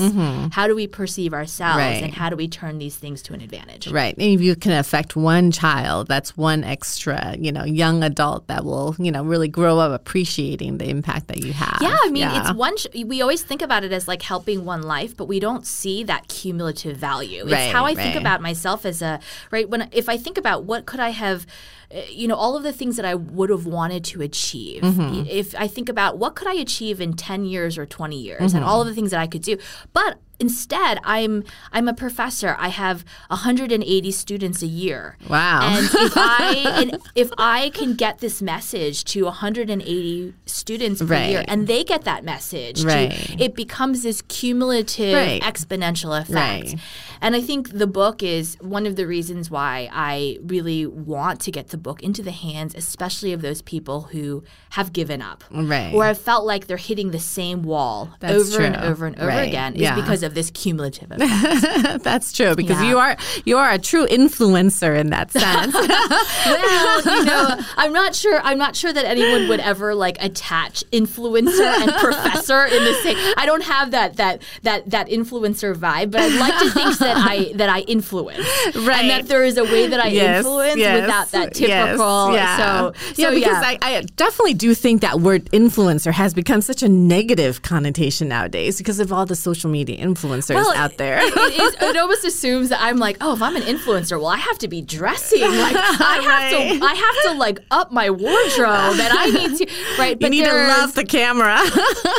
how 0.52 0.66
do 0.66 0.74
we 0.74 0.86
perceive 0.86 1.32
ourselves, 1.34 1.76
Right. 1.78 2.02
and 2.02 2.14
how 2.14 2.28
do 2.30 2.36
we 2.36 2.48
turn 2.48 2.78
these 2.78 2.96
things 2.96 3.22
to 3.22 3.34
an 3.34 3.40
advantage. 3.40 3.88
Right. 3.88 4.14
And 4.16 4.26
if 4.34 4.40
you 4.40 4.56
can 4.56 4.72
affect 4.72 5.14
one 5.16 5.50
child, 5.52 6.08
that's 6.08 6.36
one 6.36 6.64
extra, 6.64 7.36
you 7.38 7.52
know, 7.52 7.64
young 7.64 8.02
adult 8.02 8.46
that 8.48 8.64
will, 8.64 8.96
you 8.98 9.10
know, 9.12 9.22
really 9.22 9.48
grow 9.48 9.78
up 9.78 9.92
appreciating 9.92 10.78
the 10.78 10.88
impact 10.88 11.28
that 11.28 11.38
you 11.44 11.52
have. 11.52 11.78
Yeah, 11.80 11.96
I 12.04 12.08
mean, 12.10 12.28
it's 12.28 12.52
one. 12.54 12.76
Sh- 12.76 12.86
we 13.04 13.20
always 13.20 13.42
think 13.42 13.60
about 13.62 13.84
it 13.84 13.92
as 13.92 14.08
like 14.08 14.22
helping 14.22 14.64
one 14.64 14.82
life, 14.82 15.16
but 15.16 15.26
we 15.26 15.40
don't 15.40 15.66
see 15.66 16.02
that 16.04 16.28
cumulative 16.28 16.96
value. 16.96 17.44
Right, 17.44 17.64
it's 17.64 17.72
how 17.72 17.84
I 17.84 17.94
think 17.94 18.16
about 18.16 18.40
myself 18.40 18.86
as 18.86 19.01
a 19.02 19.20
right. 19.50 19.68
When 19.68 19.88
if 19.92 20.08
I 20.08 20.16
think 20.16 20.38
about 20.38 20.64
what 20.64 20.86
could 20.86 21.00
I 21.00 21.10
have, 21.10 21.46
uh, 21.94 22.00
you 22.10 22.26
know, 22.28 22.36
all 22.36 22.56
of 22.56 22.62
the 22.62 22.72
things 22.72 22.96
that 22.96 23.04
I 23.04 23.14
would 23.14 23.50
have 23.50 23.66
wanted 23.66 24.04
to 24.04 24.22
achieve. 24.22 24.82
Mm-hmm. 24.82 25.26
If 25.28 25.54
I 25.58 25.68
think 25.68 25.88
about 25.88 26.18
what 26.18 26.34
could 26.34 26.48
I 26.48 26.54
achieve 26.54 27.00
in 27.00 27.12
ten 27.14 27.44
years 27.44 27.76
or 27.76 27.84
twenty 27.86 28.20
years, 28.20 28.40
Mm-hmm. 28.40 28.56
and 28.56 28.64
all 28.64 28.80
of 28.80 28.86
the 28.86 28.94
things 28.94 29.10
that 29.10 29.20
I 29.20 29.26
could 29.26 29.42
do, 29.42 29.58
but 29.92 30.18
instead 30.42 30.98
i'm 31.04 31.32
i'm 31.72 31.86
a 31.88 31.94
professor 31.94 32.50
i 32.58 32.68
have 32.68 33.04
180 33.28 34.10
students 34.10 34.60
a 34.62 34.66
year 34.66 35.16
Wow. 35.28 35.60
and 35.62 35.84
if 36.06 36.12
i 36.16 36.64
and 36.80 36.98
if 37.14 37.30
i 37.38 37.70
can 37.70 37.94
get 37.94 38.18
this 38.18 38.42
message 38.42 39.04
to 39.12 39.24
180 39.24 40.34
students 40.46 41.00
per 41.00 41.06
Right. 41.12 41.30
year 41.30 41.44
and 41.46 41.66
they 41.66 41.84
get 41.84 42.02
that 42.04 42.24
message 42.24 42.80
to- 42.80 42.86
Right. 42.86 43.40
it 43.40 43.54
becomes 43.54 44.02
this 44.02 44.22
cumulative 44.22 45.14
Right. 45.14 45.40
exponential 45.42 46.12
effect 46.20 46.74
and 47.20 47.36
i 47.36 47.40
think 47.40 47.62
the 47.82 47.86
book 47.86 48.22
is 48.22 48.56
one 48.60 48.84
of 48.86 48.96
the 48.96 49.06
reasons 49.06 49.50
why 49.50 49.88
i 49.92 50.38
really 50.42 50.86
want 50.86 51.40
to 51.46 51.50
get 51.58 51.68
the 51.68 51.76
book 51.86 52.02
into 52.02 52.22
the 52.22 52.32
hands 52.32 52.74
especially 52.74 53.32
of 53.32 53.42
those 53.42 53.62
people 53.62 53.98
who 54.12 54.42
have 54.70 54.92
given 54.92 55.20
up 55.22 55.44
Right. 55.50 55.92
or 55.94 56.04
have 56.06 56.18
felt 56.18 56.44
like 56.52 56.66
they're 56.66 56.76
hitting 56.90 57.10
the 57.12 57.20
same 57.38 57.62
wall 57.62 58.10
That's 58.20 58.34
over 58.54 58.62
and 58.64 58.76
over 58.76 59.06
and 59.06 59.16
over 59.18 59.30
again 59.50 59.74
is 59.76 59.90
because 60.02 60.22
of 60.22 60.31
this 60.34 60.50
cumulative 60.50 61.10
effect 61.10 62.02
that's 62.04 62.32
true 62.32 62.54
because 62.54 62.80
Yeah. 62.82 62.88
you 62.90 62.98
are 62.98 63.16
you 63.44 63.58
are 63.58 63.70
a 63.72 63.78
true 63.78 64.06
influencer 64.06 64.98
in 64.98 65.10
that 65.10 65.30
sense. 65.32 65.74
well, 66.46 67.18
you 67.18 67.24
know, 67.24 67.56
I'm 67.76 67.92
not 67.92 68.14
sure. 68.14 68.40
I'm 68.42 68.58
not 68.58 68.76
sure 68.76 68.92
that 68.92 69.04
anyone 69.04 69.48
would 69.48 69.60
ever 69.60 69.94
like 69.94 70.16
attach 70.22 70.84
influencer 70.92 71.60
and 71.82 71.92
professor 72.00 72.64
in 72.64 72.84
the 72.84 72.94
same. 73.02 73.16
I 73.36 73.46
don't 73.46 73.62
have 73.64 73.90
that 73.92 74.16
that 74.16 74.42
that 74.62 74.90
that 74.90 75.08
influencer 75.08 75.74
vibe, 75.74 76.10
but 76.10 76.20
I'd 76.20 76.38
like 76.40 76.58
to 76.60 76.70
think 76.70 76.98
that 76.98 77.16
I 77.16 77.52
that 77.56 77.68
I 77.68 77.80
influence, 77.80 78.46
Right. 78.74 79.00
and 79.00 79.10
that 79.10 79.28
there 79.28 79.44
is 79.44 79.56
a 79.58 79.64
way 79.64 79.86
that 79.88 80.00
I 80.00 80.08
Yes, 80.08 80.38
influence 80.38 80.76
yes, 80.78 81.00
without 81.00 81.30
that 81.32 81.58
yes, 81.60 81.86
typical. 81.88 82.34
yeah. 82.34 82.56
So, 82.56 82.92
yeah, 83.16 83.28
so 83.28 83.34
because 83.34 83.62
I, 83.64 83.78
I 83.82 84.00
definitely 84.16 84.54
do 84.54 84.74
think 84.74 85.00
that 85.02 85.20
word 85.20 85.46
influencer 85.52 86.12
has 86.12 86.34
become 86.34 86.60
such 86.60 86.82
a 86.82 86.88
negative 86.88 87.62
connotation 87.62 88.28
nowadays 88.28 88.78
because 88.78 89.00
of 89.00 89.12
all 89.12 89.24
the 89.26 89.36
social 89.36 89.70
media 89.70 89.96
influencers 90.22 90.54
Well, 90.54 90.72
out 90.76 90.96
there. 90.96 91.18
It, 91.22 91.32
it, 91.36 91.82
it 91.82 91.96
almost 92.00 92.24
assumes 92.24 92.68
that 92.70 92.80
I'm 92.80 92.98
like, 92.98 93.16
oh, 93.20 93.34
if 93.34 93.42
I'm 93.42 93.56
an 93.56 93.62
influencer, 93.62 94.12
well, 94.18 94.28
I 94.28 94.36
have 94.38 94.58
to 94.58 94.68
be 94.68 94.80
dressing. 94.82 95.40
Like, 95.40 95.76
I 95.76 95.80
have 96.22 96.26
Right. 96.26 96.78
to, 96.78 96.84
I 96.84 96.94
have 96.94 97.32
to 97.32 97.38
like 97.38 97.58
up 97.70 97.92
my 97.92 98.10
wardrobe, 98.10 98.98
and 99.00 99.12
I 99.12 99.26
need 99.30 99.58
to, 99.58 99.66
right? 99.98 100.16
you 100.20 100.28
need 100.30 100.44
to 100.44 100.52
love 100.52 100.94
the 100.94 101.04
camera. 101.04 101.56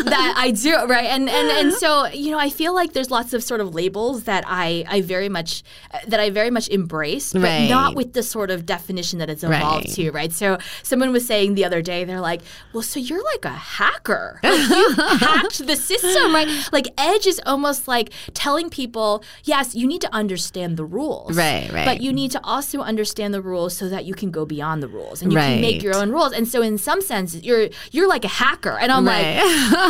that 0.06 0.34
I 0.38 0.52
do 0.52 0.74
right, 0.86 1.06
and 1.06 1.30
and 1.30 1.50
and 1.52 1.74
so 1.74 2.08
you 2.08 2.32
know, 2.32 2.40
I 2.40 2.50
feel 2.50 2.74
like 2.74 2.94
there's 2.94 3.10
lots 3.12 3.34
of 3.34 3.44
sort 3.44 3.62
of 3.62 3.74
labels 3.74 4.24
that 4.24 4.44
I 4.48 4.86
I 4.88 5.02
very 5.02 5.30
much 5.30 5.64
that 6.08 6.20
I 6.20 6.30
very 6.30 6.50
much 6.52 6.68
embrace, 6.70 7.34
but 7.34 7.42
Right. 7.44 7.70
not 7.70 7.96
with 7.96 8.14
the 8.14 8.24
sort 8.24 8.52
of 8.52 8.66
definition 8.66 9.20
that 9.20 9.30
it's 9.30 9.44
evolved 9.44 9.86
Right. 9.88 9.96
to, 9.96 10.12
right? 10.12 10.32
So 10.32 10.58
someone 10.84 11.12
was 11.12 11.26
saying 11.26 11.56
the 11.56 11.66
other 11.66 11.82
day, 11.82 12.04
they're 12.04 12.22
like, 12.22 12.42
well, 12.74 12.84
so 12.84 13.00
you're 13.00 13.24
like 13.24 13.46
a 13.46 13.50
hacker, 13.50 14.40
like 14.44 14.70
you 14.70 14.94
hacked 14.96 15.66
the 15.66 15.76
system, 15.76 16.34
right? 16.34 16.48
Like 16.72 16.88
Edge 16.98 17.28
is 17.28 17.40
almost 17.46 17.83
like 17.88 18.12
telling 18.34 18.70
people, 18.70 19.24
yes, 19.44 19.76
you 19.76 19.88
need 19.88 20.02
to 20.02 20.14
understand 20.14 20.78
the 20.78 20.86
rules, 20.86 21.36
Right, 21.38 21.72
right. 21.72 21.86
but 21.86 22.02
you 22.02 22.12
need 22.14 22.32
to 22.32 22.40
also 22.44 22.80
understand 22.82 23.34
the 23.34 23.42
rules 23.42 23.76
so 23.76 23.90
that 23.90 24.06
you 24.06 24.14
can 24.14 24.32
go 24.32 24.46
beyond 24.46 24.82
the 24.84 24.88
rules 24.88 25.22
and 25.22 25.32
you 25.32 25.38
can 25.38 25.62
make 25.62 25.82
your 25.84 25.96
own 25.96 26.12
rules. 26.12 26.34
And 26.34 26.48
so, 26.48 26.62
in 26.62 26.78
some 26.78 27.02
sense, 27.02 27.36
you're 27.36 27.70
you're 27.92 28.08
like 28.08 28.26
a 28.26 28.30
hacker, 28.30 28.78
and 28.80 28.92
I'm 28.92 29.06
Right. 29.08 29.36
like. 29.38 29.44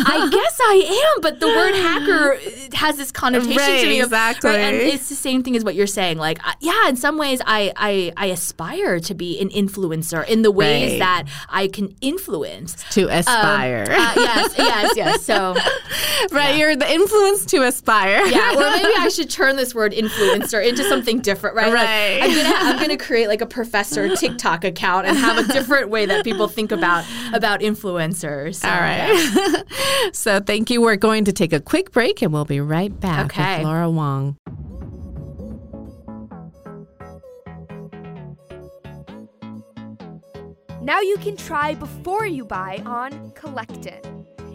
I 0.08 0.30
guess 0.32 0.58
I 0.62 1.14
am, 1.16 1.22
but 1.22 1.40
the 1.40 1.48
word 1.48 1.76
hacker 1.76 2.38
has 2.76 2.98
this 2.98 3.12
connotation 3.12 3.58
Right, 3.58 3.82
to 3.82 3.88
me. 3.88 4.00
Of, 4.00 4.08
exactly. 4.08 4.50
Right, 4.50 4.60
and 4.60 4.76
it's 4.76 5.10
the 5.10 5.16
same 5.16 5.44
thing 5.44 5.56
as 5.56 5.64
what 5.64 5.76
you're 5.76 5.88
saying. 5.88 6.18
Like, 6.18 6.40
yeah, 6.60 6.88
in 6.90 6.96
some 6.96 7.18
ways, 7.18 7.42
I, 7.46 7.72
I 7.76 8.12
I 8.18 8.26
aspire 8.28 9.00
to 9.02 9.14
be 9.14 9.40
an 9.40 9.50
influencer 9.50 10.28
in 10.28 10.42
the 10.42 10.52
ways 10.52 10.92
Right. 10.92 11.00
that 11.00 11.24
I 11.50 11.68
can 11.68 11.96
influence. 12.02 12.84
to 12.92 13.08
aspire. 13.10 13.84
Uh, 13.90 14.14
yes, 14.16 14.54
yes, 14.58 14.94
yes. 14.96 15.24
So, 15.26 15.56
right, 16.32 16.56
you're 16.58 16.76
the 16.76 16.92
influence 16.92 17.46
to 17.48 17.64
aspire. 17.64 17.83
Yeah, 17.88 18.54
or 18.56 18.70
maybe 18.72 18.94
I 18.98 19.10
should 19.14 19.30
turn 19.30 19.56
this 19.56 19.76
word 19.76 19.92
influencer 19.94 20.66
into 20.66 20.84
something 20.88 21.20
different, 21.20 21.56
right? 21.56 21.68
Like, 21.68 21.76
Right. 21.76 22.20
I'm 22.24 22.36
gonna 22.36 22.56
I'm 22.56 22.80
gonna 22.80 22.98
create 22.98 23.28
like 23.28 23.42
a 23.42 23.46
professor 23.46 24.16
TikTok 24.16 24.64
account 24.64 25.08
and 25.08 25.18
have 25.18 25.38
a 25.38 25.52
different 25.52 25.90
way 25.90 26.06
that 26.06 26.24
people 26.24 26.48
think 26.48 26.72
about 26.72 27.04
about 27.34 27.60
influencers. 27.60 28.56
So, 28.56 28.68
All 28.70 28.74
yeah. 28.76 29.62
so 30.14 30.40
thank 30.40 30.70
you. 30.70 30.82
We're 30.82 30.96
going 30.96 31.26
to 31.26 31.34
take 31.34 31.54
a 31.54 31.60
quick 31.60 31.92
break 31.92 32.22
and 32.22 32.32
we'll 32.32 32.46
be 32.46 32.62
right 32.62 32.98
back 33.00 33.26
Okay. 33.26 33.58
with 33.58 33.66
Laura 33.66 33.90
Huang. 33.90 34.38
Now 40.82 41.00
you 41.00 41.18
can 41.18 41.38
try 41.38 41.76
before 41.76 42.26
you 42.26 42.44
buy 42.46 42.82
on 42.86 43.32
Collectin. 43.32 44.02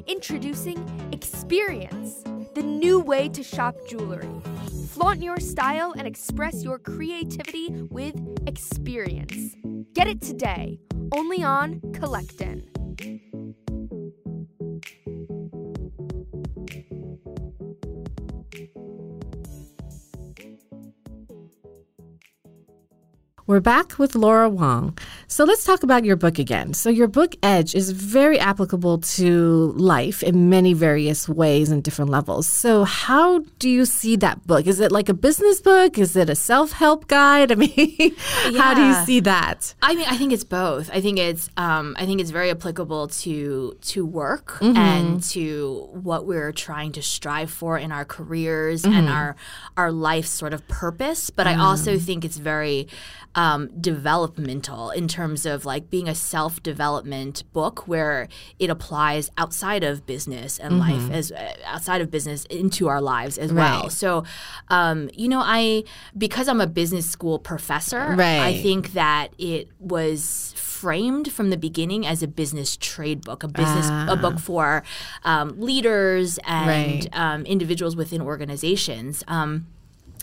Introducing 0.06 0.78
Experience, 1.12 2.22
the 2.58 2.64
new 2.64 2.98
way 2.98 3.28
to 3.28 3.40
shop 3.40 3.76
jewelry. 3.88 4.28
Flaunt 4.90 5.22
your 5.22 5.38
style 5.38 5.94
and 5.96 6.08
express 6.08 6.64
your 6.64 6.76
creativity 6.76 7.68
with 7.88 8.16
experience. 8.48 9.54
Get 9.94 10.08
it 10.08 10.20
today, 10.20 10.80
only 11.12 11.44
on 11.44 11.78
Collectin. 11.92 13.27
We're 23.48 23.60
back 23.60 23.98
with 23.98 24.14
Laura 24.14 24.50
Huang. 24.50 24.98
So 25.26 25.44
let's 25.44 25.64
talk 25.64 25.82
about 25.82 26.04
your 26.04 26.16
book 26.16 26.38
again. 26.38 26.74
So, 26.74 26.90
your 26.90 27.08
book, 27.08 27.34
Edge, 27.42 27.74
is 27.74 27.92
very 27.92 28.38
applicable 28.38 28.98
to 29.16 29.72
life 29.74 30.22
in 30.22 30.50
many 30.50 30.74
various 30.74 31.26
ways 31.30 31.70
and 31.70 31.82
different 31.82 32.10
levels. 32.10 32.46
So, 32.46 32.84
how 32.84 33.38
do 33.58 33.70
you 33.70 33.86
see 33.86 34.16
that 34.16 34.46
book? 34.46 34.66
Is 34.66 34.80
it 34.80 34.92
like 34.92 35.08
a 35.08 35.14
business 35.14 35.62
book? 35.62 35.96
Is 35.96 36.14
it 36.14 36.28
a 36.28 36.34
self 36.34 36.72
help 36.72 37.08
guide? 37.08 37.50
I 37.52 37.54
mean, 37.54 38.14
how 38.58 38.74
do 38.74 38.82
you 38.84 38.92
see 39.06 39.20
that? 39.20 39.72
I 39.80 39.94
mean, 39.94 40.04
I 40.06 40.18
think 40.18 40.34
it's 40.34 40.44
both. 40.44 40.90
I 40.92 41.00
think 41.00 41.18
it's 41.18 41.48
um, 41.56 41.96
I 41.98 42.04
think 42.04 42.20
it's 42.20 42.30
very 42.30 42.50
applicable 42.50 43.08
to 43.24 43.78
to 43.80 44.04
work 44.04 44.58
Mm-hmm. 44.60 44.76
and 44.76 45.22
to 45.30 45.88
what 45.92 46.26
we're 46.26 46.52
trying 46.52 46.92
to 46.92 47.02
strive 47.02 47.50
for 47.50 47.78
in 47.78 47.92
our 47.92 48.04
careers 48.04 48.82
Mm-hmm. 48.82 48.92
and 48.98 49.08
our 49.08 49.36
our 49.78 49.90
life's 49.90 50.28
sort 50.28 50.52
of 50.52 50.68
purpose. 50.68 51.30
But 51.30 51.46
I 51.46 51.54
Mm. 51.54 51.60
also 51.60 51.98
think 51.98 52.26
it's 52.26 52.36
very 52.36 52.88
um, 53.34 53.68
developmental 53.80 54.90
in 54.90 55.06
terms 55.08 55.46
of 55.46 55.64
like 55.64 55.90
being 55.90 56.08
a 56.08 56.14
self 56.14 56.62
development 56.62 57.44
book 57.52 57.86
where 57.86 58.28
it 58.58 58.70
applies 58.70 59.30
outside 59.36 59.84
of 59.84 60.06
business 60.06 60.58
and 60.58 60.78
life 60.78 61.10
as 61.10 61.30
uh, 61.32 61.54
outside 61.64 62.00
of 62.00 62.10
business 62.10 62.44
into 62.46 62.88
our 62.88 63.00
lives 63.00 63.38
as 63.38 63.52
well. 63.52 63.82
Mm-hmm. 63.82 63.90
So, 63.90 64.24
um, 64.68 65.10
you 65.14 65.28
know, 65.28 65.40
I 65.40 65.84
because 66.16 66.48
I'm 66.48 66.60
a 66.60 66.66
business 66.66 67.08
school 67.08 67.38
professor, 67.38 68.16
I 68.40 68.60
think 68.62 68.92
that 68.92 69.32
it 69.38 69.68
was 69.78 70.52
framed 70.56 71.32
from 71.32 71.50
the 71.50 71.56
beginning 71.56 72.06
as 72.06 72.22
a 72.22 72.28
business 72.28 72.76
trade 72.76 73.22
book, 73.22 73.42
a 73.42 73.48
business 73.48 73.88
a 74.08 74.16
book 74.16 74.38
for 74.38 74.82
um, 75.24 75.60
leaders 75.60 76.38
and 76.44 76.68
Right. 76.68 77.08
um, 77.12 77.44
individuals 77.46 77.96
within 77.96 78.20
organizations. 78.22 79.24
Um, 79.26 79.66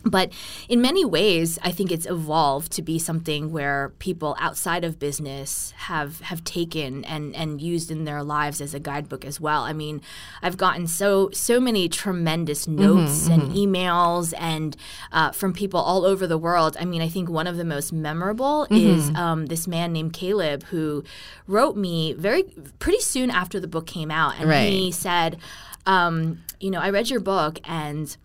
but 0.05 0.31
in 0.69 0.81
many 0.81 1.03
ways, 1.03 1.57
I 1.63 1.71
think 1.71 1.91
it's 1.91 2.05
evolved 2.05 2.71
to 2.73 2.81
be 2.81 2.99
something 2.99 3.51
where 3.51 3.93
people 3.99 4.35
outside 4.39 4.83
of 4.83 4.99
business 4.99 5.73
have 5.77 6.21
have 6.21 6.43
taken 6.43 7.03
and 7.05 7.35
and 7.35 7.61
used 7.61 7.89
in 7.91 8.05
their 8.05 8.23
lives 8.23 8.61
as 8.61 8.73
a 8.73 8.79
guidebook 8.79 9.25
as 9.25 9.39
well. 9.41 9.63
I 9.63 9.73
mean, 9.73 10.01
I've 10.41 10.57
gotten 10.57 10.87
so 10.87 11.29
so 11.33 11.59
many 11.59 11.89
tremendous 11.89 12.67
notes 12.67 13.27
and 13.27 13.51
emails 13.51 14.33
and 14.37 14.75
uh, 15.11 15.31
from 15.31 15.53
people 15.53 15.79
all 15.79 16.05
over 16.05 16.27
the 16.27 16.37
world. 16.37 16.77
I 16.79 16.85
mean, 16.85 17.01
I 17.01 17.09
think 17.09 17.29
one 17.29 17.47
of 17.47 17.57
the 17.57 17.65
most 17.65 17.91
memorable 17.91 18.67
is 18.71 19.09
um, 19.15 19.47
this 19.47 19.67
man 19.67 19.93
named 19.93 20.13
Caleb 20.13 20.63
who 20.65 21.03
wrote 21.47 21.75
me 21.75 22.13
very 22.13 22.43
pretty 22.79 22.99
soon 23.01 23.29
after 23.31 23.59
the 23.59 23.67
book 23.67 23.87
came 23.87 24.11
out, 24.11 24.35
and 24.39 24.49
Right. 24.49 24.69
he 24.71 24.91
said, 24.91 25.37
um, 25.85 26.39
you 26.59 26.69
know, 26.71 26.79
I 26.79 26.89
read 26.89 27.09
your 27.09 27.19
book 27.19 27.59
and 27.65 28.15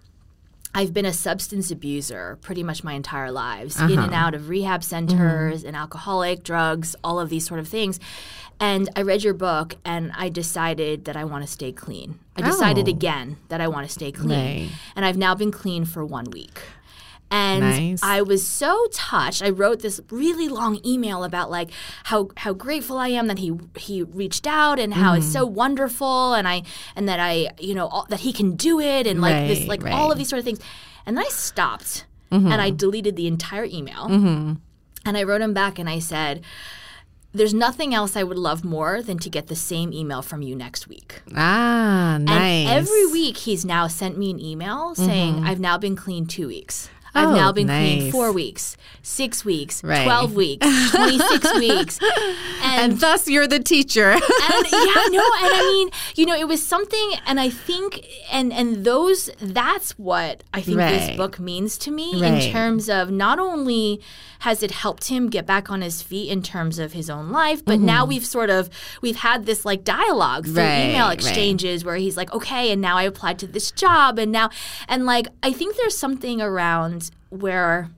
I've 0.75 0.93
been 0.93 1.07
a 1.07 1.13
substance 1.13 1.71
abuser 1.71 2.39
pretty 2.43 2.63
much 2.63 2.85
my 2.85 2.93
entire 2.93 3.33
lives, 3.33 3.77
in 3.81 3.93
uh-huh. 3.93 4.03
and 4.03 4.15
out 4.15 4.35
of 4.35 4.49
rehab 4.49 4.85
centers 4.85 5.65
and 5.65 5.75
alcoholic, 5.77 6.45
drugs, 6.45 6.95
all 7.03 7.19
of 7.19 7.29
these 7.29 7.47
sort 7.47 7.59
of 7.61 7.67
things. 7.69 7.99
And 8.61 8.89
I 8.95 9.03
read 9.03 9.25
your 9.25 9.35
book 9.35 9.77
and 9.85 10.13
I 10.15 10.29
decided 10.29 11.07
that 11.07 11.17
I 11.17 11.25
want 11.25 11.45
to 11.45 11.51
stay 11.51 11.73
clean. 11.73 12.19
I 12.37 12.43
decided 12.43 12.87
Oh. 12.87 12.91
again 12.91 13.39
that 13.49 13.61
I 13.61 13.69
want 13.69 13.87
to 13.87 13.93
stay 13.93 14.13
clean. 14.13 14.31
Right. 14.31 14.71
And 14.95 15.05
I've 15.05 15.17
now 15.17 15.35
been 15.35 15.51
clean 15.51 15.85
for 15.87 16.05
one 16.05 16.27
week. 16.31 16.61
And 17.33 17.61
Nice. 17.61 18.03
I 18.03 18.23
was 18.23 18.45
so 18.47 18.87
touched. 18.93 19.41
I 19.43 19.51
wrote 19.51 19.81
this 19.81 20.01
really 20.11 20.49
long 20.49 20.81
email 20.85 21.23
about 21.23 21.49
like 21.51 21.71
how 22.05 22.31
how 22.37 22.53
grateful 22.53 22.99
I 22.99 23.09
am 23.09 23.29
that 23.29 23.39
he 23.39 23.53
he 23.77 24.03
reached 24.03 24.47
out 24.49 24.79
and 24.81 24.93
how 24.95 25.15
it's 25.15 25.31
so 25.31 25.47
Mm. 25.49 25.53
wonderful 25.53 26.35
and 26.35 26.49
I 26.49 26.63
and 26.97 27.09
that 27.09 27.21
I 27.21 27.51
you 27.61 27.75
know 27.75 27.87
all, 27.87 28.07
that 28.09 28.21
he 28.21 28.33
can 28.33 28.57
do 28.57 28.81
it 28.81 29.07
and 29.07 29.21
like 29.21 29.47
this 29.47 29.67
like 29.69 29.81
all 29.81 29.85
right. 29.87 29.95
Mm-hmm. 29.95 30.13
of 30.13 30.19
these 30.19 30.29
sort 30.29 30.39
of 30.41 30.45
things. 30.45 30.59
And 31.07 31.17
then 31.17 31.25
I 31.25 31.29
stopped 31.29 32.05
and 32.33 32.53
I 32.55 32.71
deleted 32.71 33.15
the 33.17 33.27
entire 33.27 33.65
email. 33.65 34.07
And 35.07 35.17
I 35.17 35.23
wrote 35.23 35.41
him 35.41 35.55
back 35.55 35.79
and 35.79 35.89
I 35.89 35.99
said, 35.99 36.43
"There's 37.33 37.55
nothing 37.55 37.95
else 37.95 38.17
I 38.17 38.23
would 38.23 38.37
love 38.39 38.65
more 38.65 39.03
than 39.03 39.19
to 39.21 39.31
get 39.31 39.47
the 39.47 39.57
same 39.57 39.93
email 39.93 40.21
from 40.21 40.43
you 40.43 40.55
next 40.57 40.89
week." 40.89 41.23
Ah, 41.37 42.19
nice. 42.21 42.29
Mm-hmm. 42.29 42.69
And 42.69 42.69
every 42.79 43.07
week 43.07 43.37
he's 43.39 43.65
now 43.65 43.87
sent 43.87 44.19
me 44.19 44.31
an 44.31 44.41
email 44.41 44.95
saying, 44.95 45.45
I've 45.45 45.61
now 45.61 45.79
been 45.79 45.97
clean 45.97 46.27
two 46.27 46.49
weeks. 46.49 46.91
I've 47.15 47.29
Oh, 47.29 47.35
now 47.35 47.53
been 47.53 47.67
clean 47.67 48.13
four 48.13 48.33
weeks, 48.33 48.77
six 49.03 49.45
weeks, 49.45 49.83
Right. 49.83 50.05
12 50.05 50.35
weeks, 50.35 50.67
26 50.91 51.55
weeks. 51.59 51.99
And, 52.63 52.93
and 52.93 53.01
thus 53.01 53.29
you're 53.29 53.47
the 53.47 53.61
teacher. 53.61 54.11
and 54.13 54.23
yeah, 54.23 55.05
no, 55.11 55.25
and 55.43 55.53
I 55.55 55.69
mean, 55.73 55.91
you 56.17 56.27
know, 56.27 56.37
it 56.37 56.47
was 56.49 56.65
something, 56.65 57.13
and 57.27 57.41
I 57.41 57.51
think, 57.51 58.05
and 58.31 58.53
and 58.53 58.85
those, 58.85 59.31
that's 59.41 59.99
what 59.99 60.45
I 60.55 60.61
think 60.61 60.79
this 60.79 61.17
book 61.17 61.39
means 61.41 61.77
to 61.79 61.91
me 61.91 62.21
Right. 62.21 62.45
in 62.45 62.53
terms 62.53 62.89
of 62.89 63.11
not 63.11 63.39
only 63.39 64.01
has 64.41 64.63
it 64.63 64.71
helped 64.71 65.09
him 65.09 65.29
get 65.29 65.47
back 65.47 65.71
on 65.71 65.81
his 65.81 66.03
feet 66.03 66.31
in 66.31 66.43
terms 66.43 66.79
of 66.79 66.93
his 66.93 67.09
own 67.09 67.31
life, 67.31 67.65
but 67.65 67.79
now 67.81 68.05
we've 68.05 68.27
sort 68.27 68.51
of 68.51 68.69
we've 69.01 69.17
had 69.17 69.47
this 69.47 69.65
like 69.65 69.85
dialogue 69.85 70.45
through 70.45 70.55
Mm-hmm. 70.55 70.59
Right, 70.59 70.91
email 70.91 71.07
right. 71.07 71.15
exchanges 71.15 71.85
where 71.85 71.97
he's 71.97 72.17
like, 72.17 72.33
okay, 72.33 72.71
and 72.73 72.81
now 72.83 72.97
I 72.97 73.05
applied 73.05 73.39
to 73.41 73.47
this 73.47 73.71
job, 73.71 74.19
and 74.19 74.31
now, 74.33 74.51
and 74.89 75.07
like 75.07 75.29
I 75.43 75.53
think 75.53 75.77
there's 75.77 75.97
something 75.97 76.41
around 76.43 77.11
where 77.31 77.89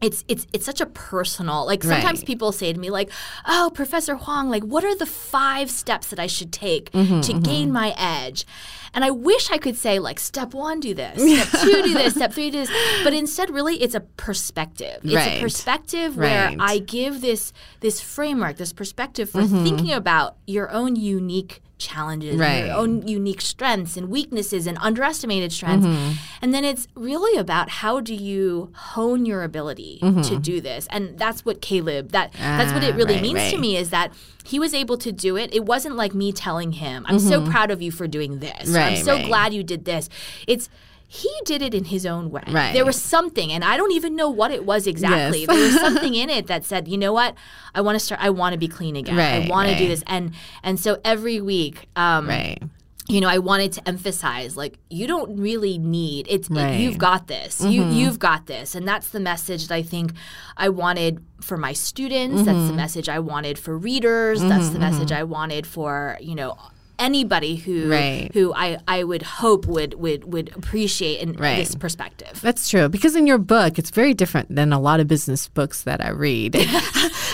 it's 0.00 0.24
it's 0.28 0.46
it's 0.52 0.64
such 0.64 0.80
a 0.80 0.86
personal 0.86 1.66
like 1.66 1.82
sometimes 1.84 2.20
Right. 2.20 2.26
people 2.26 2.52
say 2.52 2.72
to 2.72 2.78
me 2.78 2.90
like 2.90 3.10
oh 3.46 3.70
professor 3.74 4.14
huang 4.16 4.48
like 4.48 4.62
what 4.64 4.84
are 4.84 4.96
the 4.96 5.06
five 5.06 5.70
steps 5.70 6.08
that 6.08 6.18
i 6.18 6.26
should 6.26 6.52
take 6.52 6.90
Mm-hmm, 6.92 7.20
to 7.20 7.32
gain 7.40 7.70
my 7.70 7.94
edge 7.98 8.46
and 8.94 9.04
i 9.04 9.10
wish 9.10 9.50
i 9.50 9.58
could 9.58 9.76
say 9.76 9.98
like 9.98 10.18
step 10.18 10.54
one 10.54 10.80
do 10.80 10.94
this 10.94 11.20
step 11.20 11.62
two 11.62 11.82
do 11.82 11.92
this 11.94 12.14
step 12.14 12.32
three 12.32 12.50
do 12.50 12.58
this 12.64 12.70
but 13.04 13.12
instead 13.12 13.50
really 13.50 13.76
it's 13.82 13.94
a 13.94 14.00
perspective 14.00 15.00
it's 15.04 15.14
Right. 15.14 15.36
a 15.38 15.40
perspective 15.40 16.16
where 16.16 16.46
Right. 16.46 16.52
Mm-hmm. 16.52 16.62
i 16.62 16.78
give 16.78 17.20
this 17.20 17.52
this 17.80 18.00
framework 18.00 18.56
this 18.56 18.72
perspective 18.72 19.28
for 19.30 19.44
thinking 19.46 19.92
about 19.92 20.36
your 20.46 20.70
own 20.70 20.96
unique 20.96 21.62
challenges 21.80 22.36
Right. 22.36 22.66
your 22.66 22.76
own 22.76 23.08
unique 23.08 23.40
strengths 23.40 23.96
and 23.96 24.08
weaknesses 24.08 24.66
and 24.68 24.78
underestimated 24.80 25.50
strengths 25.52 25.86
Mm-hmm. 25.86 26.12
and 26.42 26.54
then 26.54 26.64
it's 26.64 26.86
really 26.94 27.36
about 27.40 27.68
how 27.82 28.00
do 28.00 28.14
you 28.14 28.70
hone 28.94 29.26
your 29.26 29.42
ability 29.42 29.98
to 30.00 30.38
do 30.38 30.60
this 30.60 30.86
and 30.90 31.18
that's 31.18 31.44
what 31.44 31.60
caleb 31.60 32.12
that 32.12 32.32
that's 32.34 32.72
what 32.72 32.84
it 32.84 32.90
Mm-hmm. 32.90 32.94
Ah, 32.94 32.96
really 33.02 33.14
right, 33.14 33.22
means 33.22 33.50
to 33.52 33.58
me 33.58 33.76
is 33.76 33.90
that 33.90 34.12
he 34.44 34.58
was 34.58 34.74
able 34.74 34.98
to 34.98 35.10
do 35.12 35.36
it 35.36 35.52
it 35.54 35.64
wasn't 35.64 35.96
like 35.96 36.12
me 36.14 36.30
telling 36.32 36.72
him 36.72 37.04
i'm 37.08 37.18
so 37.18 37.44
proud 37.46 37.70
of 37.70 37.80
you 37.82 37.90
for 37.90 38.06
doing 38.06 38.38
this 38.40 38.74
or, 38.74 38.78
i'm 38.78 38.92
Mm-hmm. 38.94 39.04
So 39.04 39.14
right. 39.16 39.26
glad 39.26 39.54
you 39.54 39.62
did 39.64 39.84
this 39.86 40.08
it's 40.46 40.68
he 41.12 41.28
did 41.44 41.60
it 41.60 41.74
in 41.74 41.86
his 41.86 42.06
own 42.06 42.30
way. 42.30 42.44
Right. 42.46 42.72
There 42.72 42.84
was 42.84 42.94
something, 42.94 43.50
and 43.50 43.64
I 43.64 43.76
don't 43.76 43.90
even 43.90 44.14
know 44.14 44.30
what 44.30 44.52
it 44.52 44.64
was 44.64 44.86
exactly. 44.86 45.40
Yes. 45.40 45.48
there 45.48 45.58
was 45.58 45.80
something 45.80 46.14
in 46.14 46.30
it 46.30 46.46
that 46.46 46.64
said, 46.64 46.86
"You 46.86 46.98
know 46.98 47.12
what? 47.12 47.34
I 47.74 47.80
want 47.80 47.98
to 47.98 48.00
start. 48.00 48.20
I 48.22 48.30
want 48.30 48.52
to 48.52 48.58
be 48.60 48.68
clean 48.68 48.94
again. 48.94 49.16
Right, 49.16 49.24
I 49.24 49.38
Right, 49.40 49.50
want 49.50 49.68
to 49.70 49.76
do 49.76 49.88
this." 49.88 50.04
And 50.06 50.34
and 50.62 50.78
so 50.78 51.00
every 51.04 51.40
week, 51.40 51.88
um, 51.96 52.28
right. 52.28 52.62
you 53.08 53.20
know, 53.20 53.28
I 53.28 53.38
wanted 53.38 53.72
to 53.72 53.88
emphasize 53.88 54.56
like 54.56 54.78
you 54.88 55.08
don't 55.08 55.36
really 55.36 55.78
need 55.78 56.28
it's 56.30 56.48
it- 56.48 56.54
Right. 56.54 56.78
you've 56.78 56.98
got 56.98 57.26
this. 57.26 57.60
You 57.60 57.82
mm-hmm. 57.82 57.92
you've 57.92 58.20
got 58.20 58.46
this. 58.46 58.76
And 58.76 58.86
that's 58.86 59.08
the 59.08 59.18
message 59.18 59.66
that 59.66 59.74
I 59.74 59.82
think 59.82 60.12
I 60.56 60.68
wanted 60.68 61.24
for 61.40 61.56
my 61.56 61.72
students. 61.72 62.44
That's 62.44 62.46
the 62.46 62.52
mm-hmm. 62.52 62.76
message 62.76 63.08
I 63.08 63.18
wanted 63.18 63.58
for 63.58 63.76
readers. 63.76 64.40
That's 64.42 64.68
the 64.68 64.78
mm-hmm. 64.78 64.92
message 64.92 65.10
I 65.10 65.24
wanted 65.24 65.66
for, 65.66 66.18
you 66.20 66.36
know, 66.36 66.56
anybody 67.00 67.56
who 67.56 67.90
Right. 67.90 68.30
who 68.34 68.52
I, 68.54 68.78
I 68.86 69.02
would 69.04 69.22
hope 69.22 69.66
would 69.66 69.94
would 69.94 70.24
would 70.32 70.54
appreciate 70.56 71.20
in 71.20 71.32
Right. 71.32 71.56
this 71.56 71.74
perspective. 71.74 72.38
That's 72.42 72.68
true. 72.68 72.88
Because 72.88 73.16
in 73.16 73.26
your 73.26 73.38
book, 73.38 73.78
it's 73.78 73.90
very 73.90 74.14
different 74.14 74.54
than 74.54 74.72
a 74.72 74.78
lot 74.78 75.00
of 75.00 75.08
business 75.08 75.48
books 75.48 75.82
that 75.84 76.04
I 76.04 76.10
read. 76.10 76.54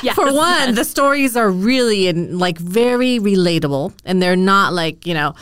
Yes, 0.02 0.14
For 0.14 0.30
one, 0.30 0.74
the 0.74 0.84
stories 0.84 1.36
are 1.36 1.50
really 1.50 2.06
in, 2.06 2.38
like 2.38 2.58
very 2.58 3.18
relatable, 3.18 3.94
and 4.04 4.20
they're 4.22 4.36
not 4.36 4.74
like 4.74 5.06
you 5.06 5.14
know 5.14 5.34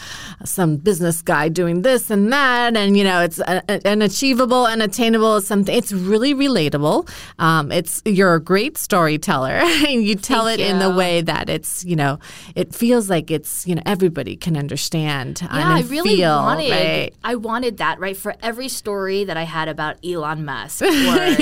some 0.44 0.76
business 0.76 1.22
guy 1.22 1.48
doing 1.48 1.82
this 1.82 2.08
and 2.08 2.32
that, 2.32 2.76
and 2.76 2.96
you 2.96 3.02
know 3.02 3.20
it's 3.20 3.40
an 3.40 4.00
achievable 4.00 4.66
and 4.66 4.80
attainable. 4.80 5.40
Something 5.40 5.74
it's 5.76 5.92
really 5.92 6.34
relatable. 6.34 7.08
Um, 7.40 7.72
it's 7.72 8.00
you're 8.04 8.34
a 8.36 8.40
great 8.40 8.78
storyteller, 8.78 9.48
and 9.88 10.04
you 10.04 10.14
tell 10.14 10.44
Thank 10.46 10.60
it 10.60 10.70
in 10.70 10.78
the 10.78 10.90
way 10.90 11.20
that 11.20 11.48
it's 11.50 11.84
you 11.84 11.96
know 11.96 12.20
it 12.54 12.72
feels 12.72 13.10
like 13.10 13.32
it's 13.32 13.66
you 13.66 13.74
know 13.74 13.82
everybody 14.14 14.36
can 14.36 14.56
understand. 14.56 15.40
Yeah, 15.42 15.48
I 15.50 15.80
really 15.82 16.16
feel, 16.18 16.36
wanted 16.36 16.70
right? 16.70 17.12
I 17.24 17.34
wanted 17.34 17.78
that, 17.78 17.98
right? 17.98 18.16
For 18.16 18.34
every 18.42 18.68
story 18.68 19.24
that 19.24 19.36
I 19.36 19.42
had 19.42 19.66
about 19.68 19.96
Elon 20.04 20.44
Musk 20.44 20.82
or 20.82 20.88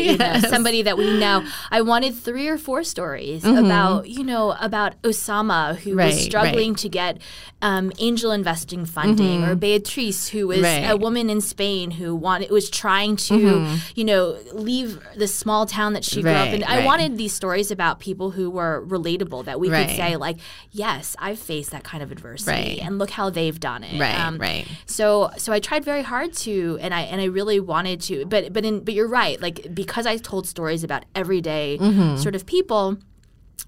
you 0.00 0.16
know, 0.16 0.38
somebody 0.48 0.80
that 0.82 0.96
we 0.96 1.18
know, 1.18 1.44
I 1.70 1.82
wanted 1.82 2.14
three 2.14 2.48
or 2.48 2.56
four 2.56 2.82
stories 2.82 3.44
about, 3.44 4.08
you 4.08 4.24
know, 4.24 4.56
about 4.60 5.00
Osama 5.02 5.76
who 5.76 5.92
Mm-hmm. 5.92 5.98
Right, 5.98 6.14
was 6.14 6.24
struggling 6.24 6.74
to 6.76 6.88
get 6.88 7.18
um, 7.60 7.92
angel 7.98 8.32
investing 8.32 8.86
funding, 8.86 9.44
or 9.44 9.54
Beatrice 9.54 10.28
who 10.28 10.46
was 10.48 10.58
Mm-hmm. 10.62 10.84
Right. 10.84 10.90
a 10.92 10.96
woman 10.96 11.28
in 11.28 11.40
Spain 11.42 11.90
who 11.90 12.14
wanted 12.16 12.50
was 12.50 12.70
trying 12.70 13.16
to, 13.16 13.76
you 13.94 14.04
know, 14.04 14.38
leave 14.54 14.98
the 15.16 15.26
small 15.28 15.66
town 15.66 15.92
that 15.94 16.04
she 16.04 16.22
grew 16.22 16.30
up 16.30 16.48
in. 16.48 16.62
Mm-hmm. 16.62 16.70
I 16.72 16.76
right. 16.78 16.86
wanted 16.86 17.18
these 17.18 17.32
stories 17.34 17.70
about 17.70 17.98
people 18.00 18.30
who 18.30 18.48
were 18.48 18.82
relatable 18.86 19.44
that 19.44 19.58
we 19.60 19.68
Right. 19.68 19.86
could 19.88 19.96
say 19.96 20.16
like, 20.16 20.38
yes, 20.70 21.14
I've 21.18 21.38
faced 21.38 21.72
that 21.72 21.82
kind 21.84 22.02
of 22.02 22.10
adversity, 22.12 22.61
Right. 22.62 22.78
and 22.82 22.98
look 22.98 23.10
how 23.10 23.30
they've 23.30 23.58
done 23.58 23.84
it. 23.84 23.98
Right, 24.00 24.38
right. 24.38 24.66
So 24.86 25.30
so 25.36 25.52
I 25.52 25.60
tried 25.60 25.84
very 25.84 26.02
hard 26.02 26.32
to, 26.44 26.78
and 26.80 26.92
I 26.94 27.02
and 27.02 27.20
I 27.20 27.24
really 27.26 27.60
wanted 27.60 28.00
to, 28.02 28.24
but 28.26 28.52
but 28.52 28.64
in 28.64 28.80
but 28.84 28.94
you're 28.94 29.08
right, 29.08 29.40
like 29.40 29.74
because 29.74 30.06
I 30.06 30.16
told 30.16 30.46
stories 30.46 30.82
about 30.84 31.04
everyday 31.14 31.78
Mm-hmm. 31.78 32.16
sort 32.16 32.34
of 32.34 32.46
people. 32.46 32.96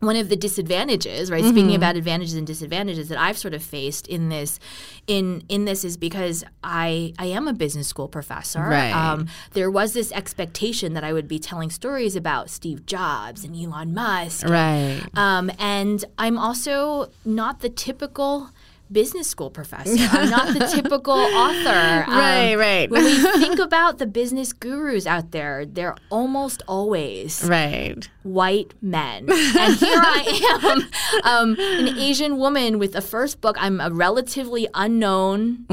One 0.01 0.16
of 0.16 0.28
the 0.28 0.36
disadvantages, 0.36 1.30
right? 1.30 1.42
Mm-hmm. 1.42 1.53
Speaking 1.57 1.74
about 1.74 1.97
advantages 1.97 2.34
and 2.34 2.47
disadvantages 2.47 3.09
that 3.09 3.16
I've 3.18 3.38
sort 3.38 3.55
of 3.55 3.62
faced 3.62 4.07
in 4.09 4.28
this, 4.28 4.59
in 5.07 5.45
in 5.49 5.64
this 5.66 5.84
is 5.84 5.97
because 5.97 6.45
I 6.64 7.14
I 7.18 7.26
am 7.26 7.47
a 7.49 7.53
business 7.55 7.86
school 7.88 8.09
professor. 8.09 8.59
Right. 8.61 8.90
Um, 8.92 9.28
there 9.53 9.70
was 9.70 9.92
this 9.92 10.11
expectation 10.12 10.95
that 10.95 11.05
I 11.05 11.12
would 11.12 11.28
be 11.28 11.38
telling 11.38 11.70
stories 11.70 12.16
about 12.16 12.51
Steve 12.51 12.84
Jobs 12.86 13.45
and 13.45 13.55
Elon 13.57 13.95
Musk 13.95 14.47
Right. 14.49 15.01
um, 15.14 15.51
and 15.59 16.05
I'm 16.18 16.38
also 16.38 17.11
not 17.24 17.61
the 17.61 17.68
typical 17.70 18.51
business 18.93 19.26
school 19.28 19.51
professor. 19.51 19.97
I'm 20.11 20.30
not 20.30 20.53
the 20.53 20.66
typical 20.74 21.14
author. 21.45 22.05
Um, 22.07 22.14
Right, 22.14 22.55
right. 22.55 22.91
When 22.91 23.05
we 23.05 23.16
think 23.41 23.59
about 23.59 23.99
the 23.99 24.07
business 24.07 24.53
gurus 24.53 25.07
out 25.07 25.30
there, 25.32 25.64
they're 25.66 25.97
almost 26.11 26.62
always 26.68 27.43
Right. 27.49 28.09
white 28.22 28.74
men. 28.82 29.28
And 29.30 29.74
here 29.76 30.01
I 30.01 30.89
am, 31.22 31.22
um, 31.24 31.57
an 31.59 31.89
Asian 31.99 32.37
woman 32.39 32.78
with 32.78 32.95
a 32.95 33.01
first 33.01 33.41
book. 33.41 33.57
I'm 33.59 33.80
a 33.80 33.91
relatively 33.91 34.68
unknown, 34.74 35.66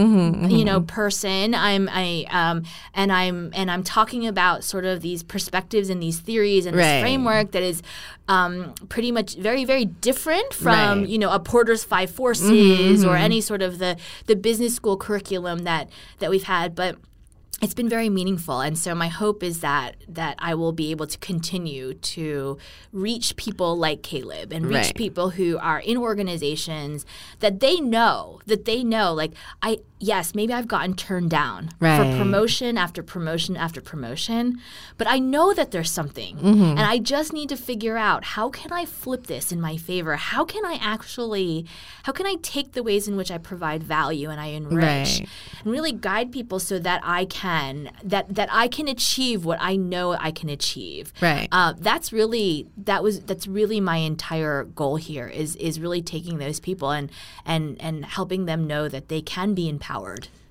you 0.49 0.65
know, 0.65 0.81
person. 0.81 1.53
I'm 1.53 1.89
I 1.91 2.25
um, 2.29 2.63
and 2.93 3.11
I'm 3.11 3.51
and 3.53 3.69
I'm 3.69 3.83
talking 3.83 4.25
about 4.27 4.63
sort 4.63 4.85
of 4.85 5.01
these 5.01 5.21
perspectives 5.23 5.89
and 5.89 6.01
these 6.01 6.19
theories 6.19 6.65
and 6.65 6.75
Right. 6.75 6.83
this 6.83 7.01
framework 7.01 7.51
that 7.51 7.63
is 7.63 7.81
um, 8.31 8.73
pretty 8.93 9.11
much 9.11 9.29
very 9.47 9.63
very 9.65 9.85
different 10.09 10.49
from 10.53 10.67
Right. 10.67 10.97
Mm-hmm, 10.97 11.11
you 11.13 11.19
know 11.23 11.31
a 11.31 11.39
Porter's 11.39 11.83
Five 11.83 12.09
Forces 12.11 13.03
or 13.05 13.15
any 13.27 13.41
sort 13.41 13.61
of 13.61 13.71
the 13.83 13.97
the 14.29 14.35
business 14.47 14.73
school 14.79 14.97
curriculum 15.05 15.57
that 15.71 15.89
that 16.19 16.29
we've 16.33 16.49
had, 16.57 16.73
but 16.75 16.95
it's 17.63 17.75
been 17.75 17.89
very 17.97 18.09
meaningful 18.09 18.59
and 18.67 18.75
so 18.83 18.89
my 18.95 19.07
hope 19.07 19.43
is 19.43 19.59
that 19.59 19.89
that 20.19 20.35
I 20.39 20.55
will 20.55 20.71
be 20.83 20.87
able 20.89 21.05
to 21.05 21.17
continue 21.31 21.93
to 22.15 22.57
reach 22.91 23.35
people 23.35 23.71
like 23.77 24.01
Caleb 24.01 24.51
and 24.51 24.65
reach 24.65 24.87
Right. 24.89 24.95
people 24.95 25.27
who 25.37 25.59
are 25.59 25.79
in 25.79 25.95
organizations 25.97 27.05
that 27.43 27.59
they 27.59 27.75
know 27.79 28.39
that 28.47 28.65
they 28.65 28.83
know 28.83 29.13
like 29.13 29.33
I 29.61 29.71
yes 30.03 30.33
maybe 30.35 30.51
I've 30.53 30.67
gotten 30.67 30.95
turned 30.95 31.29
down 31.29 31.69
Right. 31.79 31.97
for 31.97 32.17
promotion 32.17 32.77
after 32.77 33.01
promotion 33.03 33.55
after 33.55 33.79
promotion 33.81 34.59
but 34.97 35.07
I 35.07 35.19
know 35.19 35.53
that 35.53 35.69
there's 35.71 35.91
something 35.91 36.37
Mm-hmm. 36.37 36.77
and 36.77 36.79
I 36.81 36.97
just 36.97 37.31
need 37.33 37.49
to 37.49 37.55
figure 37.55 37.97
out 37.97 38.23
how 38.35 38.49
can 38.49 38.71
I 38.71 38.85
flip 38.85 39.27
this 39.27 39.51
in 39.51 39.61
my 39.61 39.77
favor 39.77 40.15
how 40.15 40.43
can 40.43 40.65
I 40.65 40.79
actually 40.81 41.65
how 42.03 42.11
can 42.11 42.25
I 42.25 42.35
take 42.41 42.71
the 42.73 42.83
ways 42.83 43.07
in 43.07 43.15
which 43.15 43.29
I 43.31 43.37
provide 43.37 43.83
value 43.83 44.29
and 44.29 44.41
I 44.41 44.47
enrich 44.47 44.81
Right. 45.21 45.27
and 45.63 45.71
really 45.71 45.91
guide 45.91 46.31
people 46.31 46.59
so 46.59 46.79
that 46.79 47.01
I 47.03 47.25
can 47.25 47.91
that 48.03 48.33
that 48.35 48.49
I 48.51 48.67
can 48.67 48.87
achieve 48.87 49.45
what 49.45 49.59
I 49.61 49.75
know 49.75 50.13
I 50.13 50.31
can 50.31 50.49
achieve. 50.49 51.13
Right. 51.21 51.47
Uh, 51.51 51.73
that's 51.77 52.11
really 52.11 52.67
that 52.89 53.03
was 53.03 53.19
that's 53.21 53.47
really 53.47 53.79
my 53.79 53.97
entire 53.97 54.63
goal 54.63 54.95
here 54.95 55.27
is 55.27 55.55
is 55.57 55.79
really 55.79 56.01
taking 56.01 56.39
those 56.39 56.59
people 56.59 56.89
and 56.91 57.11
and 57.45 57.79
and 57.79 58.03
helping 58.05 58.45
them 58.45 58.65
know 58.65 58.87
that 58.89 59.07
they 59.09 59.21
can 59.21 59.53
be 59.53 59.69
empowered 59.69 59.90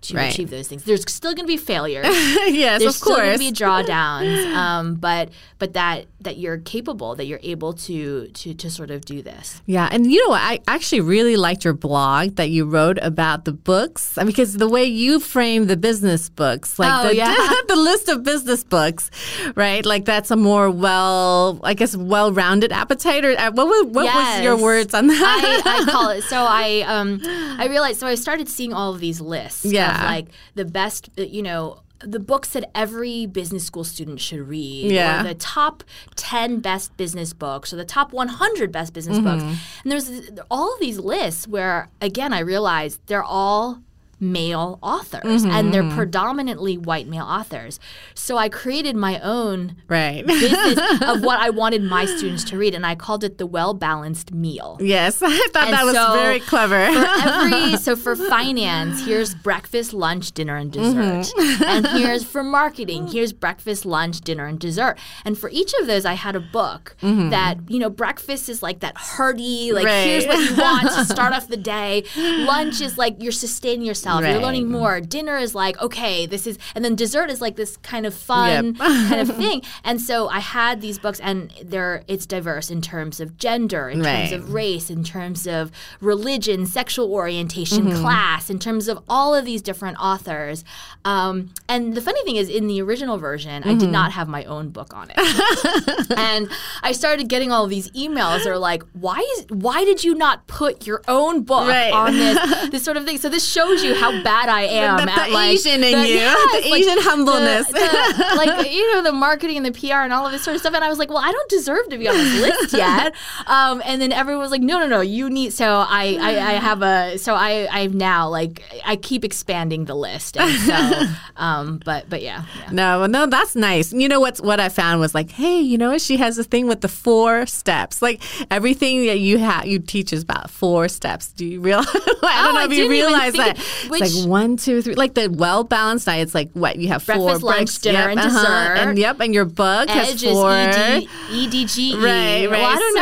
to 0.03 0.17
Right. 0.17 0.33
achieve 0.33 0.49
those 0.51 0.67
things. 0.69 0.85
There's 0.85 1.05
still 1.13 1.33
going 1.35 1.45
to 1.45 1.53
be 1.53 1.57
failures. 1.59 2.07
yes, 2.09 2.81
There's 2.81 2.95
of 2.95 2.95
still 2.95 3.17
going 3.17 3.33
to 3.33 3.39
be 3.39 3.53
drawdowns, 3.65 4.47
um, 4.55 4.95
but 4.95 5.29
but 5.59 5.75
that 5.75 6.07
that 6.23 6.37
you're 6.39 6.59
capable, 6.59 7.15
that 7.17 7.25
you're 7.27 7.41
able 7.43 7.73
to 7.73 8.29
to 8.29 8.55
to 8.55 8.71
sort 8.71 8.91
of 8.91 9.05
do 9.05 9.23
this. 9.23 9.63
Yeah, 9.67 9.89
and 9.91 10.11
you 10.13 10.23
know 10.25 10.31
what? 10.31 10.43
I 10.43 10.61
actually 10.69 11.01
really 11.01 11.37
liked 11.37 11.65
your 11.65 11.73
blog 11.75 12.37
that 12.37 12.51
you 12.51 12.65
wrote 12.67 12.99
about 13.03 13.45
the 13.45 13.53
books 13.53 14.19
uh, 14.19 14.25
because 14.25 14.55
the 14.59 14.69
way 14.69 14.85
you 14.85 15.19
frame 15.21 15.67
the 15.67 15.77
business 15.77 16.29
books, 16.29 16.79
like 16.79 16.93
Oh, 16.93 17.09
the, 17.09 17.17
yeah. 17.17 17.37
the 17.69 17.77
list 17.77 18.09
of 18.09 18.23
business 18.23 18.65
books, 18.65 19.11
right? 19.57 19.85
Like 19.87 20.05
that's 20.05 20.31
a 20.31 20.37
more 20.37 20.71
well, 20.71 21.59
I 21.65 21.75
guess, 21.75 21.97
well-rounded 21.97 22.73
appetite. 22.73 23.25
Or 23.25 23.31
uh, 23.39 23.51
what 23.53 23.67
was 23.67 23.87
what 23.87 24.05
was 24.15 24.41
your 24.43 24.57
words 24.57 24.93
on 24.95 25.07
that? 25.07 25.63
I, 25.65 25.83
I 25.83 25.91
call 25.91 26.11
it. 26.11 26.23
So 26.25 26.37
I 26.63 26.83
um 26.87 27.21
I 27.59 27.67
realized. 27.69 28.01
So 28.01 28.07
I 28.07 28.15
started 28.15 28.49
seeing 28.49 28.73
all 28.73 28.93
of 28.95 29.01
these 29.01 29.21
lists. 29.21 29.65
Yeah. 29.65 29.97
Of 29.99 30.05
like 30.05 30.27
the 30.55 30.65
best. 30.65 31.09
uh, 31.19 31.23
You 31.23 31.43
know. 31.43 31.81
The 32.03 32.21
books 32.21 32.51
that 32.51 32.71
every 32.75 33.27
business 33.27 33.65
school 33.65 33.85
student 33.85 34.21
should 34.21 34.41
read, 34.49 34.91
Yeah. 34.91 35.21
or 35.21 35.29
the 35.29 35.35
top 35.35 35.85
10 36.17 36.61
best 36.61 36.97
business 36.97 37.33
books, 37.33 37.73
or 37.73 37.77
the 37.77 37.85
top 37.85 38.13
100 38.13 38.73
best 38.73 38.93
business 38.95 39.19
books. 39.19 39.43
Mm-hmm. 39.43 39.55
And 39.83 39.93
there's 39.93 40.11
all 40.51 40.73
of 40.73 40.81
these 40.81 40.99
lists 40.99 41.47
where, 41.47 41.89
again, 42.01 42.33
I 42.33 42.41
realized 42.41 43.01
they're 43.07 43.23
all 43.23 43.81
male 44.21 44.79
authors 44.83 45.43
and 45.45 45.51
Mm-hmm. 45.51 45.71
they're 45.71 45.97
predominantly 45.97 46.77
white 46.77 47.07
male 47.09 47.25
authors. 47.25 47.81
So 48.15 48.37
I 48.37 48.49
created 48.49 48.95
my 48.97 49.19
own 49.21 49.77
right. 49.89 50.27
business 50.27 50.79
of 51.03 51.23
what 51.25 51.39
I 51.41 51.51
wanted 51.51 51.83
my 51.83 52.05
students 52.05 52.45
to 52.45 52.59
read, 52.59 52.75
and 52.75 52.85
I 52.87 52.95
called 52.95 53.25
it 53.25 53.39
the 53.39 53.47
well 53.47 53.73
balanced 53.75 54.33
meal. 54.33 54.77
yes, 54.81 55.23
I 55.23 55.49
thought 55.53 55.65
And 55.65 55.73
that 55.75 55.85
was 55.85 55.95
so 55.95 56.13
very 56.13 56.41
clever. 56.41 56.87
For 56.93 57.07
every 57.29 57.77
so 57.79 57.97
for 57.97 58.15
finance, 58.17 59.05
here's 59.07 59.35
breakfast, 59.35 59.93
lunch, 59.93 60.33
dinner, 60.33 60.57
and 60.57 60.71
dessert. 60.71 61.33
Mm-hmm. 61.37 61.63
and 61.65 61.87
here's 61.89 62.25
for 62.25 62.43
marketing, 62.43 63.07
here's 63.09 63.33
breakfast, 63.33 63.85
lunch, 63.87 64.21
dinner, 64.21 64.47
and 64.47 64.59
dessert. 64.59 64.99
And 65.25 65.39
for 65.39 65.49
each 65.51 65.73
of 65.81 65.87
those, 65.87 66.05
I 66.05 66.15
had 66.15 66.37
a 66.37 66.41
book 66.41 66.97
that 67.01 67.57
you 67.69 67.79
know, 67.79 67.91
breakfast 67.91 68.49
is 68.49 68.63
like 68.63 68.81
that 68.81 68.97
hearty, 68.97 69.73
like 69.73 69.87
Mm-hmm. 69.87 69.87
Right. 69.87 70.05
here's 70.05 70.27
what 70.27 70.51
you 70.51 70.57
want 70.57 70.89
to 70.93 71.05
start 71.07 71.33
off 71.33 71.49
the 71.49 71.57
day. 71.57 72.05
Lunch 72.17 72.81
is 72.81 72.99
like 72.99 73.17
you're 73.23 73.33
sustaining 73.33 73.87
yourself, 73.87 74.10
Right. 74.19 74.33
you're 74.33 74.41
learning 74.43 74.69
more. 74.71 75.01
Dinner 75.01 75.37
is 75.39 75.55
like 75.55 75.81
okay, 75.81 76.27
this 76.27 76.47
is, 76.47 76.59
and 76.75 76.85
then 76.85 76.95
dessert 76.97 77.31
is 77.31 77.41
like 77.41 77.57
this 77.57 77.77
kind 77.79 78.07
of 78.07 78.15
fun 78.15 78.75
kind 78.77 79.21
of 79.21 79.37
thing. 79.43 79.63
And 79.85 80.01
so 80.01 80.29
I 80.29 80.41
had 80.41 80.81
these 80.81 80.99
books, 80.99 81.21
and 81.21 81.53
they're 81.63 82.03
it's 82.09 82.27
diverse 82.27 82.71
in 82.71 82.81
terms 82.83 83.21
of 83.21 83.37
gender, 83.39 83.89
in 83.89 84.03
terms 84.03 84.33
of 84.33 84.53
race, 84.53 84.91
in 84.91 85.05
terms 85.05 85.47
of 85.47 85.71
religion, 86.01 86.67
sexual 86.67 87.13
orientation, 87.13 87.85
Mm-hmm. 87.87 88.01
class, 88.03 88.51
in 88.51 88.59
terms 88.59 88.89
of 88.89 88.99
all 89.09 89.35
of 89.35 89.45
these 89.45 89.63
different 89.63 89.97
authors. 90.01 90.65
Um, 91.05 91.51
and 91.69 91.95
the 91.95 92.01
funny 92.01 92.23
thing 92.25 92.37
is, 92.37 92.49
in 92.49 92.67
the 92.67 92.83
original 92.83 93.17
version, 93.19 93.63
I 93.63 93.69
Mm-hmm. 93.69 93.79
did 93.79 93.91
not 93.91 94.13
have 94.13 94.29
my 94.29 94.45
own 94.45 94.71
book 94.71 94.93
on 94.95 95.09
it. 95.15 96.11
and 96.19 96.49
I 96.83 96.93
started 96.93 97.29
getting 97.29 97.53
all 97.53 97.65
of 97.65 97.71
these 97.71 97.91
emails 97.93 98.45
that 98.45 98.49
are 98.51 98.59
like, 98.59 98.83
why 98.93 99.19
is 99.39 99.47
why 99.51 99.85
did 99.85 100.03
you 100.05 100.15
not 100.15 100.47
put 100.47 100.87
your 100.87 101.03
own 101.09 101.43
book 101.43 101.69
Right. 101.69 101.93
on 101.93 102.13
this 102.17 102.69
this 102.71 102.83
sort 102.85 102.97
of 102.97 103.05
thing? 103.05 103.19
So 103.19 103.29
this 103.29 103.47
shows 103.47 103.83
you 103.83 103.95
how 104.01 104.23
bad 104.23 104.49
I 104.49 104.63
am 104.63 104.97
the, 105.07 105.13
at 105.13 105.27
the 105.29 105.33
like 105.35 105.51
Asian 105.53 105.85
in 105.85 106.01
the- 106.01 106.09
you, 106.09 106.15
yes, 106.15 106.63
the 106.65 106.71
like, 106.71 106.81
Asian 106.81 106.99
humbleness. 107.01 107.67
the- 107.69 107.73
the- 107.75 108.37
like 108.37 108.71
you 108.73 108.93
know 108.95 109.03
the 109.03 109.13
marketing 109.13 109.57
and 109.59 109.67
the 109.67 109.73
PR 109.73 109.97
and 110.03 110.13
all 110.13 110.27
of 110.27 110.33
this 110.33 110.43
sort 110.43 110.55
of 110.55 110.61
stuff. 110.61 110.75
And 110.75 110.85
I 110.85 110.89
was 110.89 110.99
like, 110.99 111.09
well, 111.09 111.19
I 111.19 111.31
don't 111.31 111.49
deserve 111.51 111.89
to 111.91 111.99
be 111.99 112.09
on 112.09 112.17
this 112.17 112.41
list 112.41 112.73
yet. 112.75 113.15
Um, 113.47 113.83
and 113.85 114.01
then 114.01 114.13
everyone 114.13 114.43
was 114.43 114.51
like, 114.51 114.63
no, 114.63 114.79
no, 114.79 114.87
no, 114.87 115.01
you 115.01 115.29
need. 115.31 115.53
So 115.53 115.67
I, 115.67 116.17
I, 116.21 116.29
I 116.31 116.53
have 116.55 116.83
a. 116.83 117.19
So 117.19 117.35
I, 117.35 117.69
I've 117.71 117.95
now 117.95 118.29
like 118.29 118.63
I 118.85 118.97
keep 118.97 119.25
expanding 119.25 119.85
the 119.85 119.95
list. 119.95 120.37
And 120.37 120.59
so, 120.61 121.07
um, 121.37 121.81
but 121.85 122.09
but 122.09 122.23
yeah, 122.23 122.45
yeah. 122.59 122.71
No, 122.73 123.07
no, 123.07 123.27
that's 123.27 123.55
nice. 123.57 123.93
You 123.93 124.09
know 124.09 124.21
what's 124.21 124.41
what 124.41 124.61
I 124.61 124.69
found 124.69 125.01
was 125.01 125.15
like, 125.15 125.31
hey, 125.31 125.61
you 125.61 125.79
know 125.79 125.91
what? 125.91 126.01
She 126.01 126.17
has 126.19 126.39
a 126.39 126.45
thing 126.45 126.67
with 126.67 126.81
the 126.81 126.89
four 126.89 127.47
steps. 127.47 128.01
Like 128.03 128.21
everything 128.51 129.07
that 129.07 129.19
you 129.19 129.39
have, 129.39 129.67
you 129.67 129.79
teach 129.79 130.13
is 130.13 130.23
about 130.23 130.51
four 130.51 130.89
steps. 130.89 131.33
Do 131.33 131.45
you 131.47 131.61
realize? 131.61 131.87
I 131.89 131.93
don't 131.95 132.17
Oh, 132.23 132.53
know 132.55 132.61
I 132.61 132.65
if 132.65 132.71
you 132.73 132.85
even 132.85 132.91
realize 132.91 133.33
that. 133.35 133.59
It's 133.93 134.01
which- 134.01 134.15
like 134.23 134.29
one, 134.29 134.57
two, 134.57 134.83
three. 134.83 134.95
Like 134.95 135.15
the 135.15 135.29
well 135.31 135.65
balanced 135.65 136.07
diet. 136.07 136.23
It's 136.23 136.35
like 136.35 136.51
what 136.53 136.77
you 136.77 136.89
have 136.89 137.03
four 137.03 137.17
Breakfast, 137.17 137.43
lunch, 137.43 137.57
breaks- 137.59 137.79
dinner, 137.79 137.99
yep, 137.99 138.11
and 138.11 138.21
uh-huh, 138.21 138.29
dessert. 138.31 138.89
and 138.89 138.99
yep, 138.99 139.21
and 139.21 139.35
your 139.35 139.45
book 139.45 139.89
has 139.89 140.11
Edge 140.11 140.25
is 140.25 140.33
four. 140.33 140.51
ED, 140.53 141.05
EDGE. 141.31 141.95
Right, 142.01 142.49
Well, 142.51 142.65
I 142.65 142.77
don't 142.77 142.95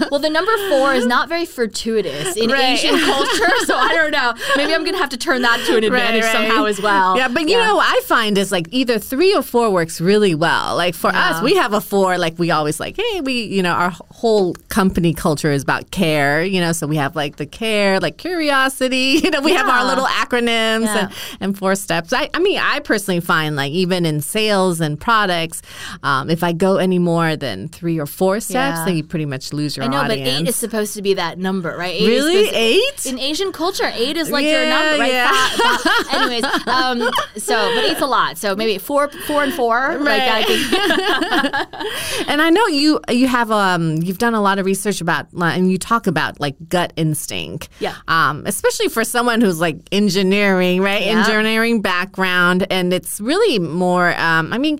know. 0.00 0.08
well, 0.10 0.20
the 0.20 0.30
number 0.30 0.52
four 0.68 0.94
is 0.94 1.06
not 1.06 1.28
very 1.28 1.44
fortuitous 1.46 2.36
in 2.36 2.50
Right. 2.50 2.78
Asian 2.78 2.98
culture, 2.98 3.50
so 3.64 3.76
I 3.76 3.92
don't 3.94 4.10
know. 4.10 4.34
Maybe 4.56 4.74
I'm 4.74 4.84
gonna 4.84 4.98
have 4.98 5.08
to 5.10 5.16
turn 5.16 5.42
that 5.42 5.62
to 5.66 5.76
an 5.76 5.84
advantage 5.90 6.22
right. 6.22 6.32
somehow 6.32 6.64
as 6.66 6.80
well. 6.80 7.16
Yeah, 7.16 7.28
but 7.28 7.48
you 7.48 7.56
know, 7.56 7.76
what 7.76 7.86
I 7.86 8.00
find 8.06 8.38
is 8.38 8.52
like 8.52 8.68
either 8.70 8.98
three 8.98 9.34
or 9.34 9.42
four 9.42 9.70
works 9.70 10.00
really 10.00 10.34
well. 10.34 10.76
Like 10.76 10.94
for 10.94 11.08
us, 11.08 11.42
we 11.42 11.54
have 11.56 11.72
a 11.72 11.80
four. 11.80 12.18
Like 12.18 12.38
we 12.38 12.50
always 12.50 12.78
like, 12.80 12.96
hey, 12.96 13.20
we, 13.20 13.42
you 13.44 13.62
know, 13.62 13.72
our 13.72 13.90
whole 13.90 14.54
company 14.68 15.12
culture 15.14 15.50
is 15.52 15.62
about 15.62 15.90
care. 15.90 16.44
You 16.44 16.60
know, 16.60 16.72
so 16.72 16.86
we 16.86 16.96
have 16.96 17.16
like 17.16 17.36
the 17.36 17.46
care, 17.46 18.00
like 18.00 18.16
curiosity. 18.18 19.20
You 19.26 19.30
know, 19.30 19.40
we 19.40 19.52
have 19.54 19.68
our 19.76 19.84
little 19.86 20.06
acronyms 20.06 20.84
Yeah. 20.86 20.98
and, 20.98 21.12
and 21.40 21.58
four 21.58 21.74
steps. 21.74 22.12
I, 22.12 22.28
I 22.34 22.38
mean, 22.40 22.58
I 22.58 22.80
personally 22.80 23.20
find 23.20 23.56
like 23.56 23.72
even 23.72 24.04
in 24.06 24.20
sales 24.20 24.80
and 24.80 24.98
products, 25.00 25.62
um, 26.02 26.30
if 26.30 26.42
I 26.42 26.52
go 26.52 26.76
any 26.76 26.98
more 26.98 27.36
than 27.36 27.68
three 27.68 27.98
or 27.98 28.06
four 28.06 28.40
steps, 28.40 28.78
Yeah. 28.78 28.84
then 28.84 28.96
you 28.96 29.04
pretty 29.04 29.26
much 29.26 29.52
lose 29.52 29.76
your 29.76 29.84
I 29.84 29.88
know, 29.88 29.98
audience. 29.98 30.28
but 30.30 30.40
eight 30.42 30.48
is 30.48 30.56
supposed 30.56 30.94
to 30.94 31.02
be 31.02 31.14
that 31.14 31.38
number, 31.38 31.76
right? 31.76 31.94
Eight 31.94 32.06
really 32.08 32.48
eight. 32.48 33.06
In 33.06 33.18
Asian 33.18 33.52
culture, 33.52 33.90
eight 33.94 34.16
is 34.16 34.30
like 34.30 34.44
your 34.44 34.66
number, 34.66 34.98
right? 34.98 35.12
yeah. 35.12 35.30
Five- 35.30 35.80
five- 35.80 36.06
anyways, 36.14 36.44
um, 36.66 37.10
so 37.36 37.54
but 37.74 37.84
eight's 37.84 38.00
a 38.00 38.06
lot. 38.06 38.38
So 38.38 38.54
maybe 38.56 38.78
four, 38.78 39.08
four 39.26 39.42
and 39.42 39.52
four, 39.52 39.96
like. 39.98 40.22
I 40.22 40.42
think. 40.44 41.66
And 42.28 42.40
I 42.42 42.50
know 42.50 42.66
you 42.66 43.00
you 43.10 43.26
have 43.28 43.50
um 43.50 43.96
you've 44.02 44.18
done 44.18 44.34
a 44.34 44.40
lot 44.40 44.58
of 44.58 44.66
research 44.66 45.00
about 45.00 45.26
and 45.32 45.70
you 45.70 45.78
talk 45.78 46.06
about 46.06 46.40
like 46.40 46.54
gut 46.68 46.92
instinct. 46.96 47.68
Yeah. 47.80 47.94
Um, 48.08 48.44
especially 48.46 48.88
for 48.88 49.04
someone 49.04 49.40
who's 49.40 49.60
like 49.60 49.65
engineering, 49.92 50.80
right? 50.80 51.02
Yeah. 51.02 51.18
Engineering 51.18 51.82
background, 51.82 52.66
and 52.70 52.92
it's 52.92 53.20
really 53.20 53.58
more. 53.58 54.14
Um, 54.18 54.52
I 54.52 54.58
mean, 54.58 54.78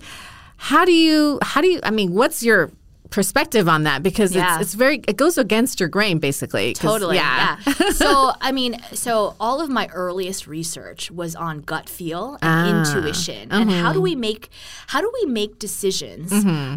how 0.56 0.84
do 0.84 0.92
you 0.92 1.38
how 1.42 1.60
do 1.60 1.68
you? 1.68 1.80
I 1.82 1.90
mean, 1.90 2.12
what's 2.12 2.42
your 2.42 2.70
perspective 3.10 3.68
on 3.68 3.84
that 3.84 4.02
because 4.02 4.34
Yeah. 4.34 4.54
it's 4.56 4.62
it's 4.66 4.74
very 4.74 5.00
it 5.08 5.16
goes 5.16 5.38
against 5.38 5.80
your 5.80 5.88
grain 5.88 6.18
basically 6.18 6.72
Totally. 6.74 7.16
yeah, 7.16 7.58
Yeah. 7.66 7.90
so, 8.02 8.32
I 8.40 8.52
mean, 8.52 8.80
so 8.92 9.34
all 9.40 9.60
of 9.60 9.68
my 9.70 9.86
earliest 9.92 10.46
research 10.46 11.10
was 11.10 11.34
on 11.36 11.60
gut 11.60 11.88
feel 11.88 12.38
and 12.42 12.76
Ah. 12.76 12.96
intuition, 12.96 13.50
and 13.52 13.70
how 13.70 13.76
Mm-hmm. 13.86 13.92
do 13.94 14.00
we 14.00 14.14
make 14.16 14.50
how 14.88 15.00
do 15.00 15.10
we 15.22 15.30
make 15.30 15.58
decisions? 15.58 16.32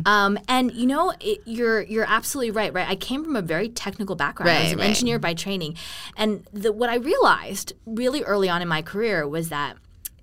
Um, 0.06 0.38
and 0.48 0.72
you 0.74 0.86
know, 0.88 1.14
it, 1.20 1.40
you're 1.46 1.82
you're 1.82 2.06
absolutely 2.08 2.52
right. 2.52 2.74
Right. 2.74 2.88
I 2.88 2.96
came 2.96 3.24
from 3.24 3.36
a 3.36 3.42
very 3.42 3.70
technical 3.70 4.16
background. 4.16 4.50
I 4.52 4.64
was 4.64 4.72
an 4.74 4.80
right. 4.80 4.88
engineer 4.90 5.20
by 5.20 5.34
training, 5.34 5.76
and 6.16 6.46
the, 6.54 6.72
what 6.72 6.90
I 6.90 6.96
realized 6.96 7.74
really 7.86 8.24
early 8.24 8.50
on 8.50 8.62
in 8.62 8.68
my 8.68 8.82
career 8.82 9.28
was 9.28 9.50
that 9.50 9.78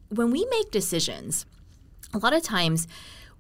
when 0.09 0.30
we 0.30 0.46
make 0.50 0.70
decisions, 0.70 1.46
a 2.14 2.18
lot 2.18 2.32
of 2.32 2.42
times 2.42 2.86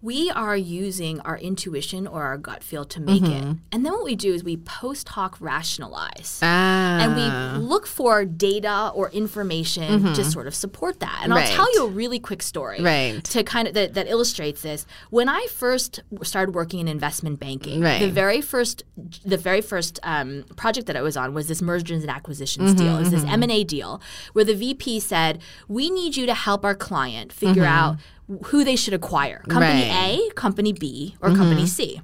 we 0.02 0.30
are 0.30 0.56
using 0.56 1.20
our 1.20 1.38
intuition 1.38 2.06
or 2.06 2.22
our 2.24 2.36
gut 2.36 2.62
feel 2.62 2.84
to 2.84 3.00
make 3.00 3.22
Mm-hmm. 3.22 3.50
it. 3.50 3.56
And 3.72 3.84
then 3.84 3.92
what 3.92 4.04
we 4.04 4.14
do 4.14 4.32
is 4.34 4.44
we 4.44 4.56
post 4.58 5.08
hoc 5.10 5.36
rationalize. 5.40 6.38
Ah. 6.42 6.98
And 7.00 7.16
we 7.16 7.66
look 7.66 7.86
for 7.86 8.24
data 8.24 8.92
or 8.94 9.10
information 9.10 10.14
to 10.14 10.24
sort 10.24 10.46
of 10.46 10.54
support 10.54 11.00
that. 11.00 11.20
And 11.22 11.32
Mm-hmm. 11.32 11.40
Right. 11.40 11.50
I'll 11.50 11.56
tell 11.56 11.74
you 11.74 11.84
a 11.86 11.90
really 11.90 12.18
quick 12.18 12.42
story 12.42 12.80
Right. 12.82 13.22
to 13.24 13.42
kind 13.42 13.66
of 13.68 13.74
that, 13.74 13.94
that 13.94 14.06
illustrates 14.08 14.62
this. 14.62 14.86
When 15.10 15.28
I 15.28 15.46
first 15.50 16.00
started 16.22 16.54
working 16.54 16.80
in 16.80 16.88
investment 16.88 17.40
banking, 17.40 17.80
Right. 17.80 18.00
the 18.00 18.10
very 18.10 18.40
first 18.40 18.84
the 19.24 19.36
very 19.38 19.60
first 19.60 19.98
um, 20.02 20.44
project 20.56 20.86
that 20.86 20.96
I 20.96 21.02
was 21.02 21.16
on 21.16 21.34
was 21.34 21.48
this 21.48 21.62
mergers 21.62 22.02
and 22.02 22.10
acquisitions 22.10 22.70
Mm-hmm, 22.74 22.78
deal. 22.84 22.96
It 22.96 23.00
was 23.00 23.10
this 23.10 23.24
M 23.24 23.42
and 23.42 23.50
A 23.52 23.64
deal 23.64 24.00
where 24.34 24.44
the 24.44 24.54
VP 24.54 25.00
said, 25.00 25.40
"We 25.68 25.90
need 25.90 26.16
you 26.16 26.26
to 26.26 26.34
help 26.34 26.64
our 26.64 26.74
client 26.74 27.32
figure 27.32 27.64
out 27.64 27.96
who 28.46 28.64
they 28.64 28.76
should 28.76 28.94
acquire, 28.94 29.42
company 29.48 29.82
Mm-hmm. 29.84 29.90
Right. 29.90 30.18
Mm-hmm. 30.18 30.30
A, 30.30 30.34
company 30.34 30.72
B, 30.72 31.16
or 31.20 31.34
company 31.34 31.66
C." 31.66 32.00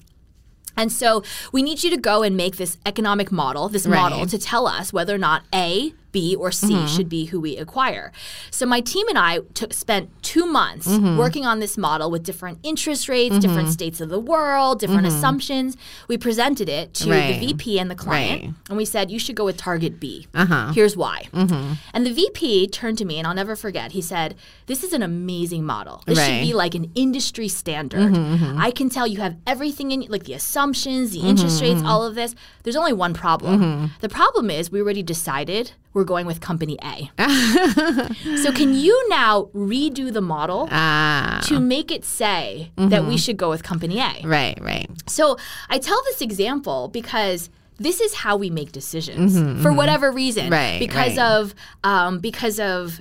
And 0.76 0.90
so 0.90 1.22
we 1.52 1.62
need 1.62 1.82
you 1.82 1.90
to 1.90 1.98
go 1.98 2.22
and 2.22 2.36
make 2.36 2.56
this 2.56 2.78
economic 2.86 3.30
model, 3.30 3.68
this 3.68 3.86
model 3.86 4.26
to 4.26 4.38
tell 4.38 4.66
us 4.66 4.92
whether 4.92 5.14
or 5.14 5.18
not 5.18 5.42
A, 5.54 5.92
B 6.12 6.36
or 6.36 6.52
C 6.52 6.68
mm-hmm. 6.74 6.86
should 6.86 7.08
be 7.08 7.26
who 7.26 7.40
we 7.40 7.56
acquire. 7.56 8.12
So 8.50 8.66
my 8.66 8.80
team 8.80 9.08
and 9.08 9.18
I 9.18 9.40
took, 9.54 9.72
spent 9.72 10.10
two 10.22 10.46
months 10.46 10.86
mm-hmm. 10.86 11.16
working 11.18 11.44
on 11.46 11.58
this 11.60 11.76
model 11.76 12.10
with 12.10 12.22
different 12.22 12.58
interest 12.62 13.08
rates, 13.08 13.32
mm-hmm. 13.34 13.40
different 13.40 13.68
states 13.70 14.00
of 14.00 14.08
the 14.08 14.20
world, 14.20 14.78
different 14.78 15.06
assumptions. 15.06 15.76
We 16.08 16.16
presented 16.18 16.68
it 16.68 16.94
to 16.94 17.10
Right. 17.10 17.32
the 17.40 17.46
VP 17.46 17.78
and 17.78 17.90
the 17.90 17.94
client, 17.94 18.42
Right. 18.42 18.54
and 18.68 18.76
we 18.76 18.84
said 18.84 19.10
you 19.10 19.18
should 19.18 19.36
go 19.36 19.44
with 19.44 19.56
target 19.56 19.98
B. 19.98 20.26
Uh-huh. 20.34 20.72
Here's 20.72 20.96
why. 20.96 21.28
And 21.32 22.06
the 22.06 22.12
VP 22.12 22.68
turned 22.68 22.98
to 22.98 23.04
me, 23.04 23.18
and 23.18 23.26
I'll 23.26 23.34
never 23.34 23.56
forget. 23.56 23.92
He 23.92 24.00
said, 24.02 24.34
"This 24.66 24.84
is 24.84 24.92
an 24.92 25.02
amazing 25.02 25.64
model. 25.64 26.02
This 26.06 26.18
Right. 26.18 26.24
Mm-hmm, 26.28 26.38
should 26.40 26.46
be 26.48 26.52
like 26.54 26.74
an 26.74 26.90
industry 26.94 27.48
standard. 27.48 28.16
I 28.58 28.70
can 28.70 28.88
tell 28.88 29.06
you 29.06 29.18
have 29.20 29.36
everything 29.46 29.90
in, 29.92 30.02
like 30.08 30.24
the 30.24 30.34
assumptions, 30.34 31.10
the 31.12 31.20
interest 31.20 31.62
Mm-hmm, 31.62 31.76
rates, 31.78 31.82
all 31.86 32.04
of 32.04 32.14
this. 32.14 32.34
There's 32.62 32.76
only 32.76 32.92
one 32.92 33.14
problem. 33.14 33.90
The 34.00 34.08
problem 34.08 34.50
is 34.50 34.70
we 34.70 34.80
already 34.80 35.02
decided 35.02 35.72
we're 35.94 36.04
going 36.04 36.26
with 36.26 36.40
company 36.40 36.78
A. 36.82 37.10
so 38.42 38.52
can 38.52 38.74
you 38.74 38.94
now 39.08 39.48
redo 39.54 40.12
the 40.12 40.20
model?" 40.20 40.68
Ah, 40.70 41.40
To 41.48 41.60
make 41.60 41.90
it 41.90 42.04
say 42.04 42.70
that 42.76 43.04
we 43.06 43.16
should 43.16 43.36
go 43.36 43.50
with 43.50 43.62
company 43.62 43.98
A. 44.00 44.26
right, 44.26 44.58
right. 44.60 44.88
So 45.06 45.36
I 45.68 45.78
tell 45.78 46.00
this 46.04 46.20
example 46.20 46.88
because 46.88 47.50
this 47.78 48.00
is 48.00 48.14
how 48.14 48.36
we 48.36 48.48
make 48.50 48.70
decisions 48.72 49.36
for 49.62 49.72
whatever 49.72 50.10
reason, 50.12 50.44
Mm-hmm, 50.44 50.52
Right, 50.52 50.78
Because 50.78 51.16
right. 51.16 51.32
of 51.40 51.54
um, 51.84 52.18
because 52.20 52.60
of 52.60 53.00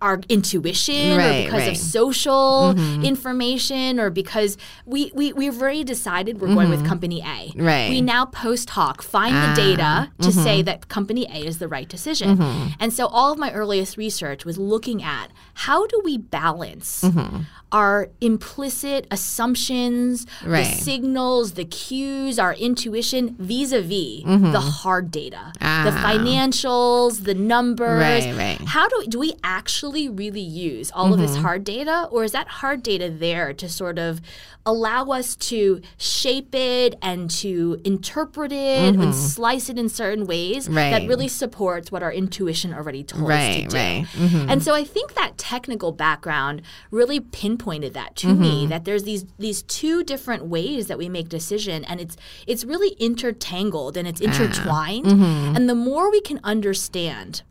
our 0.00 0.20
intuition 0.28 1.16
Right, 1.16 1.26
or 1.26 1.44
because 1.44 1.60
right. 1.60 1.72
of 1.72 1.76
social 1.76 2.74
mm-hmm. 2.74 3.04
information 3.04 4.00
or 4.00 4.10
because 4.10 4.56
we, 4.86 5.12
we 5.14 5.32
we've 5.32 5.60
already 5.60 5.84
decided 5.84 6.40
we're 6.40 6.54
going 6.54 6.70
with 6.70 6.80
mm-hmm. 6.80 6.88
company 6.88 7.22
A. 7.22 7.52
Right. 7.56 7.90
We 7.90 8.00
now 8.00 8.26
post 8.26 8.70
hoc 8.70 9.02
find 9.02 9.34
the 9.34 9.60
data 9.60 9.82
ah, 9.82 10.10
to 10.22 10.28
mm-hmm. 10.28 10.42
say 10.42 10.62
that 10.62 10.88
company 10.88 11.26
A 11.30 11.46
is 11.46 11.58
the 11.58 11.68
right 11.68 11.88
decision. 11.88 12.40
And 12.80 12.92
so 12.92 13.06
all 13.06 13.32
of 13.32 13.38
my 13.38 13.52
earliest 13.52 13.96
research 13.96 14.44
was 14.44 14.58
looking 14.58 15.02
at 15.02 15.30
how 15.54 15.86
do 15.86 16.00
we 16.04 16.16
balance 16.18 17.04
our 17.72 18.08
implicit 18.20 19.06
assumptions, 19.10 20.26
Right. 20.44 20.64
the 20.64 20.82
signals, 20.82 21.52
the 21.52 21.64
cues, 21.64 22.38
our 22.38 22.54
intuition 22.54 23.36
vis-a-vis 23.38 24.24
the 24.24 24.60
hard 24.60 25.10
data, 25.10 25.52
the 25.60 25.92
financials, 25.92 27.24
the 27.24 27.34
numbers. 27.34 28.26
Right, 28.26 28.34
right. 28.36 28.60
How 28.68 28.88
do 28.88 29.04
do 29.08 29.18
we 29.18 29.34
actually 29.44 30.08
really 30.08 30.40
use 30.40 30.90
all 30.92 31.12
of 31.12 31.18
this 31.18 31.30
Mm-hmm. 31.32 31.42
hard 31.42 31.64
data, 31.64 32.08
or 32.10 32.24
is 32.24 32.32
that 32.32 32.48
hard 32.48 32.82
data 32.82 33.08
there 33.10 33.52
to 33.54 33.68
sort 33.68 33.98
of 33.98 34.20
allow 34.66 35.06
us 35.06 35.36
to 35.36 35.80
shape 35.96 36.54
it 36.54 36.94
and 37.00 37.30
to 37.30 37.80
interpret 37.84 38.52
it 38.52 38.94
and 38.94 39.14
slice 39.14 39.70
it 39.70 39.78
in 39.78 39.88
certain 39.88 40.26
ways 40.26 40.66
that 40.66 41.00
Mm-hmm. 41.02 41.08
Really 41.08 41.28
supports 41.28 41.90
what 41.92 42.02
our 42.02 42.12
intuition 42.12 42.74
already 42.74 43.02
told 43.04 43.24
us 43.24 43.28
Right, 43.28 43.62
to 43.64 43.68
do? 43.68 43.76
right. 43.76 44.06
Mm-hmm. 44.12 44.50
And 44.50 44.62
so 44.62 44.74
I 44.74 44.84
think 44.84 45.14
that 45.14 45.38
technical 45.38 45.92
background 45.92 46.62
really 46.90 47.20
pinpointed 47.60 47.94
that 47.94 48.16
to 48.16 48.26
Mm-hmm. 48.28 48.40
me 48.42 48.66
that 48.66 48.84
there's 48.84 49.02
these 49.04 49.24
these 49.38 49.62
two 49.62 50.02
different 50.04 50.44
ways 50.46 50.86
that 50.86 50.98
we 50.98 51.08
make 51.08 51.28
decision 51.28 51.84
and 51.84 52.00
it's 52.00 52.16
it's 52.46 52.64
really 52.64 52.90
intertangled 52.98 53.96
and 53.96 54.06
Ah. 54.06 54.10
it's 54.10 54.20
intertwined. 54.20 55.06
Mm-hmm. 55.06 55.56
And 55.56 55.68
the 55.68 55.74
more 55.74 56.10
we 56.10 56.20
can 56.20 56.40
understand 56.44 57.42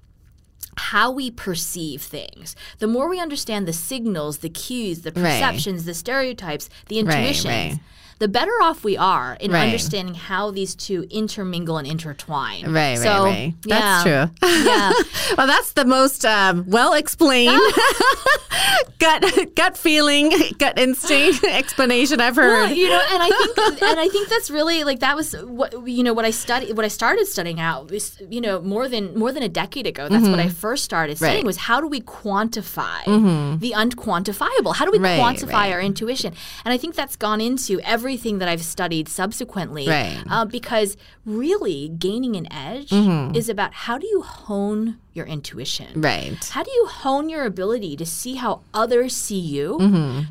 how 0.77 1.11
we 1.11 1.29
perceive 1.29 2.01
things, 2.01 2.55
the 2.79 2.87
more 2.87 3.09
we 3.09 3.19
understand 3.19 3.67
the 3.67 3.73
signals, 3.73 4.37
the 4.39 4.49
cues, 4.49 5.01
the 5.01 5.11
Right. 5.11 5.23
perceptions, 5.41 5.83
the 5.85 5.93
stereotypes, 5.93 6.69
the 6.87 7.03
Right, 7.03 7.17
intuitions, 7.17 7.45
right. 7.45 7.79
The 8.19 8.27
better 8.27 8.51
off 8.61 8.83
we 8.83 8.97
are 8.97 9.37
in 9.39 9.51
Right. 9.51 9.63
understanding 9.65 10.13
how 10.13 10.51
these 10.51 10.75
two 10.75 11.05
intermingle 11.09 11.77
and 11.77 11.87
intertwine. 11.87 12.71
Right, 12.71 12.97
so, 12.97 13.23
right, 13.23 13.23
right. 13.23 13.53
That's 13.63 14.05
yeah. 14.05 14.27
true. 14.27 14.49
Yeah. 14.65 14.91
well, 15.37 15.47
that's 15.47 15.73
the 15.73 15.85
most 15.85 16.25
um, 16.25 16.65
well 16.67 16.93
explained 16.93 17.59
gut 18.99 19.23
gut 19.55 19.77
feeling, 19.77 20.31
gut 20.57 20.77
instinct 20.77 21.43
explanation 21.45 22.19
I've 22.21 22.35
heard. 22.35 22.65
Well, 22.65 22.73
you 22.73 22.89
know, 22.89 23.01
and 23.11 23.23
I 23.23 23.29
think, 23.29 23.81
and 23.81 23.99
I 23.99 24.07
think 24.09 24.29
that's 24.29 24.49
really 24.49 24.83
like 24.83 24.99
that 24.99 25.15
was 25.15 25.33
what 25.43 25.87
you 25.87 26.03
know 26.03 26.13
what 26.13 26.25
I 26.25 26.31
studied, 26.31 26.75
what 26.75 26.85
I 26.85 26.89
started 26.89 27.25
studying 27.27 27.59
out 27.59 27.89
was 27.91 28.21
you 28.29 28.41
know 28.41 28.61
more 28.61 28.87
than 28.87 29.17
more 29.17 29.31
than 29.31 29.43
a 29.43 29.49
decade 29.49 29.87
ago. 29.87 30.09
That's 30.09 30.27
what 30.27 30.39
I 30.39 30.49
first 30.49 30.83
started 30.83 31.17
studying 31.17 31.19
Mm-hmm. 31.19 31.25
Right. 31.29 31.39
Mm-hmm. 31.39 31.45
was 31.47 31.57
how 31.57 31.81
do 31.81 31.87
we 31.87 32.01
quantify 32.01 33.59
the 33.59 33.71
unquantifiable? 33.75 34.75
How 34.75 34.85
do 34.85 34.91
we 34.91 34.99
Right, 34.99 35.19
quantify 35.19 35.71
our 35.71 35.81
intuition? 35.81 36.33
And 36.65 36.73
I 36.73 36.77
think 36.77 36.95
that's 36.95 37.15
gone 37.15 37.41
into 37.41 37.79
everything 38.09 38.39
that 38.39 38.49
I've 38.49 38.63
studied 38.63 39.07
subsequently, 39.07 39.87
Right. 39.87 40.23
uh, 40.27 40.43
because 40.43 40.97
really 41.25 41.89
gaining 41.89 42.35
an 42.35 42.51
edge 42.51 42.91
is 43.37 43.49
about 43.49 43.71
how 43.85 43.99
do 43.99 44.07
you 44.07 44.23
hone 44.23 44.97
your 45.13 45.27
intuition, 45.27 45.85
Mm-hmm. 45.89 46.01
Right. 46.01 46.49
how 46.49 46.63
do 46.63 46.71
you 46.71 46.87
hone 46.87 47.29
your 47.29 47.45
ability 47.45 47.95
to 47.97 48.05
see 48.07 48.33
how 48.35 48.61
others 48.73 49.15
see 49.15 49.39
you 49.39 49.67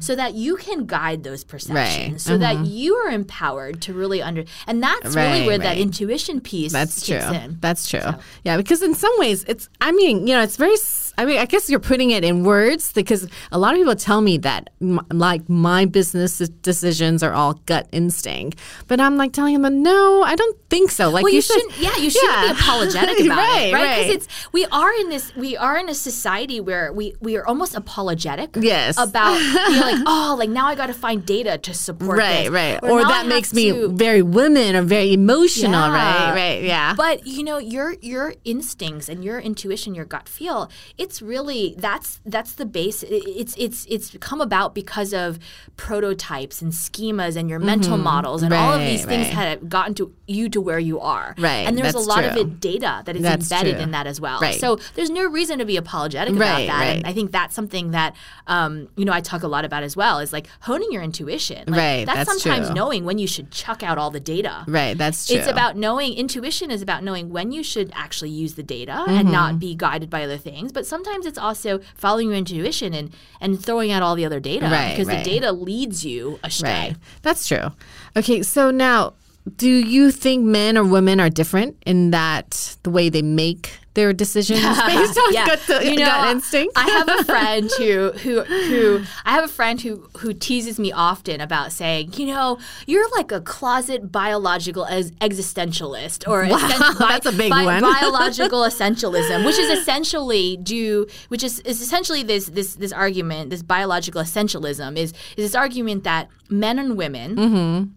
so 0.00 0.16
that 0.16 0.34
you 0.34 0.56
can 0.56 0.86
guide 0.86 1.22
those 1.22 1.44
perceptions, 1.44 2.22
so 2.24 2.36
that 2.36 2.66
you 2.66 2.96
are 2.96 3.10
empowered 3.10 3.80
to 3.82 3.92
really 3.92 4.20
under 4.22 4.42
and 4.66 4.82
that's 4.82 5.14
really 5.14 5.40
Right, 5.40 5.46
where 5.46 5.58
that 5.58 5.78
intuition 5.78 6.40
piece 6.40 6.72
That's 6.72 7.06
true. 7.06 7.16
in. 7.18 7.58
That's 7.60 7.88
true. 7.88 8.00
Yeah, 8.44 8.56
because 8.56 8.82
in 8.82 8.94
some 8.94 9.12
ways, 9.18 9.44
it's. 9.46 9.68
I 9.80 9.92
mean, 9.92 10.26
you 10.26 10.34
know, 10.34 10.42
it's 10.42 10.56
very. 10.56 10.74
I 11.18 11.24
mean, 11.26 11.38
I 11.38 11.44
guess 11.46 11.68
you're 11.68 11.80
putting 11.80 12.10
it 12.10 12.22
in 12.24 12.44
words 12.44 12.92
because 12.92 13.28
a 13.52 13.58
lot 13.58 13.74
of 13.74 13.78
people 13.78 13.94
tell 13.96 14.20
me 14.20 14.38
that, 14.38 14.70
m- 14.80 15.00
like, 15.12 15.48
my 15.48 15.84
business 15.84 16.38
decisions 16.38 17.22
are 17.22 17.34
all 17.34 17.54
gut 17.66 17.88
instinct, 17.92 18.58
but 18.86 19.00
I'm 19.00 19.16
like 19.16 19.32
telling 19.32 19.60
them, 19.60 19.82
no, 19.82 20.22
I 20.22 20.34
don't 20.36 20.56
think 20.70 20.90
so. 20.92 21.10
Like 21.10 21.24
Well, 21.24 21.32
you, 21.34 21.42
said- 21.42 21.54
shouldn't. 21.54 21.78
Yeah, 21.78 21.96
you 21.96 22.08
shouldn't 22.10 22.32
Yeah. 22.32 22.52
be 22.52 22.58
apologetic 22.60 23.18
about 23.26 23.36
right, 23.38 23.60
it, 23.70 23.74
right? 23.74 23.82
Because 23.96 24.06
right. 24.06 24.14
it's 24.14 24.28
we 24.52 24.64
are 24.66 24.92
in 25.00 25.08
this 25.10 25.34
we 25.34 25.56
are 25.56 25.76
in 25.76 25.88
a 25.88 25.94
society 25.94 26.60
where 26.60 26.92
we 26.92 27.14
we 27.20 27.36
are 27.36 27.46
almost 27.46 27.74
apologetic. 27.74 28.50
Yes. 28.60 28.96
About 28.98 29.34
you 29.40 29.74
know, 29.80 29.80
like 29.90 30.02
oh 30.06 30.36
like 30.38 30.50
now 30.50 30.66
I 30.66 30.74
got 30.76 30.86
to 30.86 30.94
find 30.94 31.24
data 31.26 31.58
to 31.58 31.74
support 31.74 32.18
Right, 32.18 32.44
this. 32.44 32.50
right. 32.50 32.78
Or, 32.82 33.00
I 33.00 33.08
that 33.08 33.26
makes 33.26 33.52
me 33.52 33.72
to- 33.72 33.88
very 33.88 34.22
women 34.22 34.76
or 34.76 34.82
very 34.82 35.12
emotional, 35.14 35.72
Yeah. 35.72 36.28
right? 36.28 36.34
Right, 36.34 36.62
yeah. 36.62 36.94
But 36.94 37.26
you 37.26 37.42
know 37.42 37.58
your 37.58 37.94
your 38.00 38.34
instincts 38.44 39.08
and 39.08 39.24
your 39.24 39.40
intuition, 39.40 39.94
your 39.96 40.04
gut 40.04 40.28
feel. 40.28 40.70
It's 40.96 41.07
really 41.22 41.74
that's 41.78 42.20
that's 42.26 42.52
the 42.52 42.66
base. 42.66 43.02
It's 43.08 43.54
it's 43.56 43.86
it's 43.88 44.16
come 44.20 44.40
about 44.40 44.74
because 44.74 45.12
of 45.14 45.38
prototypes 45.76 46.60
and 46.60 46.70
schemas 46.72 47.34
and 47.36 47.48
your 47.48 47.58
mental 47.58 47.96
models 47.96 48.42
and 48.42 48.52
all 48.52 48.74
of 48.74 48.80
these 48.80 48.98
Mm-hmm. 49.00 49.08
Right, 49.10 49.16
things 49.24 49.36
right. 49.36 49.48
have 49.60 49.68
gotten 49.68 49.94
to 49.94 50.12
you 50.26 50.48
to 50.50 50.60
where 50.60 50.78
you 50.78 50.98
are. 51.00 51.34
Right, 51.38 51.66
And 51.66 51.78
there's 51.78 51.94
a 51.94 51.98
lot 52.00 52.24
of 52.24 52.36
it 52.36 52.60
data 52.60 53.02
that 53.06 53.16
is 53.16 53.22
That's 53.22 53.50
embedded 53.50 53.74
true. 53.76 53.82
in 53.84 53.90
that 53.92 54.06
as 54.06 54.20
well. 54.20 54.40
Right. 54.40 54.58
So 54.60 54.78
there's 54.94 55.08
no 55.10 55.24
reason 55.26 55.58
to 55.60 55.64
be 55.64 55.76
apologetic 55.76 56.34
about 56.34 56.40
Right, 56.58 56.66
that. 56.66 56.82
And 56.82 57.02
right. 57.04 57.10
I 57.10 57.14
think 57.14 57.30
that's 57.32 57.54
something 57.54 57.92
that 57.92 58.14
um, 58.46 58.88
you 58.96 59.04
know 59.04 59.12
I 59.12 59.20
talk 59.20 59.42
a 59.44 59.48
lot 59.48 59.64
about 59.64 59.82
as 59.84 59.96
well 59.96 60.18
is 60.18 60.32
like 60.32 60.48
honing 60.60 60.88
your 60.90 61.02
intuition. 61.02 61.64
Like, 61.68 61.78
Right, 61.78 62.04
That's, 62.06 62.26
that's 62.28 62.42
sometimes 62.42 62.66
true. 62.68 62.74
knowing 62.74 63.04
when 63.04 63.18
you 63.18 63.26
should 63.26 63.50
chuck 63.50 63.82
out 63.82 63.96
all 63.98 64.10
the 64.10 64.20
data. 64.20 64.64
right, 64.66 64.96
that's 64.98 65.26
true. 65.26 65.36
It's 65.36 65.48
about 65.48 65.76
knowing 65.76 66.14
intuition 66.14 66.70
is 66.70 66.82
about 66.82 67.02
knowing 67.04 67.30
when 67.30 67.52
you 67.52 67.62
should 67.62 67.90
actually 67.94 68.30
use 68.30 68.54
the 68.54 68.62
data 68.62 68.78
Mm-hmm. 68.98 69.10
and 69.10 69.30
not 69.32 69.58
be 69.58 69.74
guided 69.74 70.08
by 70.10 70.24
other 70.24 70.38
things. 70.38 70.72
But 70.72 70.86
sometimes 70.98 71.26
it's 71.26 71.38
also 71.38 71.78
following 71.94 72.28
your 72.28 72.36
intuition 72.36 72.92
and 72.92 73.14
and 73.40 73.64
throwing 73.64 73.90
out 73.92 74.02
all 74.02 74.16
the 74.16 74.24
other 74.24 74.40
data 74.40 74.66
Right, 74.66 74.90
because 74.90 75.06
right. 75.08 75.24
the 75.24 75.30
data 75.30 75.52
leads 75.52 76.04
you 76.04 76.38
astray. 76.42 76.70
Right. 76.70 76.96
That's 77.22 77.46
true. 77.46 77.72
Okay, 78.16 78.42
so 78.42 78.70
now 78.70 79.14
do 79.56 79.68
you 79.68 80.10
think 80.10 80.44
men 80.44 80.76
or 80.76 80.84
women 80.84 81.20
are 81.20 81.30
different 81.30 81.76
in 81.86 82.10
that 82.10 82.76
the 82.82 82.90
way 82.90 83.08
they 83.08 83.22
make 83.22 83.72
their 83.94 84.12
decisions 84.12 84.60
based 84.86 85.18
on 85.18 85.32
yeah. 85.34 85.46
gut, 85.46 85.84
you 85.84 85.96
know, 85.96 86.04
gut 86.04 86.30
instinct? 86.30 86.72
I 86.76 86.88
have 86.88 87.20
a 87.20 87.24
friend 87.32 87.70
who 87.78 88.12
who 88.12 88.42
who 88.42 89.02
I 89.24 89.32
have 89.32 89.44
a 89.44 89.48
friend 89.48 89.80
who 89.80 90.08
who 90.18 90.32
teases 90.32 90.78
me 90.78 90.92
often 90.92 91.40
about 91.40 91.72
saying, 91.72 92.12
you 92.14 92.26
know, 92.26 92.58
you're 92.86 93.08
like 93.16 93.32
a 93.32 93.40
closet 93.40 94.12
biological 94.12 94.84
as 94.86 95.10
existentialist 95.12 96.28
or 96.28 96.44
essen- 96.44 96.96
that's 96.98 97.26
a 97.26 97.32
big 97.32 97.50
one. 97.50 97.82
biological 97.82 98.60
essentialism, 98.60 99.44
which 99.44 99.58
is 99.58 99.78
essentially 99.78 100.56
do 100.58 101.06
which 101.28 101.42
is, 101.42 101.60
is 101.60 101.80
essentially 101.80 102.22
this 102.22 102.46
this 102.46 102.76
this 102.76 102.92
argument, 102.92 103.50
this 103.50 103.62
biological 103.62 104.22
essentialism 104.22 104.96
is 104.96 105.12
is 105.36 105.44
this 105.44 105.54
argument 105.54 106.04
that 106.04 106.28
men 106.48 106.78
and 106.78 106.96
women 106.96 107.36
Mm-hmm. 107.36 107.90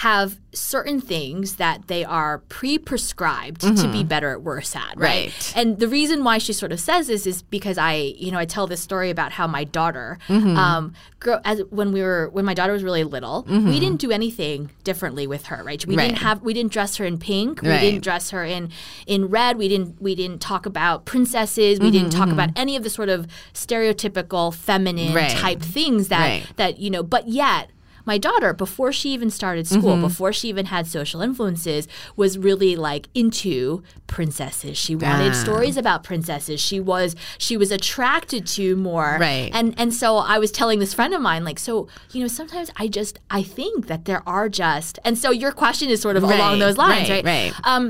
Have 0.00 0.38
certain 0.54 0.98
things 0.98 1.56
that 1.56 1.86
they 1.88 2.02
are 2.06 2.38
pre-prescribed 2.48 3.60
to 3.60 3.86
be 3.92 4.02
better 4.02 4.30
at 4.30 4.40
worse 4.40 4.74
at, 4.74 4.96
right? 4.96 5.26
Right. 5.26 5.52
And 5.54 5.78
the 5.78 5.88
reason 5.88 6.24
why 6.24 6.38
she 6.38 6.54
sort 6.54 6.72
of 6.72 6.80
says 6.80 7.06
this 7.08 7.26
is 7.26 7.42
because 7.42 7.76
I, 7.76 7.94
you 8.16 8.30
know, 8.32 8.38
I 8.38 8.46
tell 8.46 8.66
this 8.66 8.80
story 8.80 9.10
about 9.10 9.32
how 9.32 9.46
my 9.46 9.64
daughter, 9.64 10.18
Mm-hmm. 10.28 10.56
um, 10.56 10.94
grow, 11.18 11.38
as 11.44 11.60
when 11.68 11.92
we 11.92 12.00
were 12.00 12.30
when 12.32 12.46
my 12.46 12.54
daughter 12.54 12.72
was 12.72 12.82
really 12.82 13.04
little, 13.04 13.42
we 13.46 13.78
didn't 13.78 13.98
do 14.00 14.10
anything 14.10 14.70
differently 14.84 15.26
with 15.26 15.46
her, 15.46 15.62
right? 15.62 15.84
We 15.84 15.92
Mm-hmm. 15.92 15.98
Right. 15.98 16.06
didn't 16.08 16.18
have 16.20 16.42
we 16.42 16.54
didn't 16.54 16.72
dress 16.72 16.96
her 16.96 17.04
in 17.04 17.18
pink, 17.18 17.60
we 17.60 17.68
didn't 17.68 18.02
dress 18.02 18.30
her 18.30 18.42
in 18.42 18.70
in 19.06 19.26
red, 19.28 19.58
we 19.58 19.68
didn't 19.68 20.00
we 20.00 20.14
didn't 20.14 20.40
talk 20.40 20.64
about 20.64 21.04
princesses, 21.04 21.78
we 21.78 21.90
didn't 21.90 22.10
talk 22.10 22.30
about 22.30 22.48
any 22.56 22.74
of 22.74 22.84
the 22.84 22.90
sort 22.90 23.10
of 23.10 23.26
stereotypical 23.52 24.54
feminine 24.54 25.08
Mm-hmm. 25.08 25.16
Right. 25.16 25.30
type 25.36 25.60
things 25.60 26.08
that 26.08 26.20
Right. 26.26 26.46
that 26.56 26.78
you 26.78 26.88
know, 26.90 27.02
but 27.02 27.28
yet 27.28 27.70
my 28.12 28.18
daughter, 28.18 28.52
before 28.66 28.90
she 28.98 29.08
even 29.16 29.30
started 29.30 29.64
school, 29.76 29.96
before 30.08 30.32
she 30.38 30.46
even 30.52 30.66
had 30.74 30.84
social 30.98 31.20
influences, 31.28 31.82
was 32.16 32.32
really 32.48 32.72
like 32.74 33.04
into 33.14 33.82
princesses. 34.14 34.76
She 34.84 34.94
wanted 34.96 35.32
Ah. 35.32 35.42
stories 35.46 35.76
about 35.76 35.98
princesses. 36.10 36.58
She 36.68 36.78
was 36.92 37.14
she 37.46 37.56
was 37.62 37.70
attracted 37.78 38.42
to 38.56 38.64
more. 38.90 39.12
Right. 39.20 39.50
And 39.58 39.68
and 39.82 39.90
so 39.94 40.08
I 40.34 40.36
was 40.44 40.50
telling 40.50 40.78
this 40.84 40.92
friend 40.98 41.12
of 41.14 41.20
mine, 41.30 41.42
like, 41.50 41.60
so 41.68 41.72
you 42.14 42.20
know, 42.22 42.28
sometimes 42.40 42.68
I 42.82 42.88
just 42.98 43.14
I 43.38 43.42
think 43.58 43.86
that 43.90 44.02
there 44.08 44.22
are 44.36 44.48
just, 44.62 44.92
and 45.06 45.14
so 45.22 45.28
your 45.30 45.52
question 45.52 45.86
is 45.94 45.98
sort 46.06 46.16
of 46.18 46.22
along 46.24 46.58
those 46.64 46.76
lines, 46.76 47.08
right, 47.08 47.24
right? 47.24 47.52
right. 47.54 47.66
Um, 47.72 47.84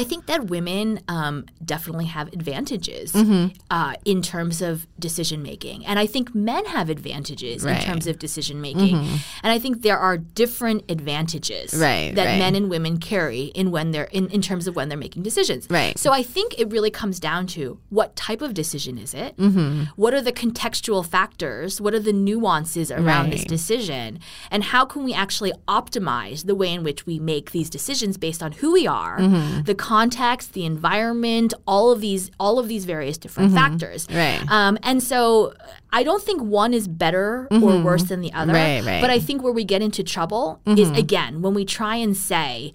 I 0.00 0.04
think 0.04 0.26
that 0.26 0.40
women 0.56 1.00
um, 1.08 1.36
definitely 1.64 2.04
have 2.16 2.26
advantages 2.38 3.12
Mm-hmm. 3.12 3.44
uh, 3.70 3.94
in 4.04 4.20
terms 4.22 4.56
of 4.60 4.86
decision 5.08 5.42
making, 5.42 5.78
and 5.88 5.96
I 6.04 6.06
think 6.14 6.34
men 6.34 6.64
have 6.76 6.88
advantages 6.90 7.62
Right. 7.64 7.72
Mm-hmm. 7.72 7.80
in 7.80 7.86
terms 7.90 8.06
of 8.06 8.14
decision 8.18 8.60
making. 8.60 8.94
And 9.42 9.50
I 9.56 9.58
think 9.58 9.82
there 9.88 9.98
are 9.98 10.16
different 10.18 10.80
advantages 10.96 11.72
Right, 11.74 12.12
that 12.14 12.26
right. 12.26 12.38
men 12.44 12.54
and 12.54 12.66
women 12.70 12.94
carry 12.98 13.44
in 13.60 13.70
when 13.70 13.86
they're 13.92 14.10
in, 14.18 14.28
in 14.36 14.42
terms 14.42 14.66
of 14.68 14.76
when 14.76 14.86
they're 14.88 14.98
making 15.06 15.22
decisions. 15.22 15.66
Right. 15.70 15.94
So 15.98 16.08
I 16.12 16.22
think 16.34 16.48
it 16.62 16.70
really 16.70 16.90
comes 16.90 17.16
down 17.18 17.46
to 17.56 17.78
what 17.88 18.08
type 18.16 18.42
of 18.42 18.52
decision 18.62 18.98
is 18.98 19.14
it? 19.14 19.36
Mm-hmm. 19.38 19.84
What 20.02 20.12
are 20.14 20.20
the 20.28 20.32
contextual 20.32 21.02
factors? 21.06 21.80
What 21.80 21.94
are 21.94 22.04
the 22.10 22.12
nuances 22.12 22.90
around 22.90 23.30
this 23.32 23.44
decision? 23.44 24.08
And 24.50 24.60
how 24.72 24.84
can 24.84 25.00
we 25.08 25.14
actually 25.24 25.52
optimize 25.80 26.44
the 26.46 26.54
way 26.54 26.70
in 26.76 26.82
which 26.84 27.06
we 27.06 27.18
make 27.18 27.46
these 27.52 27.70
decisions 27.70 28.16
based 28.26 28.42
on 28.42 28.52
who 28.60 28.68
we 28.72 28.86
are, 28.86 29.18
Mm-hmm. 29.18 29.62
the 29.70 29.74
context, 29.86 30.52
the 30.52 30.64
environment, 30.64 31.54
all 31.66 31.86
of 31.94 31.98
these 32.00 32.30
all 32.38 32.58
of 32.58 32.66
these 32.68 32.84
various 32.84 33.16
different 33.18 33.52
factors. 33.60 34.00
Mm-hmm. 34.06 34.16
Right. 34.24 34.40
Um, 34.50 34.78
and 34.82 35.02
so 35.02 35.52
I 35.98 36.02
don't 36.02 36.22
think 36.28 36.40
one 36.42 36.72
is 36.74 36.86
better 36.88 37.46
or 37.50 37.72
worse 37.88 38.04
than 38.10 38.20
the 38.20 38.32
other. 38.40 38.52
Right, 38.52 38.82
right. 38.84 39.00
But 39.00 39.10
I 39.10 39.18
think 39.26 39.42
where 39.42 39.52
we 39.60 39.64
get 39.64 39.82
into 39.82 40.02
trouble 40.02 40.60
is 40.66 40.90
again 41.04 41.32
when 41.42 41.54
we 41.54 41.64
try 41.64 41.96
and 41.96 42.16
say 42.16 42.72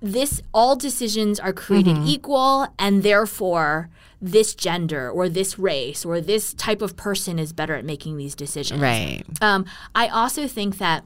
this 0.00 0.42
all 0.52 0.76
decisions 0.76 1.40
are 1.40 1.52
created 1.52 1.96
Mm-hmm. 1.96 2.14
equal 2.16 2.66
and 2.78 3.02
therefore 3.02 3.88
this 4.20 4.54
gender 4.54 5.10
or 5.10 5.28
this 5.28 5.58
race 5.58 6.04
or 6.04 6.20
this 6.20 6.54
type 6.54 6.80
of 6.82 6.96
person 6.96 7.38
is 7.38 7.52
better 7.52 7.74
at 7.74 7.84
making 7.84 8.16
these 8.16 8.34
decisions. 8.34 8.80
Right. 8.80 9.24
Um, 9.40 9.66
I 9.94 10.08
also 10.08 10.46
think 10.48 10.78
that 10.78 11.04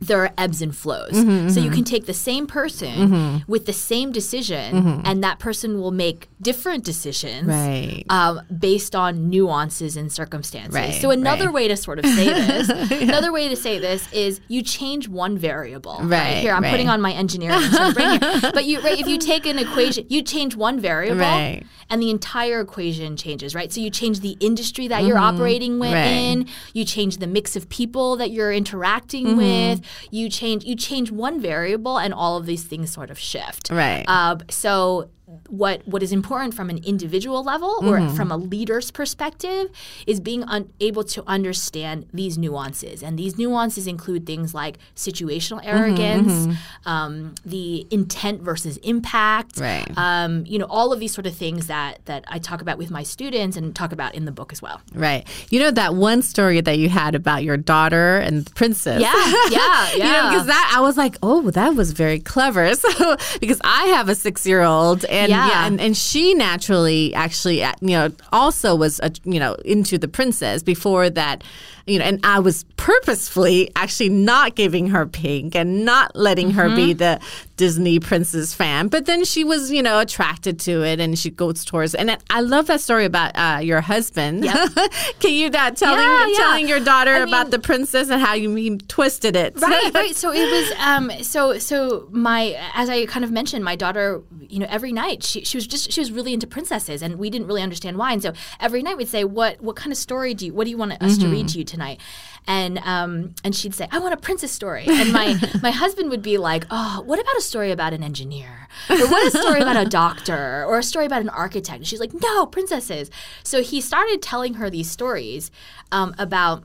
there 0.00 0.20
are 0.22 0.30
ebbs 0.36 0.60
and 0.60 0.76
flows. 0.76 1.12
Mm-hmm, 1.12 1.48
so 1.48 1.60
you 1.60 1.70
can 1.70 1.84
take 1.84 2.06
the 2.06 2.14
same 2.14 2.46
person 2.46 3.42
with 3.48 3.66
the 3.66 3.72
same 3.72 4.12
decision, 4.12 5.02
and 5.04 5.22
that 5.24 5.38
person 5.38 5.80
will 5.80 5.90
make 5.90 6.28
different 6.40 6.84
decisions 6.84 7.46
Right. 7.48 8.04
um, 8.10 8.40
based 8.58 8.94
on 8.94 9.30
nuances 9.30 9.96
and 9.96 10.12
circumstances. 10.12 10.74
Right, 10.74 10.94
so 10.94 11.10
another 11.10 11.46
right. 11.46 11.54
way 11.54 11.68
to 11.68 11.76
sort 11.76 11.98
of 11.98 12.06
say 12.06 12.26
this, 12.26 12.68
another 13.02 13.32
way 13.32 13.48
to 13.48 13.56
say 13.56 13.78
this 13.78 14.10
is 14.12 14.40
you 14.48 14.62
change 14.62 15.08
one 15.08 15.38
variable. 15.38 15.98
Right, 16.02 16.36
here, 16.38 16.52
I'm 16.52 16.62
putting 16.62 16.88
on 16.88 17.00
my 17.00 17.12
engineering 17.12 17.60
sort 17.62 17.88
of 17.88 17.94
brain 17.94 18.20
here. 18.20 18.40
But 18.52 18.64
you, 18.66 18.80
right, 18.80 18.98
if 18.98 19.06
you 19.08 19.18
take 19.18 19.46
an 19.46 19.58
equation, 19.58 20.06
you 20.08 20.22
change 20.22 20.56
one 20.56 20.78
variable, 20.80 21.16
Right. 21.20 21.64
And 21.88 22.02
the 22.02 22.10
entire 22.10 22.60
equation 22.60 23.16
changes. 23.16 23.54
Right. 23.54 23.72
So 23.72 23.80
you 23.80 23.90
change 23.90 24.20
the 24.20 24.36
industry 24.40 24.88
that 24.88 25.04
you're 25.04 25.18
operating 25.18 25.78
with, 25.78 25.92
Right. 25.92 26.06
in. 26.06 26.46
You 26.72 26.84
change 26.84 27.18
the 27.18 27.26
mix 27.26 27.54
of 27.56 27.68
people 27.68 28.16
that 28.16 28.30
you're 28.30 28.52
interacting 28.52 29.26
Mm-hmm. 29.26 29.36
with. 29.36 29.80
You 30.10 30.28
change 30.28 30.64
you 30.64 30.74
change 30.76 31.10
one 31.10 31.40
variable, 31.40 31.98
and 31.98 32.12
all 32.12 32.36
of 32.36 32.46
these 32.46 32.64
things 32.64 32.90
sort 32.92 33.10
of 33.10 33.18
shift. 33.18 33.70
Right. 33.70 34.04
Uh, 34.08 34.36
so 34.50 35.10
what 35.48 35.86
what 35.86 36.02
is 36.02 36.12
important 36.12 36.54
from 36.54 36.70
an 36.70 36.78
individual 36.84 37.42
level 37.44 37.78
or 37.82 38.08
from 38.10 38.30
a 38.32 38.36
leader's 38.36 38.90
perspective 38.90 39.70
is 40.06 40.20
being 40.20 40.42
un- 40.44 40.68
able 40.80 41.04
to 41.04 41.22
understand 41.26 42.06
these 42.12 42.36
nuances 42.38 43.02
and 43.02 43.18
these 43.18 43.38
nuances 43.38 43.86
include 43.86 44.26
things 44.26 44.54
like 44.54 44.78
situational 44.94 45.60
arrogance 45.64 46.56
um, 46.84 47.34
the 47.44 47.86
intent 47.90 48.42
versus 48.42 48.76
impact 48.78 49.58
Right. 49.58 49.86
um, 49.96 50.44
you 50.46 50.58
know 50.58 50.66
all 50.68 50.92
of 50.92 51.00
these 51.00 51.12
sort 51.14 51.26
of 51.26 51.34
things 51.34 51.66
that 51.68 52.04
that 52.06 52.24
i 52.28 52.38
talk 52.38 52.60
about 52.60 52.78
with 52.78 52.90
my 52.90 53.02
students 53.02 53.56
and 53.56 53.74
talk 53.74 53.92
about 53.92 54.14
in 54.14 54.24
the 54.24 54.32
book 54.32 54.52
as 54.52 54.60
well 54.62 54.80
Right. 54.94 55.26
You 55.50 55.60
know 55.60 55.70
that 55.72 55.94
one 55.94 56.22
story 56.22 56.60
that 56.60 56.78
you 56.78 56.88
had 56.88 57.14
about 57.14 57.44
your 57.44 57.56
daughter 57.56 58.18
and 58.18 58.44
the 58.44 58.50
princess. 58.52 59.00
yeah 59.00 59.12
yeah 59.50 59.92
You 59.92 59.98
know, 60.00 60.30
because 60.30 60.46
that 60.46 60.72
I 60.76 60.80
was 60.80 60.96
like, 60.96 61.16
oh, 61.22 61.50
that 61.52 61.74
was 61.74 61.92
very 61.92 62.18
clever. 62.20 62.74
So 62.76 63.16
because 63.40 63.60
I 63.64 63.86
have 63.96 64.08
a 64.08 64.14
six 64.14 64.46
year 64.46 64.62
old, 64.62 65.04
and 65.06 65.25
Yeah. 65.28 65.48
yeah, 65.48 65.66
and, 65.66 65.80
and 65.80 65.96
she 65.96 66.34
naturally 66.34 67.14
actually, 67.14 67.62
uh, 67.62 67.72
you 67.80 67.90
know, 67.90 68.12
also 68.32 68.74
was, 68.74 69.00
uh, 69.00 69.10
you 69.24 69.40
know, 69.40 69.54
into 69.64 69.98
the 69.98 70.08
princess 70.08 70.62
before 70.62 71.10
that, 71.10 71.42
you 71.86 71.98
know, 71.98 72.04
and 72.04 72.20
I 72.24 72.40
was 72.40 72.64
purposefully 72.76 73.70
actually 73.76 74.08
not 74.08 74.54
giving 74.56 74.88
her 74.88 75.06
pink 75.06 75.54
and 75.54 75.84
not 75.84 76.16
letting 76.16 76.50
her 76.52 76.68
be 76.74 76.86
Mm-hmm. 76.86 76.98
the 76.98 77.20
Disney 77.56 77.98
princess 77.98 78.52
fan. 78.54 78.88
But 78.88 79.06
then 79.06 79.24
she 79.24 79.42
was, 79.42 79.70
you 79.72 79.82
know, 79.82 79.98
attracted 79.98 80.60
to 80.60 80.82
it, 80.84 81.00
and 81.00 81.18
she 81.18 81.30
goes 81.30 81.64
towards. 81.64 81.94
It. 81.94 82.00
And 82.00 82.18
I 82.30 82.40
love 82.42 82.66
that 82.66 82.80
story 82.80 83.04
about 83.06 83.32
uh, 83.34 83.60
your 83.60 83.80
husband. 83.80 84.44
Can 85.20 85.32
you 85.32 85.46
uh, 85.48 85.70
telling 85.70 85.98
Yeah, 86.00 86.26
yeah. 86.26 86.36
telling 86.36 86.68
your 86.68 86.80
daughter 86.80 87.12
I 87.14 87.18
about 87.20 87.46
mean- 87.46 87.50
the 87.52 87.58
princess 87.60 88.08
and 88.10 88.20
how 88.20 88.34
you 88.34 88.54
he 88.54 88.76
twisted 88.76 89.36
it? 89.36 89.58
right 89.60 89.92
right 89.94 90.14
so 90.14 90.32
it 90.32 90.50
was 90.50 90.72
um 90.80 91.10
so 91.22 91.58
so 91.58 92.08
my 92.10 92.54
as 92.74 92.88
i 92.90 93.06
kind 93.06 93.24
of 93.24 93.30
mentioned 93.30 93.64
my 93.64 93.74
daughter 93.76 94.22
you 94.40 94.58
know 94.58 94.66
every 94.68 94.92
night 94.92 95.22
she, 95.22 95.44
she 95.44 95.56
was 95.56 95.66
just 95.66 95.90
she 95.92 96.00
was 96.00 96.10
really 96.12 96.32
into 96.32 96.46
princesses 96.46 97.02
and 97.02 97.16
we 97.16 97.30
didn't 97.30 97.46
really 97.46 97.62
understand 97.62 97.96
why 97.96 98.12
and 98.12 98.22
so 98.22 98.32
every 98.60 98.82
night 98.82 98.96
we'd 98.96 99.08
say 99.08 99.24
what 99.24 99.60
what 99.62 99.76
kind 99.76 99.92
of 99.92 99.96
story 99.98 100.34
do 100.34 100.46
you 100.46 100.54
what 100.54 100.64
do 100.64 100.70
you 100.70 100.76
want 100.76 100.92
us 101.02 101.16
to 101.18 101.28
read 101.28 101.48
to 101.48 101.58
you 101.58 101.64
tonight. 101.76 102.00
And 102.46 102.78
um 102.78 103.34
and 103.44 103.54
she'd 103.54 103.74
say 103.74 103.88
i 103.90 103.98
want 103.98 104.14
a 104.14 104.16
princess 104.16 104.52
story. 104.52 104.84
And 104.88 105.12
my 105.12 105.38
my 105.62 105.70
husband 105.70 106.10
would 106.10 106.22
be 106.22 106.38
like 106.38 106.66
oh 106.70 107.02
what 107.04 107.18
about 107.20 107.36
a 107.36 107.40
story 107.40 107.70
about 107.70 107.92
an 107.92 108.02
engineer? 108.02 108.68
Or 108.88 108.96
what 108.96 109.26
a 109.26 109.38
story 109.38 109.60
about 109.60 109.76
a 109.76 109.88
doctor? 110.02 110.64
Or 110.64 110.78
a 110.78 110.82
story 110.82 111.06
about 111.06 111.22
an 111.22 111.28
architect? 111.28 111.78
And 111.78 111.86
she's 111.86 112.00
like 112.00 112.12
no 112.14 112.46
princesses. 112.46 113.10
So 113.42 113.62
he 113.62 113.80
started 113.80 114.22
telling 114.22 114.54
her 114.54 114.70
these 114.70 114.90
stories 114.90 115.50
um, 115.92 116.14
about 116.18 116.64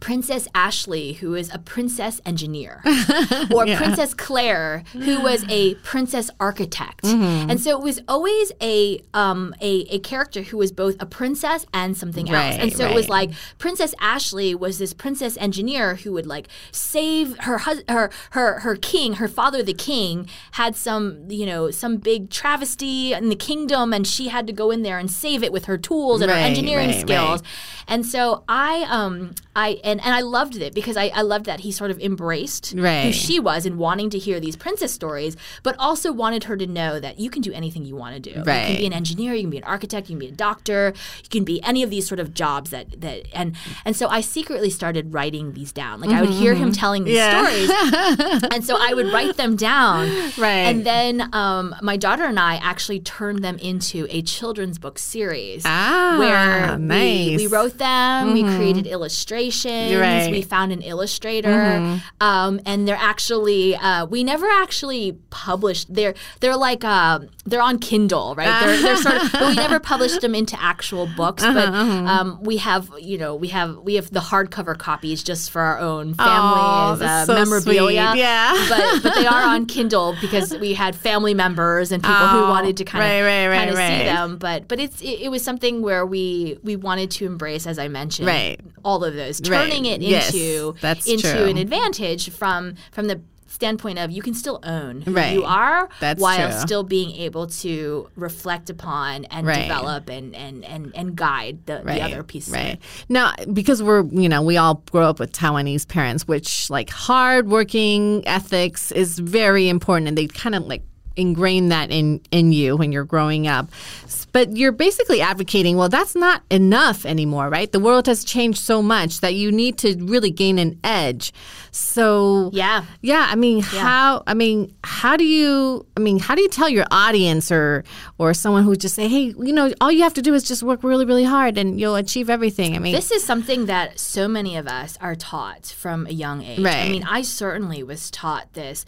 Princess 0.00 0.48
Ashley, 0.54 1.14
who 1.14 1.34
is 1.34 1.52
a 1.52 1.58
princess 1.58 2.20
engineer, 2.24 2.82
or 3.54 3.66
Princess 3.66 4.14
Claire, 4.14 4.84
who 4.92 5.20
was 5.20 5.44
a 5.48 5.74
princess 5.76 6.30
architect. 6.38 7.04
Mm-hmm. 7.04 7.50
And 7.50 7.60
so 7.60 7.70
it 7.78 7.82
was 7.82 8.00
always 8.08 8.52
a, 8.60 9.00
um, 9.14 9.54
a 9.60 9.86
a 9.90 9.98
character 10.00 10.42
who 10.42 10.58
was 10.58 10.72
both 10.72 10.96
a 11.00 11.06
princess 11.06 11.66
and 11.72 11.96
something 11.96 12.30
else. 12.30 12.56
And 12.56 12.72
so 12.72 12.86
it 12.86 12.94
was 12.94 13.08
like 13.08 13.30
Princess 13.58 13.94
Ashley 14.00 14.54
was 14.54 14.78
this 14.78 14.92
princess 14.92 15.36
engineer 15.38 15.96
who 15.96 16.12
would 16.12 16.26
like 16.26 16.48
save 16.70 17.36
her 17.40 17.58
hus- 17.58 17.82
her 17.88 18.10
her 18.30 18.60
her 18.60 18.76
king, 18.76 19.14
her 19.14 19.28
father 19.28 19.62
the 19.62 19.74
king 19.74 20.28
had 20.52 20.76
some, 20.76 21.24
you 21.28 21.46
know, 21.46 21.70
some 21.70 21.96
big 21.96 22.30
travesty 22.30 23.12
in 23.12 23.28
the 23.28 23.36
kingdom 23.36 23.92
and 23.92 24.06
she 24.06 24.28
had 24.28 24.46
to 24.46 24.52
go 24.52 24.70
in 24.70 24.82
there 24.82 24.98
and 24.98 25.10
save 25.10 25.42
it 25.42 25.52
with 25.52 25.66
her 25.66 25.78
tools 25.78 26.20
and 26.20 26.30
her 26.30 26.36
engineering 26.36 26.90
right, 26.90 27.00
skills. 27.00 27.40
right. 27.40 27.50
And 27.88 28.04
so 28.04 28.44
I 28.48 28.86
um 28.88 29.34
I 29.54 29.80
and, 29.86 30.04
and 30.04 30.14
I 30.14 30.20
loved 30.20 30.56
it 30.56 30.74
because 30.74 30.96
I, 30.96 31.06
I 31.14 31.22
loved 31.22 31.46
that 31.46 31.60
he 31.60 31.72
sort 31.72 31.90
of 31.90 31.98
embraced 32.00 32.74
who 33.06 33.12
she 33.12 33.40
was 33.40 33.64
and 33.64 33.78
wanting 33.78 34.10
to 34.10 34.18
hear 34.18 34.38
these 34.40 34.56
princess 34.56 34.92
stories, 34.92 35.36
but 35.62 35.76
also 35.78 36.12
wanted 36.12 36.44
her 36.44 36.56
to 36.56 36.66
know 36.66 37.00
that 37.00 37.18
you 37.18 37.30
can 37.30 37.40
do 37.42 37.52
anything 37.52 37.84
you 37.84 37.96
want 37.96 38.14
to 38.16 38.20
do. 38.34 38.42
Right. 38.42 38.60
You 38.62 38.66
can 38.66 38.76
be 38.76 38.86
an 38.86 38.92
engineer, 38.92 39.32
you 39.34 39.42
can 39.42 39.50
be 39.50 39.58
an 39.58 39.64
architect, 39.64 40.08
you 40.10 40.14
can 40.16 40.20
be 40.20 40.26
a 40.28 40.36
doctor, 40.36 40.92
you 41.22 41.28
can 41.30 41.44
be 41.44 41.62
any 41.62 41.82
of 41.82 41.90
these 41.90 42.06
sort 42.06 42.20
of 42.20 42.34
jobs 42.34 42.70
that 42.70 43.00
that 43.00 43.22
and 43.32 43.54
and 43.84 43.96
so 43.96 44.08
I 44.08 44.20
secretly 44.20 44.70
started 44.70 45.14
writing 45.14 45.52
these 45.54 45.72
down. 45.72 46.00
Like 46.00 46.10
I 46.10 46.20
would 46.20 46.30
hear 46.30 46.54
him 46.54 46.72
telling 46.72 47.04
these 47.04 47.16
Mm-hmm, 47.18 47.70
Yeah. 47.72 48.14
stories. 48.34 48.42
and 48.52 48.64
so 48.64 48.76
I 48.78 48.92
would 48.94 49.12
write 49.12 49.36
them 49.36 49.56
down. 49.56 50.08
Right. 50.36 50.66
And 50.68 50.84
then 50.84 51.28
um, 51.34 51.74
my 51.82 51.96
daughter 51.96 52.24
and 52.24 52.38
I 52.38 52.56
actually 52.56 53.00
turned 53.00 53.44
them 53.44 53.56
into 53.58 54.06
a 54.10 54.22
children's 54.22 54.78
book 54.78 54.98
series 54.98 55.62
Ah, 55.64 56.16
where 56.18 56.76
we, 56.78 56.84
nice. 56.84 57.36
we 57.38 57.46
wrote 57.46 57.78
them, 57.78 58.32
we 58.32 58.42
created 58.42 58.86
illustrations, 58.86 59.75
Right. 60.00 60.30
we 60.30 60.42
found 60.42 60.72
an 60.72 60.82
illustrator, 60.82 62.00
um, 62.20 62.60
and 62.66 62.86
they're 62.86 62.96
actually 62.96 63.76
uh, 63.76 64.06
we 64.06 64.24
never 64.24 64.46
actually 64.48 65.18
published. 65.30 65.92
They're 65.94 66.14
they're 66.40 66.56
like 66.56 66.84
uh, 66.84 67.20
they're 67.46 67.62
on 67.62 67.78
Kindle, 67.78 68.34
right? 68.36 68.64
They're, 68.66 68.82
they're 68.82 68.96
sort 68.96 69.16
of, 69.22 69.32
but 69.32 69.48
we 69.48 69.54
never 69.66 69.78
published 69.80 70.20
them 70.20 70.34
into 70.34 70.60
actual 70.60 71.06
books. 71.16 71.42
but 71.42 71.68
um, 71.68 72.38
we 72.42 72.56
have 72.58 72.90
you 73.00 73.16
know 73.18 73.34
we 73.34 73.48
have 73.48 73.76
we 73.78 73.94
have 73.94 74.10
the 74.10 74.20
hardcover 74.20 74.76
copies 74.76 75.22
just 75.22 75.50
for 75.50 75.60
our 75.62 75.78
own 75.78 76.14
family 76.14 76.60
as 76.94 77.02
uh, 77.02 77.24
so 77.26 77.34
memorabilia. 77.34 78.10
sweet. 78.10 78.20
Yeah. 78.20 78.66
but 78.68 79.02
but 79.02 79.14
they 79.20 79.26
are 79.26 79.42
on 79.42 79.66
Kindle 79.66 80.16
because 80.20 80.56
we 80.58 80.74
had 80.74 80.94
family 80.96 81.34
members 81.34 81.92
and 81.92 82.02
people 82.02 82.16
who 82.28 82.36
Oh, 82.46 82.50
wanted 82.50 82.76
to 82.78 82.84
kind 82.84 83.02
of 83.04 83.10
right, 83.10 83.22
right, 83.22 83.48
right, 83.48 83.56
kind 83.58 83.70
of 83.70 83.76
see 83.76 84.04
them. 84.04 84.36
But 84.38 84.68
but 84.68 84.78
it's 84.80 85.00
it, 85.00 85.20
it 85.22 85.30
was 85.30 85.42
something 85.42 85.82
where 85.82 86.04
we 86.04 86.58
we 86.62 86.76
wanted 86.76 87.10
to 87.12 87.26
embrace, 87.26 87.66
as 87.66 87.78
I 87.78 87.88
mentioned, 87.88 88.26
Right. 88.28 88.60
all 88.84 89.04
of 89.04 89.14
those, 89.14 89.40
turning 89.40 89.84
it 89.86 90.02
Yes, 90.02 90.32
into 90.34 90.74
that's 90.80 91.06
into 91.06 91.30
true. 91.32 91.44
an 91.46 91.56
advantage 91.56 92.30
from 92.30 92.74
from 92.92 93.06
the 93.06 93.20
standpoint 93.60 93.98
of 93.98 94.10
you 94.10 94.20
can 94.20 94.34
still 94.34 94.60
own 94.62 95.00
who 95.00 95.12
Right. 95.12 95.32
you 95.32 95.44
are 95.44 95.88
That's 95.98 96.20
while 96.20 96.50
true. 96.50 96.60
still 96.60 96.82
being 96.82 97.10
able 97.16 97.46
to 97.64 98.08
reflect 98.14 98.68
upon 98.68 99.24
and 99.26 99.46
Right. 99.46 99.62
develop 99.62 100.10
and, 100.10 100.36
and, 100.36 100.62
and, 100.64 100.92
and 100.94 101.16
guide 101.16 101.64
the, 101.64 101.80
the 101.82 102.02
other 102.02 102.22
pieces. 102.22 102.52
Right. 102.52 102.78
Now, 103.08 103.32
because 103.52 103.82
we're, 103.82 104.04
you 104.12 104.28
know, 104.28 104.42
we 104.42 104.58
all 104.58 104.82
grow 104.92 105.08
up 105.08 105.18
with 105.18 105.32
Taiwanese 105.32 105.88
parents, 105.88 106.28
which 106.28 106.68
like 106.68 106.90
hard 106.90 107.48
working 107.48 108.22
ethics 108.28 108.92
is 108.92 109.18
very 109.18 109.70
important 109.70 110.08
and 110.08 110.18
they 110.18 110.26
kind 110.26 110.54
of 110.54 110.66
like 110.66 110.82
ingrain 111.18 111.70
that 111.70 111.90
in 111.90 112.20
in 112.30 112.52
you 112.52 112.76
when 112.76 112.92
you're 112.92 113.04
growing 113.06 113.46
up. 113.48 113.66
S- 114.04 114.25
But 114.36 114.54
you're 114.54 114.70
basically 114.70 115.22
advocating, 115.22 115.78
well, 115.78 115.88
that's 115.88 116.14
not 116.14 116.42
enough 116.50 117.06
anymore, 117.06 117.48
right? 117.48 117.72
The 117.72 117.80
world 117.80 118.06
has 118.06 118.22
changed 118.22 118.58
so 118.58 118.82
much 118.82 119.20
that 119.20 119.32
you 119.34 119.50
need 119.50 119.78
to 119.78 119.96
really 120.04 120.30
gain 120.30 120.58
an 120.58 120.78
edge. 120.84 121.32
So 121.70 122.50
Yeah. 122.52 122.84
yeah, 123.00 123.28
I 123.30 123.34
mean, 123.34 123.62
how? 123.62 124.22
I 124.26 124.34
mean, 124.34 124.74
how 124.84 125.16
do 125.16 125.24
you? 125.24 125.86
I 125.96 126.00
mean, 126.00 126.18
how 126.18 126.34
do 126.34 126.42
you 126.42 126.50
tell 126.50 126.68
your 126.68 126.84
audience 126.90 127.50
or 127.50 127.82
or 128.18 128.34
someone 128.34 128.64
who 128.64 128.76
just 128.76 128.94
say, 128.94 129.08
hey, 129.08 129.32
you 129.38 129.54
know, 129.54 129.72
all 129.80 129.90
you 129.90 130.02
have 130.02 130.12
to 130.14 130.22
do 130.22 130.34
is 130.34 130.42
just 130.42 130.62
work 130.62 130.84
really, 130.84 131.06
really 131.06 131.24
hard 131.24 131.56
and 131.56 131.80
you'll 131.80 131.96
achieve 131.96 132.28
everything. 132.28 132.76
I 132.76 132.78
mean, 132.78 132.94
This 132.94 133.10
is 133.10 133.24
something 133.24 133.64
that 133.66 133.98
so 133.98 134.28
many 134.28 134.58
of 134.58 134.66
us 134.68 134.98
are 135.00 135.14
taught 135.14 135.64
from 135.66 136.06
a 136.06 136.12
young 136.12 136.42
age. 136.42 136.58
Right. 136.60 136.76
I 136.76 136.88
mean, 136.90 137.04
I 137.04 137.22
certainly 137.22 137.82
was 137.82 138.10
taught 138.10 138.52
this 138.52 138.84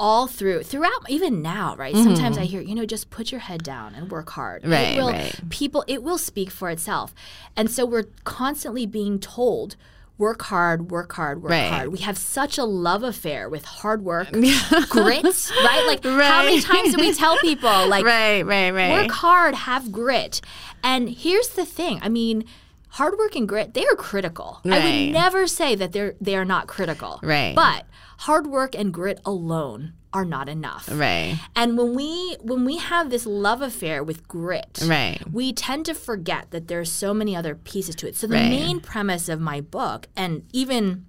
all 0.00 0.26
through 0.26 0.62
throughout 0.62 1.02
even 1.08 1.42
now 1.42 1.76
right 1.76 1.94
Mm-hmm. 1.94 2.04
sometimes 2.04 2.38
i 2.38 2.44
hear 2.44 2.60
you 2.62 2.74
know 2.74 2.86
just 2.86 3.10
put 3.10 3.30
your 3.30 3.40
head 3.48 3.62
down 3.62 3.94
and 3.94 4.10
work 4.10 4.30
hard 4.30 4.66
Right, 4.66 4.96
it 4.96 5.00
will 5.00 5.10
right. 5.12 5.38
people 5.50 5.84
it 5.86 6.02
will 6.02 6.16
speak 6.18 6.50
for 6.50 6.70
itself 6.70 7.14
and 7.56 7.70
so 7.70 7.84
we're 7.84 8.06
constantly 8.24 8.86
being 8.86 9.18
told 9.20 9.76
work 10.16 10.42
hard 10.42 10.90
work 10.90 11.12
hard 11.12 11.42
work 11.42 11.50
Right. 11.52 11.68
hard 11.70 11.88
we 11.92 11.98
have 11.98 12.16
such 12.18 12.56
a 12.58 12.64
love 12.64 13.02
affair 13.02 13.48
with 13.48 13.64
hard 13.66 14.02
work 14.02 14.28
grit 14.88 15.22
right 15.64 15.84
like 15.86 16.02
right. 16.04 16.24
how 16.32 16.42
many 16.44 16.60
times 16.62 16.94
do 16.94 17.00
we 17.00 17.12
tell 17.14 17.36
people 17.50 17.86
like 17.88 18.04
right, 18.04 18.42
right, 18.42 18.70
right. 18.70 18.92
work 18.92 19.10
hard, 19.10 19.54
have 19.54 19.92
grit. 19.92 20.40
And 20.82 21.10
here's 21.10 21.48
the 21.48 21.66
thing. 21.66 21.98
I 22.02 22.08
mean, 22.08 22.44
hard 22.98 23.18
work 23.18 23.34
and 23.36 23.46
grit, 23.48 23.74
they 23.74 23.84
are 23.86 23.94
critical. 23.96 24.60
I 24.64 24.78
would 25.06 25.12
never 25.12 25.46
say 25.46 25.74
that 25.74 25.92
they're 25.92 26.14
they 26.20 26.36
are 26.36 26.44
not 26.46 26.66
critical. 26.68 27.20
Right. 27.22 27.54
But 27.54 27.84
hard 28.26 28.46
work 28.46 28.74
and 28.74 28.92
grit 28.92 29.20
alone 29.24 29.92
are 30.12 30.24
not 30.24 30.48
enough. 30.48 30.88
Right, 30.92 31.38
And 31.54 31.78
when 31.78 31.94
we 31.94 32.36
when 32.40 32.64
we 32.64 32.78
have 32.78 33.10
this 33.10 33.26
love 33.26 33.62
affair 33.62 34.02
with 34.02 34.26
grit, 34.26 34.80
Right. 34.84 35.18
we 35.32 35.52
tend 35.52 35.86
to 35.86 35.94
forget 35.94 36.50
that 36.50 36.66
there's 36.68 36.90
so 36.90 37.14
many 37.14 37.36
other 37.36 37.54
pieces 37.54 37.94
to 37.96 38.08
it. 38.08 38.16
So 38.16 38.26
the 38.26 38.34
Right. 38.34 38.50
main 38.50 38.80
premise 38.80 39.28
of 39.28 39.40
my 39.40 39.60
book, 39.60 40.08
and 40.16 40.42
even 40.52 41.06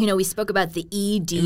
you 0.00 0.06
know, 0.06 0.14
we 0.14 0.22
spoke 0.22 0.48
about 0.48 0.74
the 0.74 0.86
E 0.92 1.18
D 1.18 1.40
G 1.40 1.44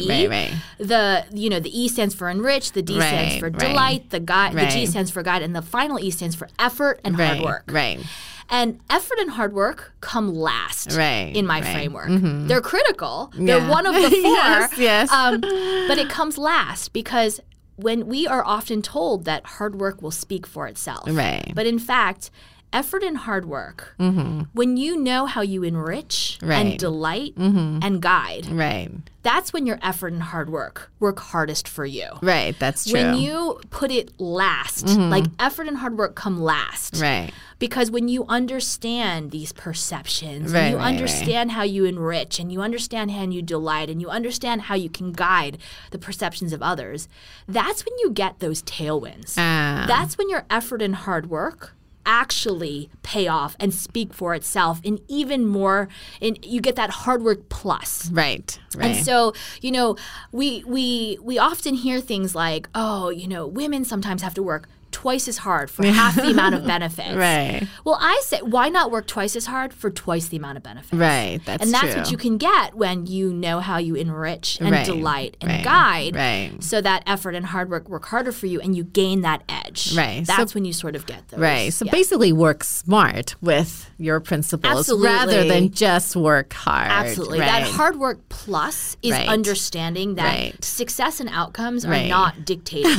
E. 0.00 0.08
right, 0.08 0.30
right. 0.30 0.52
The 0.78 1.26
you 1.30 1.50
know, 1.50 1.60
the 1.60 1.68
E 1.78 1.88
stands 1.88 2.14
for 2.14 2.30
enrich, 2.30 2.72
the 2.72 2.80
D 2.80 2.94
stands 2.98 3.34
Right, 3.34 3.38
for 3.40 3.50
right. 3.50 3.58
delight, 3.58 4.08
the 4.08 4.18
guide, 4.20 4.54
the 4.54 4.64
G 4.66 4.86
stands 4.86 5.10
for 5.10 5.22
guide, 5.22 5.42
and 5.42 5.54
the 5.54 5.60
final 5.60 5.98
E 6.00 6.10
stands 6.10 6.34
for 6.34 6.48
effort 6.58 7.00
and 7.04 7.16
hard 7.16 7.40
work. 7.42 7.64
right, 7.70 8.00
And 8.48 8.80
effort 8.90 9.18
and 9.18 9.30
hard 9.30 9.52
work 9.54 9.92
come 10.00 10.34
last 10.34 10.92
Right, 10.96 11.32
in 11.34 11.46
my 11.46 11.60
right. 11.60 11.64
Mm-hmm. 11.64 11.72
framework. 12.08 12.48
They're 12.48 12.60
critical. 12.60 13.32
They're 13.34 13.66
one 13.66 13.86
of 13.86 13.94
the 14.02 14.10
four. 14.10 14.18
Yes, 14.20 14.78
yes. 14.78 15.10
Um, 15.12 15.40
but 15.40 15.98
it 15.98 16.08
comes 16.10 16.36
last 16.38 16.92
because 16.92 17.40
when 17.76 18.06
we 18.06 18.26
are 18.26 18.44
often 18.44 18.82
told 18.82 19.24
that 19.24 19.44
hard 19.46 19.80
work 19.80 20.02
will 20.02 20.10
speak 20.10 20.46
for 20.46 20.66
itself. 20.66 21.04
Right. 21.08 21.50
But 21.54 21.66
in 21.66 21.78
fact, 21.78 22.30
effort 22.72 23.02
and 23.02 23.16
hard 23.18 23.44
work, 23.44 23.94
when 23.98 24.76
you 24.76 24.96
know 24.96 25.26
how 25.26 25.40
you 25.42 25.62
enrich 25.62 26.38
Mm-hmm. 26.42 26.48
Right. 26.50 26.58
Mm-hmm. 26.58 26.70
and 26.70 26.78
delight 26.78 27.32
and 27.36 28.02
guide, 28.02 28.46
right, 28.46 28.90
that's 29.22 29.52
when 29.52 29.66
your 29.66 29.78
effort 29.82 30.12
and 30.12 30.22
hard 30.22 30.50
work 30.50 30.90
work 30.98 31.18
hardest 31.20 31.68
for 31.68 31.84
you. 31.86 32.08
right. 32.22 32.58
That's 32.58 32.84
true. 32.86 33.00
When 33.00 33.16
you 33.16 33.60
put 33.70 33.90
it 33.90 34.18
last, 34.20 34.86
like 34.88 35.24
effort 35.38 35.68
and 35.68 35.76
hard 35.78 35.96
work 35.98 36.14
come 36.16 36.40
last. 36.40 37.00
right, 37.00 37.30
Because 37.58 37.90
when 37.90 38.08
you 38.08 38.24
understand 38.28 39.30
these 39.30 39.52
perceptions, 39.52 40.52
Right, 40.52 40.60
and 40.62 40.70
you 40.72 40.76
right. 40.78 40.86
understand 40.94 41.52
how 41.52 41.62
you 41.62 41.84
enrich, 41.84 42.38
and 42.40 42.50
you 42.52 42.60
understand 42.62 43.10
how 43.12 43.22
you 43.24 43.42
delight, 43.42 43.88
and 43.90 44.00
you 44.00 44.08
understand 44.08 44.62
how 44.62 44.74
you 44.74 44.88
can 44.90 45.12
guide 45.12 45.58
the 45.90 45.98
perceptions 45.98 46.52
of 46.52 46.62
others, 46.62 47.08
that's 47.46 47.84
when 47.84 47.96
you 47.98 48.10
get 48.10 48.38
those 48.40 48.62
tailwinds. 48.62 49.34
Ah. 49.38 49.84
That's 49.86 50.16
when 50.18 50.28
your 50.30 50.44
effort 50.50 50.82
and 50.82 50.94
hard 50.94 51.28
work 51.30 51.74
actually 52.04 52.90
pay 53.02 53.28
off 53.28 53.56
and 53.60 53.72
speak 53.72 54.12
for 54.12 54.34
itself 54.34 54.80
in 54.82 55.00
even 55.08 55.46
more 55.46 55.88
and 56.20 56.44
you 56.44 56.60
get 56.60 56.76
that 56.76 56.90
hard 56.90 57.22
work 57.22 57.48
plus 57.48 58.10
right, 58.10 58.58
right. 58.76 58.96
and 58.96 59.04
so, 59.04 59.32
you 59.60 59.70
know, 59.70 59.96
we 60.32 60.64
we 60.66 61.18
we 61.22 61.38
often 61.38 61.74
hear 61.74 62.00
things 62.00 62.34
like, 62.34 62.68
"Oh, 62.74 63.10
you 63.10 63.28
know, 63.28 63.46
women 63.46 63.84
sometimes 63.84 64.22
have 64.22 64.34
to 64.34 64.42
work 64.42 64.68
twice 65.02 65.26
as 65.26 65.38
hard 65.38 65.68
for 65.70 65.84
half 66.00 66.14
the 66.14 66.30
amount 66.30 66.54
of 66.54 66.64
benefits." 66.66 67.14
Right. 67.16 67.66
Well, 67.84 67.98
I 68.00 68.20
say, 68.24 68.38
why 68.42 68.68
not 68.68 68.90
work 68.90 69.06
twice 69.06 69.34
as 69.36 69.46
hard 69.46 69.72
for 69.74 69.90
twice 69.90 70.28
the 70.28 70.36
amount 70.36 70.56
of 70.58 70.62
benefits? 70.62 70.92
right, 70.92 71.40
that's 71.44 71.62
and 71.64 71.72
that's 71.74 71.92
true. 71.92 72.02
what 72.02 72.10
you 72.12 72.16
can 72.16 72.36
get 72.38 72.74
when 72.74 73.06
you 73.06 73.32
know 73.32 73.58
how 73.60 73.78
you 73.78 73.94
enrich 73.96 74.58
and 74.60 74.70
Right, 74.70 74.86
delight 74.86 75.36
and 75.40 75.50
right, 75.50 75.64
guide. 75.64 76.14
right. 76.16 76.52
So 76.62 76.80
that 76.80 77.02
effort 77.06 77.34
and 77.34 77.44
hard 77.46 77.68
work 77.70 77.88
work 77.88 78.06
harder 78.06 78.30
for 78.32 78.46
you, 78.46 78.60
and 78.60 78.76
you 78.76 78.84
gain 78.84 79.22
that 79.22 79.42
edge. 79.48 79.94
Right, 79.96 80.24
so- 80.26 80.32
That's 80.36 80.54
when 80.54 80.64
you 80.64 80.72
sort 80.72 80.94
of 80.96 81.06
get 81.06 81.26
those. 81.28 81.40
Right. 81.40 81.72
So 81.72 81.84
yeah. 81.84 81.92
basically, 81.92 82.32
work 82.32 82.62
smart 82.64 83.34
with 83.40 83.90
your 83.98 84.20
principles 84.20 84.90
rather 84.92 85.44
than 85.44 85.70
just 85.72 86.14
work 86.16 86.52
hard. 86.52 86.90
Absolutely. 86.90 87.40
Right. 87.40 87.46
That 87.64 87.68
hard 87.70 87.96
work 87.98 88.20
plus 88.28 88.96
is 89.02 89.12
understanding 89.12 90.14
that 90.16 90.64
success 90.64 91.20
and 91.20 91.28
outcomes 91.28 91.84
are 91.84 92.06
not 92.06 92.44
dictated. 92.44 92.98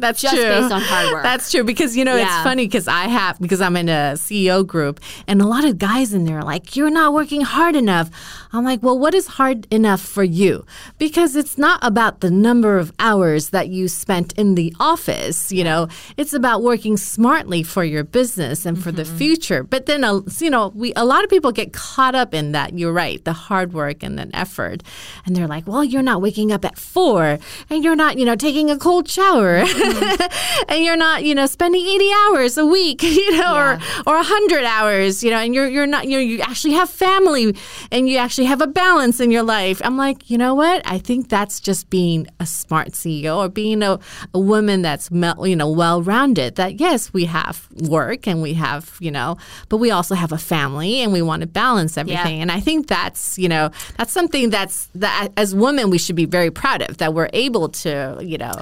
That's 0.00 0.20
just 0.20 0.34
true. 0.34 0.44
based 0.44 0.72
on 0.72 0.80
hard 0.82 1.06
work. 1.12 1.22
That's 1.22 1.43
true 1.50 1.64
because 1.64 1.96
you 1.96 2.04
know 2.04 2.16
it's 2.16 2.42
funny 2.42 2.66
because 2.66 2.88
I 2.88 3.04
have 3.08 3.40
because 3.40 3.60
I'm 3.60 3.76
in 3.76 3.88
a 3.88 4.14
CEO 4.16 4.66
group 4.66 5.00
and 5.26 5.40
a 5.40 5.46
lot 5.46 5.64
of 5.64 5.78
guys 5.78 6.12
in 6.12 6.24
there 6.24 6.38
are 6.38 6.44
like 6.44 6.76
you're 6.76 6.90
not 6.90 7.12
working 7.12 7.40
hard 7.42 7.76
enough. 7.76 8.10
I'm 8.52 8.64
like, 8.64 8.82
well, 8.82 8.98
what 8.98 9.14
is 9.14 9.26
hard 9.26 9.66
enough 9.72 10.00
for 10.00 10.22
you? 10.22 10.64
Because 10.98 11.34
it's 11.34 11.58
not 11.58 11.80
about 11.82 12.20
the 12.20 12.30
number 12.30 12.78
of 12.78 12.92
hours 13.00 13.50
that 13.50 13.68
you 13.68 13.88
spent 13.88 14.32
in 14.34 14.54
the 14.54 14.72
office. 14.78 15.50
You 15.50 15.64
know, 15.64 15.88
it's 16.16 16.32
about 16.32 16.62
working 16.62 16.96
smartly 16.96 17.62
for 17.62 17.82
your 17.84 18.04
business 18.04 18.64
and 18.66 18.80
for 18.82 18.90
the 18.92 19.04
Mm-hmm. 19.04 19.16
future. 19.18 19.62
But 19.62 19.84
then, 19.86 20.02
uh, 20.02 20.20
you 20.38 20.48
know, 20.50 20.68
we 20.74 20.92
a 20.96 21.04
lot 21.04 21.24
of 21.24 21.30
people 21.30 21.52
get 21.52 21.72
caught 21.74 22.14
up 22.14 22.32
in 22.32 22.52
that. 22.52 22.78
You're 22.78 22.92
right, 22.92 23.22
the 23.24 23.32
hard 23.34 23.72
work 23.74 24.02
and 24.02 24.18
the 24.18 24.30
effort, 24.32 24.82
and 25.26 25.36
they're 25.36 25.46
like, 25.46 25.66
well, 25.66 25.84
you're 25.84 26.02
not 26.02 26.22
waking 26.22 26.50
up 26.52 26.64
at 26.64 26.78
four, 26.78 27.38
and 27.68 27.84
you're 27.84 27.94
not, 27.96 28.18
you 28.18 28.24
know, 28.24 28.34
taking 28.36 28.70
a 28.70 28.78
cold 28.78 29.08
shower, 29.08 29.56
and 30.68 30.84
you're 30.84 30.96
not, 30.96 31.24
you 31.24 31.33
know, 31.34 31.46
spending 31.46 31.86
80 31.86 32.10
hours 32.12 32.58
a 32.58 32.66
week, 32.66 33.02
you 33.02 33.36
know, 33.38 33.54
or 33.54 33.78
or 34.06 34.16
100 34.16 34.64
hours, 34.64 35.22
you 35.22 35.30
know, 35.30 35.38
and 35.38 35.54
you're 35.54 35.68
you're 35.68 35.86
not, 35.86 36.04
you 36.04 36.12
know, 36.12 36.18
you 36.18 36.40
actually 36.40 36.74
have 36.74 36.90
family, 36.90 37.56
and 37.90 38.08
you 38.08 38.18
actually 38.18 38.46
have 38.46 38.60
a 38.60 38.66
balance 38.66 39.20
in 39.20 39.30
your 39.30 39.42
life. 39.42 39.80
I'm 39.84 39.96
like, 39.96 40.30
you 40.30 40.38
know 40.38 40.54
what? 40.54 40.82
I 40.84 40.98
think 40.98 41.28
that's 41.28 41.60
just 41.60 41.90
being 41.90 42.26
a 42.40 42.46
smart 42.46 42.88
CEO 42.92 43.36
or 43.36 43.48
being 43.48 43.82
a, 43.82 43.98
a 44.32 44.38
woman 44.38 44.82
that's 44.82 45.10
you 45.10 45.56
know 45.56 45.70
well 45.70 46.02
rounded. 46.02 46.56
That 46.56 46.80
yes, 46.80 47.12
we 47.12 47.24
have 47.26 47.68
work 47.88 48.26
and 48.26 48.42
we 48.42 48.54
have 48.54 48.96
you 49.00 49.10
know, 49.10 49.36
but 49.68 49.78
we 49.78 49.90
also 49.90 50.14
have 50.14 50.32
a 50.32 50.38
family 50.38 51.00
and 51.00 51.12
we 51.12 51.22
want 51.22 51.40
to 51.40 51.46
balance 51.46 51.96
everything. 51.96 52.40
And 52.40 52.50
I 52.50 52.60
think 52.60 52.86
that's 52.86 53.38
you 53.38 53.48
know 53.48 53.70
that's 53.98 54.12
something 54.12 54.50
that's 54.50 54.88
that 54.94 55.28
as 55.36 55.54
women 55.54 55.90
we 55.90 55.98
should 55.98 56.16
be 56.16 56.26
very 56.26 56.50
proud 56.50 56.82
of 56.82 56.98
that 56.98 57.14
we're 57.14 57.30
able 57.32 57.68
to 57.68 58.18
you 58.22 58.38
know 58.38 58.54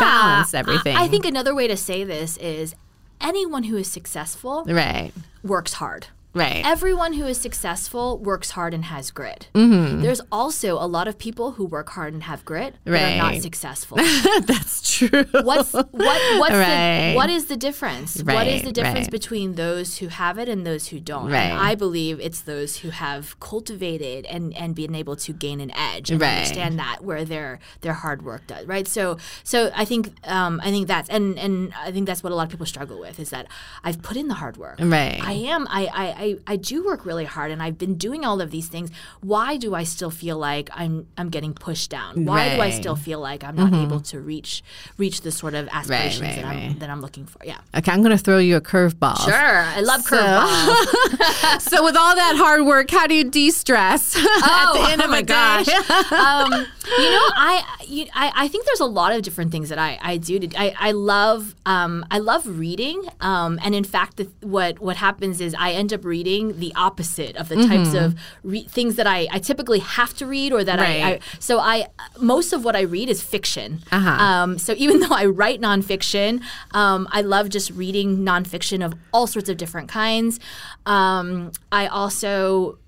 balance 0.00 0.54
I- 0.54 0.58
everything. 0.58 0.96
I, 0.96 1.08
think 1.08 1.24
another 1.24 1.54
way 1.54 1.68
to 1.68 1.76
say 1.76 2.04
this 2.04 2.15
is 2.38 2.74
anyone 3.20 3.64
who 3.64 3.76
is 3.76 3.90
successful 3.90 4.64
right, 4.66 5.12
works 5.42 5.74
hard. 5.74 6.08
Right, 6.36 6.62
Everyone 6.64 7.12
who 7.14 7.26
is 7.26 7.38
successful 7.40 8.18
works 8.18 8.50
hard 8.52 8.72
and 8.74 8.84
has 8.86 9.10
grit. 9.10 9.48
There's 9.54 10.20
also 10.30 10.74
a 10.74 10.86
lot 10.86 11.08
of 11.08 11.18
people 11.18 11.52
who 11.52 11.64
work 11.64 11.88
hard 11.90 12.12
and 12.14 12.22
have 12.24 12.44
grit 12.44 12.74
that 12.84 13.14
are 13.14 13.18
not 13.32 13.42
successful. 13.42 13.96
that's 14.44 14.96
true. 14.96 15.24
What's 15.32 15.72
what 15.72 15.88
what's 15.92 16.52
Right. 16.54 17.10
the 17.10 17.16
what 17.16 17.30
is 17.30 17.46
the 17.46 17.56
difference? 17.56 18.22
what 18.22 18.46
is 18.46 18.62
the 18.62 18.72
difference 18.72 19.06
right. 19.06 19.10
between 19.10 19.54
those 19.54 19.98
who 19.98 20.08
have 20.08 20.38
it 20.38 20.48
and 20.48 20.66
those 20.66 20.88
who 20.88 21.00
don't? 21.00 21.30
Right. 21.30 21.50
And 21.50 21.58
I 21.58 21.74
believe 21.74 22.20
it's 22.20 22.40
those 22.42 22.78
who 22.78 22.90
have 22.90 23.38
cultivated 23.40 24.24
and 24.26 24.54
and 24.56 24.74
been 24.74 24.94
able 24.94 25.16
to 25.16 25.32
gain 25.32 25.60
an 25.60 25.70
edge 25.76 26.10
and 26.10 26.20
Right. 26.20 26.36
understand 26.38 26.78
that 26.78 26.98
where 27.02 27.24
their 27.24 27.58
their 27.80 27.94
hard 27.94 28.22
work 28.24 28.46
does. 28.46 28.66
Right. 28.66 28.86
So 28.86 29.16
so 29.42 29.70
I 29.74 29.84
think 29.84 30.12
um, 30.28 30.60
I 30.62 30.70
think 30.70 30.86
that's 30.88 31.08
and 31.08 31.38
and 31.38 31.72
I 31.86 31.90
think 31.90 32.06
that's 32.06 32.22
what 32.22 32.32
a 32.32 32.36
lot 32.36 32.44
of 32.44 32.50
people 32.50 32.66
struggle 32.66 32.98
with 33.00 33.18
is 33.18 33.30
that 33.30 33.46
I've 33.84 34.02
put 34.02 34.16
in 34.16 34.28
the 34.28 34.34
hard 34.34 34.56
work. 34.56 34.78
Right. 34.80 35.20
I 35.22 35.32
am 35.32 35.66
I 35.70 35.86
I, 35.92 36.06
I 36.24 36.25
I, 36.26 36.36
I 36.46 36.56
do 36.56 36.84
work 36.84 37.06
really 37.06 37.24
hard 37.24 37.50
and 37.50 37.62
I've 37.62 37.78
been 37.78 37.94
doing 37.94 38.24
all 38.24 38.40
of 38.40 38.50
these 38.50 38.68
things. 38.68 38.90
Why 39.20 39.56
do 39.56 39.74
I 39.74 39.84
still 39.84 40.10
feel 40.10 40.38
like 40.38 40.68
I'm 40.74 41.06
I'm 41.16 41.30
getting 41.30 41.54
pushed 41.54 41.90
down? 41.90 42.24
Why 42.24 42.54
do 42.54 42.60
I 42.60 42.70
still 42.70 42.96
feel 42.96 43.20
like 43.20 43.44
I'm 43.44 43.56
not 43.56 43.72
able 43.72 44.00
to 44.00 44.20
reach 44.20 44.62
reach 44.96 45.20
the 45.20 45.30
sort 45.32 45.54
of 45.54 45.68
aspirations 45.70 46.22
right, 46.22 46.36
that 46.36 46.44
I'm 46.44 46.78
that 46.78 46.90
I'm 46.90 47.00
looking 47.00 47.26
for? 47.26 47.38
Yeah. 47.44 47.58
Okay, 47.76 47.92
I'm 47.92 48.02
going 48.02 48.16
to 48.16 48.22
throw 48.22 48.38
you 48.38 48.56
a 48.56 48.60
curveball. 48.60 49.24
Sure. 49.24 49.34
I 49.34 49.80
love 49.80 50.02
So- 50.02 50.16
curveballs. 50.16 51.60
So, 51.66 51.82
with 51.84 51.96
all 51.96 52.14
that 52.14 52.36
hard 52.36 52.64
work, 52.64 52.90
how 52.90 53.06
do 53.06 53.14
you 53.14 53.24
de-stress 53.24 54.16
at 54.16 54.72
the 54.72 54.88
end 54.90 55.02
oh 55.02 55.04
of 55.04 55.10
my 55.10 55.22
gosh. 55.22 55.68
um, 56.12 56.52
you 56.52 57.10
know, 57.10 57.26
I, 57.34 57.64
you, 57.86 58.06
I 58.14 58.32
I 58.44 58.48
think 58.48 58.64
there's 58.66 58.80
a 58.80 58.86
lot 58.86 59.12
of 59.12 59.22
different 59.22 59.50
things 59.52 59.68
that 59.70 59.78
I, 59.78 59.98
I 60.00 60.16
do. 60.16 60.38
To, 60.40 60.60
I 60.60 60.74
I 60.78 60.92
love 60.92 61.54
um, 61.66 62.04
I 62.10 62.18
love 62.18 62.46
reading, 62.46 63.02
um, 63.20 63.58
and 63.64 63.74
in 63.74 63.84
fact, 63.84 64.16
the, 64.16 64.30
what 64.40 64.78
what 64.80 64.96
happens 64.96 65.40
is 65.40 65.54
I 65.58 65.72
end 65.72 65.92
up 65.92 66.04
reading 66.04 66.15
the 66.22 66.72
opposite 66.76 67.36
of 67.36 67.48
the 67.48 67.56
types 67.66 67.94
of 67.94 68.14
re- 68.42 68.64
things 68.64 68.96
that 68.96 69.06
I, 69.06 69.26
I 69.30 69.38
typically 69.38 69.78
have 69.80 70.14
to 70.14 70.26
read 70.26 70.52
or 70.52 70.64
that 70.64 70.78
I, 70.78 71.02
I. 71.12 71.20
So 71.38 71.58
I 71.58 71.86
most 72.20 72.52
of 72.52 72.64
what 72.64 72.74
I 72.76 72.82
read 72.82 73.08
is 73.08 73.22
fiction. 73.22 73.82
Uh-huh. 73.92 74.08
Um, 74.10 74.58
so 74.58 74.74
even 74.76 75.00
though 75.02 75.14
I 75.14 75.26
write 75.26 75.60
nonfiction, 75.60 76.42
um, 76.72 77.08
I 77.12 77.20
love 77.22 77.48
just 77.48 77.70
reading 77.70 78.18
nonfiction 78.18 78.84
of 78.84 78.94
all 79.12 79.26
sorts 79.26 79.48
of 79.48 79.56
different 79.56 79.88
kinds. 79.88 80.40
Um, 80.86 81.52
I 81.72 81.86
also 81.86 82.78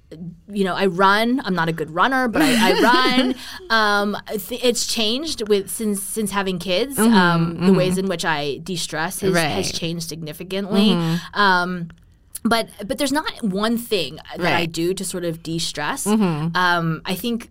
you 0.51 0.65
know, 0.65 0.75
I 0.75 0.87
run. 0.87 1.43
I'm 1.45 1.55
not 1.55 1.69
a 1.69 1.73
good 1.73 1.91
runner, 1.91 2.29
but 2.29 2.41
I, 2.41 2.71
I 2.71 2.81
run. 2.81 3.35
Um, 3.71 4.17
th- 4.27 4.65
it's 4.65 4.87
changed 4.87 5.47
with 5.49 5.69
since 5.71 6.03
since 6.03 6.31
having 6.31 6.59
kids. 6.59 6.99
um, 6.99 7.67
The 7.67 7.75
ways 7.75 7.99
in 7.99 8.07
which 8.07 8.25
I 8.25 8.57
de-stress 8.63 9.21
has, 9.21 9.35
has 9.35 9.37
Mm-hmm, 9.37 9.55
Right. 9.57 9.65
Mm-hmm. 9.67 9.77
changed 9.77 10.09
significantly. 10.09 10.93
Um, 11.35 11.91
but 12.45 12.69
but 12.87 12.99
there's 12.99 13.13
not 13.13 13.31
one 13.43 13.77
thing 13.79 14.17
that 14.37 14.41
I 14.41 14.43
Right. 14.43 14.63
Mm-hmm. 14.69 14.73
do 14.73 14.95
to 14.95 15.05
sort 15.05 15.25
of 15.25 15.43
de-stress. 15.43 16.07
Um, 16.07 17.03
I 17.05 17.15
think 17.15 17.51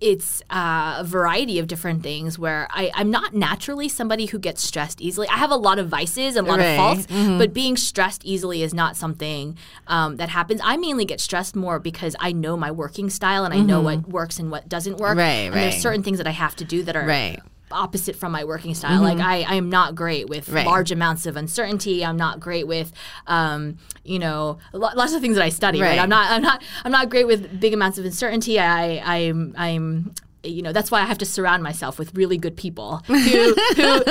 it's 0.00 0.42
uh, 0.50 0.96
a 0.98 1.04
variety 1.04 1.60
of 1.60 1.68
different 1.68 2.02
things 2.02 2.36
where 2.36 2.66
I, 2.72 2.90
I'm 2.94 3.12
not 3.12 3.32
naturally 3.32 3.88
somebody 3.88 4.26
who 4.26 4.36
gets 4.40 4.60
stressed 4.60 5.00
easily. 5.00 5.28
I 5.28 5.36
have 5.36 5.52
a 5.52 5.56
lot 5.56 5.78
of 5.78 5.88
vices 5.88 6.34
and 6.34 6.48
a 6.48 6.50
lot 6.50 6.58
Right. 6.58 6.64
of 6.70 6.76
faults, 6.76 7.06
but 7.38 7.52
being 7.52 7.76
stressed 7.76 8.24
easily 8.24 8.64
is 8.64 8.74
not 8.74 8.96
something 8.96 9.56
um, 9.86 10.16
that 10.16 10.30
happens. 10.30 10.60
I 10.64 10.76
mainly 10.78 11.04
get 11.04 11.20
stressed 11.20 11.54
more 11.54 11.78
because 11.78 12.16
I 12.18 12.32
know 12.32 12.56
my 12.56 12.72
working 12.72 13.08
style 13.08 13.44
and 13.44 13.54
I 13.54 13.60
know 13.60 13.80
what 13.80 14.08
works 14.08 14.40
and 14.40 14.50
what 14.50 14.68
doesn't 14.68 14.96
work. 14.96 15.16
Right, 15.16 15.46
and 15.46 15.54
right. 15.54 15.60
there's 15.70 15.80
certain 15.80 16.02
things 16.02 16.18
that 16.18 16.26
I 16.26 16.32
have 16.32 16.56
to 16.56 16.64
do 16.64 16.82
that 16.82 16.96
are 16.96 17.06
Right. 17.06 17.38
Opposite 17.70 18.16
from 18.16 18.32
my 18.32 18.44
working 18.44 18.74
style. 18.74 19.02
Like 19.02 19.18
I, 19.18 19.42
I 19.42 19.54
am 19.54 19.68
not 19.68 19.94
great 19.94 20.28
with 20.28 20.48
Right. 20.48 20.66
large 20.66 20.90
amounts 20.92 21.26
of 21.26 21.36
uncertainty. 21.36 22.04
I'm 22.04 22.16
not 22.16 22.40
great 22.40 22.66
with, 22.66 22.92
um, 23.26 23.76
you 24.04 24.18
know, 24.18 24.58
lo- 24.72 24.90
lots 24.94 25.12
of 25.12 25.20
things 25.20 25.36
that 25.36 25.44
I 25.44 25.48
study. 25.50 25.80
Right. 25.80 25.88
Right. 25.90 25.98
I'm 26.00 26.08
not. 26.08 26.30
I'm 26.30 26.42
not. 26.42 26.62
I'm 26.84 26.92
not 26.92 27.08
great 27.10 27.26
with 27.26 27.60
big 27.60 27.72
amounts 27.74 27.98
of 27.98 28.04
uncertainty. 28.04 28.58
I, 28.58 28.98
I'm. 29.04 29.54
I'm. 29.56 30.14
You 30.44 30.62
know, 30.62 30.72
that's 30.72 30.90
why 30.90 31.00
I 31.00 31.04
have 31.04 31.18
to 31.18 31.26
surround 31.26 31.62
myself 31.64 31.98
with 31.98 32.14
really 32.14 32.38
good 32.38 32.56
people 32.56 32.98
who 33.06 33.14
who, 33.18 33.54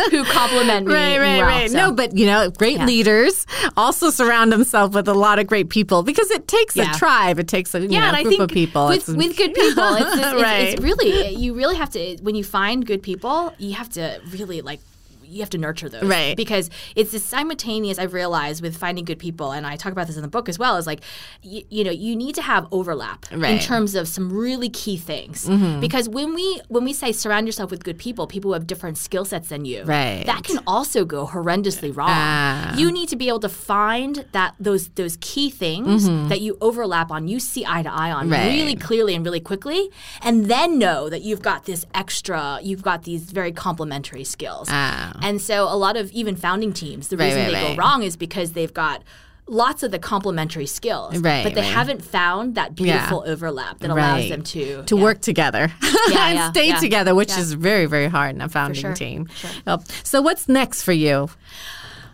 who 0.11 0.23
compliment 0.25 0.85
me. 0.87 0.93
Right, 0.93 1.17
right, 1.19 1.37
well. 1.37 1.47
right. 1.47 1.71
So- 1.71 1.77
No, 1.77 1.91
but 1.93 2.17
you 2.17 2.25
know, 2.25 2.49
great 2.51 2.77
Yeah. 2.77 2.85
leaders 2.85 3.45
also 3.77 4.09
surround 4.09 4.51
themselves 4.51 4.93
with 4.93 5.07
a 5.07 5.13
lot 5.13 5.39
of 5.39 5.47
great 5.47 5.69
people 5.69 6.03
because 6.03 6.29
it 6.31 6.47
takes 6.47 6.75
Yeah. 6.75 6.91
a 6.93 6.97
tribe. 6.97 7.39
It 7.39 7.47
takes 7.47 7.73
a 7.73 7.79
you 7.79 7.87
yeah, 7.89 8.01
know, 8.01 8.07
and 8.07 8.15
I 8.17 8.23
group 8.23 8.31
think 8.31 8.41
of 8.43 8.49
people. 8.49 8.87
with, 8.89 9.07
with 9.07 9.37
good 9.37 9.53
people, 9.53 9.95
it's, 9.95 10.15
it's, 10.17 10.33
Right. 10.41 10.73
it's 10.73 10.81
really 10.81 11.33
you 11.35 11.53
really 11.55 11.75
have 11.77 11.91
to 11.91 12.17
when 12.21 12.35
you 12.35 12.43
find 12.43 12.85
good 12.85 13.01
people, 13.01 13.53
you 13.57 13.73
have 13.75 13.89
to 13.91 14.19
really 14.31 14.61
like 14.61 14.81
you 15.27 15.39
have 15.41 15.49
to 15.51 15.57
nurture 15.57 15.89
those, 15.89 16.03
Right. 16.03 16.35
Because 16.37 16.69
it's 16.95 17.11
this 17.11 17.23
simultaneous. 17.25 17.99
I've 17.99 18.13
realized 18.13 18.61
with 18.61 18.75
finding 18.77 19.05
good 19.05 19.19
people, 19.19 19.51
and 19.51 19.65
I 19.67 19.75
talk 19.75 19.91
about 19.91 20.07
this 20.07 20.15
in 20.15 20.21
the 20.21 20.27
book 20.27 20.47
as 20.49 20.57
well. 20.59 20.77
Is 20.77 20.87
like 20.87 21.01
y- 21.43 21.63
you 21.69 21.83
know 21.83 21.91
you 21.91 22.15
need 22.15 22.35
to 22.35 22.41
have 22.41 22.67
overlap 22.71 23.25
in 23.31 23.59
terms 23.59 23.95
of 23.95 24.07
some 24.07 24.31
really 24.31 24.69
key 24.69 24.97
things. 24.97 25.47
Mm-hmm. 25.47 25.79
Because 25.79 26.07
when 26.09 26.33
we 26.33 26.61
when 26.69 26.83
we 26.83 26.93
say 26.93 27.11
surround 27.11 27.47
yourself 27.47 27.71
with 27.71 27.83
good 27.83 27.97
people, 27.97 28.27
people 28.27 28.49
who 28.49 28.53
have 28.53 28.67
different 28.67 28.97
skill 28.97 29.25
sets 29.25 29.49
than 29.49 29.65
you, 29.65 29.83
Right. 29.83 30.23
That 30.25 30.43
can 30.43 30.59
also 30.67 31.05
go 31.05 31.25
horrendously 31.27 31.95
wrong. 31.95 32.09
Ah. 32.11 32.75
You 32.77 32.91
need 32.91 33.09
to 33.09 33.15
be 33.15 33.27
able 33.27 33.39
to 33.41 33.49
find 33.49 34.25
that 34.31 34.55
those 34.59 34.89
those 34.95 35.17
key 35.21 35.49
things 35.49 36.07
that 36.29 36.41
you 36.41 36.57
overlap 36.61 37.11
on, 37.11 37.27
you 37.27 37.39
see 37.39 37.65
eye 37.65 37.83
to 37.83 37.91
eye 37.91 38.11
on, 38.11 38.25
Mm-hmm. 38.27 38.31
Right. 38.33 38.47
really 38.59 38.75
clearly 38.75 39.13
and 39.15 39.23
really 39.25 39.39
quickly, 39.39 39.89
and 40.21 40.45
then 40.45 40.77
know 40.79 41.09
that 41.09 41.21
you've 41.21 41.41
got 41.41 41.65
this 41.65 41.85
extra, 41.93 42.59
you've 42.61 42.81
got 42.81 43.03
these 43.03 43.23
very 43.31 43.51
complementary 43.51 44.23
skills. 44.23 44.67
Ah. 44.71 45.13
And 45.21 45.41
so 45.41 45.63
a 45.63 45.75
lot 45.77 45.97
of 45.97 46.11
even 46.11 46.35
founding 46.35 46.73
teams, 46.73 47.07
the 47.09 47.17
Right, 47.17 47.25
reason 47.27 47.41
right, 47.43 47.47
they 47.47 47.53
right. 47.67 47.75
go 47.77 47.81
wrong 47.81 48.03
is 48.03 48.15
because 48.15 48.53
they've 48.53 48.73
got 48.73 49.03
lots 49.49 49.81
of 49.81 49.91
the 49.91 49.99
complementary 49.99 50.65
skills, 50.65 51.17
Right, 51.19 51.43
but 51.43 51.53
they 51.55 51.61
right. 51.61 51.69
haven't 51.73 52.03
found 52.03 52.55
that 52.55 52.75
beautiful 52.75 53.23
overlap 53.25 53.79
that 53.79 53.89
allows 53.89 54.19
Right. 54.23 54.29
them 54.29 54.43
to 54.43 54.83
to 54.83 54.97
yeah. 54.97 55.01
work 55.03 55.21
together 55.21 55.71
Yeah, 56.09 56.27
and 56.27 56.37
yeah, 56.37 56.49
stay 56.51 56.67
yeah. 56.67 56.79
together, 56.79 57.15
which 57.15 57.29
Yeah. 57.29 57.39
is 57.39 57.53
very, 57.53 57.85
very 57.85 58.07
hard 58.09 58.35
in 58.35 58.41
a 58.41 58.49
founding 58.49 58.81
sure, 58.81 58.93
team. 58.93 59.27
sure. 59.37 59.79
So, 60.03 60.21
what's 60.21 60.49
next 60.49 60.83
for 60.83 60.91
you? 60.93 61.29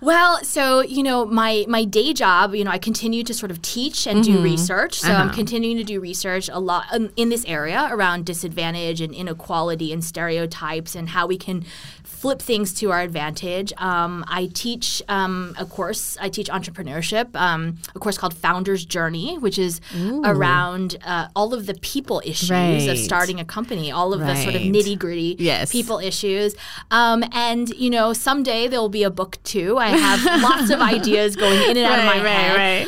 Well, 0.01 0.43
so 0.43 0.81
you 0.81 1.01
know, 1.01 1.25
my 1.25 1.63
my 1.69 1.85
day 1.85 2.11
job, 2.13 2.53
you 2.53 2.65
know, 2.65 2.71
I 2.71 2.77
continue 2.77 3.23
to 3.23 3.33
sort 3.33 3.51
of 3.51 3.61
teach 3.61 4.05
and 4.05 4.21
Mm-hmm. 4.23 4.33
do 4.33 4.43
research. 4.43 4.99
So 4.99 5.07
I'm 5.09 5.27
Uh-huh. 5.27 5.35
continuing 5.35 5.77
to 5.77 5.83
do 5.85 6.01
research 6.01 6.49
a 6.51 6.59
lot 6.59 6.83
um, 6.91 7.09
in 7.15 7.29
this 7.29 7.45
area 7.45 7.87
around 7.89 8.25
disadvantage 8.25 8.99
and 8.99 9.13
inequality 9.13 9.93
and 9.93 10.03
stereotypes 10.03 10.93
and 10.93 11.09
how 11.09 11.25
we 11.25 11.37
can 11.37 11.63
flip 12.23 12.41
things 12.41 12.73
to 12.79 12.89
our 12.89 13.01
advantage. 13.01 13.73
Um, 13.77 14.23
I 14.29 14.49
teach 14.53 15.01
um, 15.09 15.53
a 15.59 15.65
course. 15.65 16.17
I 16.21 16.29
teach 16.29 16.47
entrepreneurship, 16.47 17.35
um, 17.35 17.77
a 17.93 17.99
course 17.99 18.17
called 18.17 18.33
Founder's 18.33 18.85
Journey, 18.85 19.37
which 19.37 19.59
is 19.59 19.81
around 20.23 20.97
uh, 21.05 21.27
all 21.35 21.53
of 21.53 21.65
the 21.65 21.73
people 21.75 22.21
issues 22.25 22.49
Right. 22.49 22.87
of 22.87 22.97
starting 22.97 23.39
a 23.39 23.45
company, 23.45 23.91
all 23.91 24.13
of 24.13 24.19
the 24.21 24.35
sort 24.35 24.55
of 24.55 24.61
nitty 24.61 24.97
gritty 24.97 25.35
Yes. 25.39 25.71
people 25.71 25.99
issues. 25.99 26.55
Um, 26.91 27.23
and 27.33 27.69
you 27.69 27.89
know, 27.89 28.13
someday 28.13 28.67
there 28.69 28.79
will 28.79 28.89
be 28.89 29.03
a 29.03 29.09
book 29.11 29.37
too. 29.43 29.77
I 29.77 29.89
have 29.89 30.41
lots 30.49 30.69
of 30.69 30.79
ideas 30.79 31.35
going 31.35 31.61
in 31.69 31.77
and 31.77 31.85
out 31.85 31.99
of 31.99 32.05
my 32.05 32.13
Right, 32.17 32.23
right, 32.23 32.31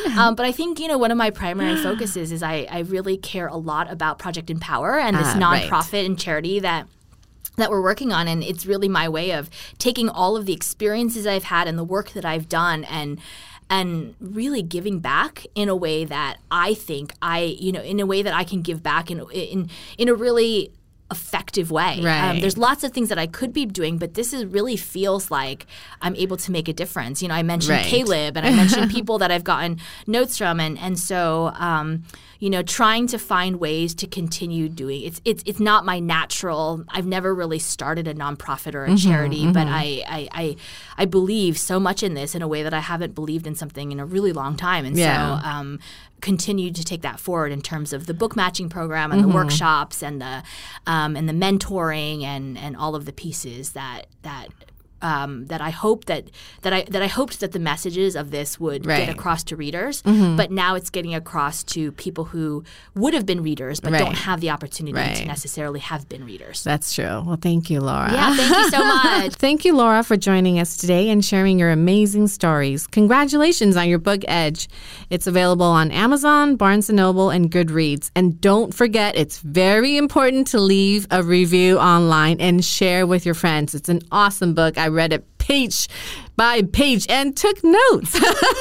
right. 0.06 0.16
Um, 0.16 0.34
but 0.34 0.46
I 0.46 0.52
think 0.52 0.80
you 0.80 0.88
know 0.88 0.98
one 0.98 1.10
of 1.10 1.18
my 1.18 1.30
primary 1.30 1.76
focuses 1.82 2.32
is 2.32 2.42
I, 2.42 2.66
I 2.70 2.80
really 2.80 3.16
care 3.18 3.48
a 3.48 3.56
lot 3.56 3.90
about 3.90 4.18
Project 4.18 4.48
Empower 4.50 4.98
and 4.98 5.14
this 5.16 5.34
right. 5.34 5.68
nonprofit 5.68 6.06
and 6.06 6.18
charity 6.18 6.60
that 6.60 6.86
that 7.56 7.70
we're 7.70 7.82
working 7.82 8.12
on 8.12 8.28
and 8.28 8.42
it's 8.42 8.66
really 8.66 8.88
my 8.88 9.08
way 9.08 9.32
of 9.32 9.50
taking 9.78 10.08
all 10.08 10.36
of 10.36 10.46
the 10.46 10.52
experiences 10.52 11.26
I've 11.26 11.44
had 11.44 11.68
and 11.68 11.78
the 11.78 11.84
work 11.84 12.10
that 12.10 12.24
I've 12.24 12.48
done 12.48 12.84
and 12.84 13.18
and 13.68 14.14
really 14.20 14.62
giving 14.62 15.00
back 15.00 15.44
in 15.54 15.68
a 15.68 15.74
way 15.74 16.04
that 16.04 16.36
I 16.50 16.74
think 16.74 17.12
I 17.20 17.56
you 17.58 17.72
know 17.72 17.82
in 17.82 17.98
a 18.00 18.06
way 18.06 18.22
that 18.22 18.34
I 18.34 18.44
can 18.44 18.62
give 18.62 18.82
back 18.82 19.10
in 19.10 19.20
in 19.32 19.70
in 19.98 20.08
a 20.08 20.14
really 20.14 20.70
effective 21.10 21.70
way. 21.70 22.00
Um, 22.30 22.40
there's 22.40 22.58
lots 22.58 22.82
of 22.82 22.92
things 22.92 23.08
that 23.10 23.18
I 23.18 23.26
could 23.28 23.52
be 23.52 23.64
doing, 23.64 23.96
but 23.96 24.14
this 24.14 24.32
is 24.32 24.44
really 24.44 24.76
feels 24.76 25.30
like 25.30 25.66
I'm 26.02 26.16
able 26.16 26.36
to 26.38 26.50
make 26.50 26.68
a 26.68 26.72
difference. 26.72 27.22
You 27.22 27.28
know, 27.28 27.34
I 27.34 27.42
mentioned 27.44 27.70
Right. 27.78 27.86
Caleb 27.86 28.36
and 28.36 28.44
I 28.46 28.50
mentioned 28.50 28.90
people 28.90 29.18
that 29.18 29.30
I've 29.30 29.44
gotten 29.44 29.78
notes 30.08 30.36
from, 30.38 30.58
and 30.58 30.76
and 30.78 30.98
so 30.98 31.52
um, 31.54 32.02
you 32.40 32.50
know, 32.50 32.62
trying 32.62 33.06
to 33.06 33.18
find 33.18 33.56
ways 33.60 33.94
to 33.94 34.06
continue 34.06 34.68
doing 34.68 35.02
it's 35.02 35.20
it's 35.24 35.42
it's 35.46 35.60
not 35.60 35.84
my 35.84 35.98
natural. 36.00 36.84
I've 36.88 37.06
never 37.06 37.34
really 37.34 37.58
started 37.60 38.08
a 38.08 38.14
nonprofit 38.14 38.74
or 38.74 38.84
a 38.84 38.88
Mm-hmm, 38.90 39.08
charity, 39.08 39.52
but 39.52 39.66
I, 39.68 40.02
I 40.08 40.28
I 40.32 40.56
I 40.98 41.04
believe 41.04 41.56
so 41.56 41.78
much 41.78 42.02
in 42.02 42.14
this 42.14 42.34
in 42.34 42.42
a 42.42 42.48
way 42.48 42.62
that 42.64 42.74
I 42.74 42.80
haven't 42.80 43.14
believed 43.14 43.46
in 43.46 43.54
something 43.54 43.92
in 43.92 44.00
a 44.00 44.04
really 44.06 44.32
long 44.32 44.56
time, 44.56 44.84
and 44.84 44.96
Yeah. 44.96 45.38
so 45.40 45.46
um, 45.48 45.78
continue 46.20 46.72
to 46.72 46.84
take 46.84 47.02
that 47.02 47.20
forward 47.20 47.52
in 47.52 47.60
terms 47.60 47.92
of 47.92 48.06
the 48.06 48.14
book 48.14 48.36
matching 48.36 48.68
program 48.68 49.12
and 49.12 49.22
the 49.22 49.28
workshops 49.28 50.02
and 50.02 50.20
the 50.20 50.42
um, 50.86 51.16
and 51.16 51.28
the 51.28 51.32
mentoring 51.32 52.22
and 52.22 52.56
and 52.58 52.76
all 52.76 52.94
of 52.94 53.04
the 53.04 53.12
pieces 53.12 53.72
that 53.72 54.06
that 54.22 54.48
um, 55.10 55.30
that 55.52 55.60
I 55.60 55.70
hope 55.84 56.00
that 56.10 56.22
that 56.64 56.72
I 56.78 56.80
that 56.94 57.02
I 57.02 57.06
hoped 57.18 57.34
that 57.42 57.52
the 57.56 57.58
messages 57.72 58.12
of 58.22 58.26
this 58.36 58.50
would 58.64 58.82
Right. 58.86 59.06
get 59.06 59.14
across 59.16 59.40
to 59.48 59.54
readers, 59.64 60.02
but 60.40 60.48
now 60.50 60.70
it's 60.78 60.90
getting 60.96 61.14
across 61.22 61.56
to 61.74 61.80
people 62.04 62.24
who 62.32 62.64
would 63.00 63.14
have 63.18 63.26
been 63.30 63.42
readers 63.50 63.76
but 63.84 63.92
Right. 63.92 64.04
don't 64.04 64.18
have 64.28 64.38
the 64.44 64.50
opportunity 64.56 65.14
to 65.20 65.24
necessarily 65.36 65.80
have 65.80 66.02
been 66.12 66.24
readers. 66.32 66.56
That's 66.70 66.88
true. 66.96 67.16
Well, 67.26 67.38
thank 67.48 67.70
you, 67.70 67.80
Laura. 67.80 68.10
yeah, 68.12 68.34
thank 68.36 68.56
you 68.60 68.70
so 68.76 68.78
much. 68.98 69.32
Thank 69.46 69.64
you, 69.66 69.72
Laura, 69.82 70.02
for 70.02 70.16
joining 70.30 70.58
us 70.58 70.76
today 70.76 71.08
and 71.12 71.24
sharing 71.24 71.58
your 71.58 71.70
amazing 71.70 72.26
stories. 72.28 72.86
Congratulations 72.88 73.76
on 73.76 73.88
your 73.88 73.98
book, 74.08 74.22
Edge. 74.28 74.68
It's 75.10 75.26
available 75.26 75.66
on 75.82 75.90
Amazon, 75.90 76.56
Barnes 76.56 76.88
& 76.90 76.92
Noble, 77.02 77.30
and 77.30 77.50
Goodreads. 77.50 78.10
And 78.16 78.40
don't 78.40 78.74
forget, 78.74 79.14
it's 79.16 79.38
very 79.38 79.96
important 79.96 80.46
to 80.48 80.60
leave 80.60 81.06
a 81.10 81.22
review 81.22 81.78
online 81.78 82.40
and 82.40 82.64
share 82.64 83.06
with 83.06 83.24
your 83.24 83.34
friends. 83.34 83.74
It's 83.74 83.88
an 83.88 84.00
awesome 84.10 84.52
book. 84.54 84.76
I 84.78 84.86
read 84.96 85.12
it 85.12 85.24
page 85.38 85.88
by 86.36 86.62
page 86.62 87.06
and 87.08 87.36
took 87.36 87.62
notes, 87.62 88.18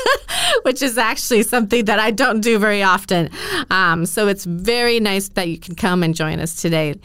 which 0.61 0.81
is 0.81 0.97
actually 0.97 1.43
something 1.43 1.85
that 1.85 1.99
I 1.99 2.11
don't 2.11 2.41
do 2.41 2.59
very 2.59 2.83
often. 2.83 3.29
Um, 3.71 4.05
so 4.05 4.27
it's 4.27 4.45
very 4.45 4.99
nice 4.99 5.29
that 5.29 5.47
you 5.47 5.57
can 5.57 5.75
come 5.75 6.03
and 6.03 6.15
join 6.15 6.39
us 6.39 6.61
today. 6.61 6.95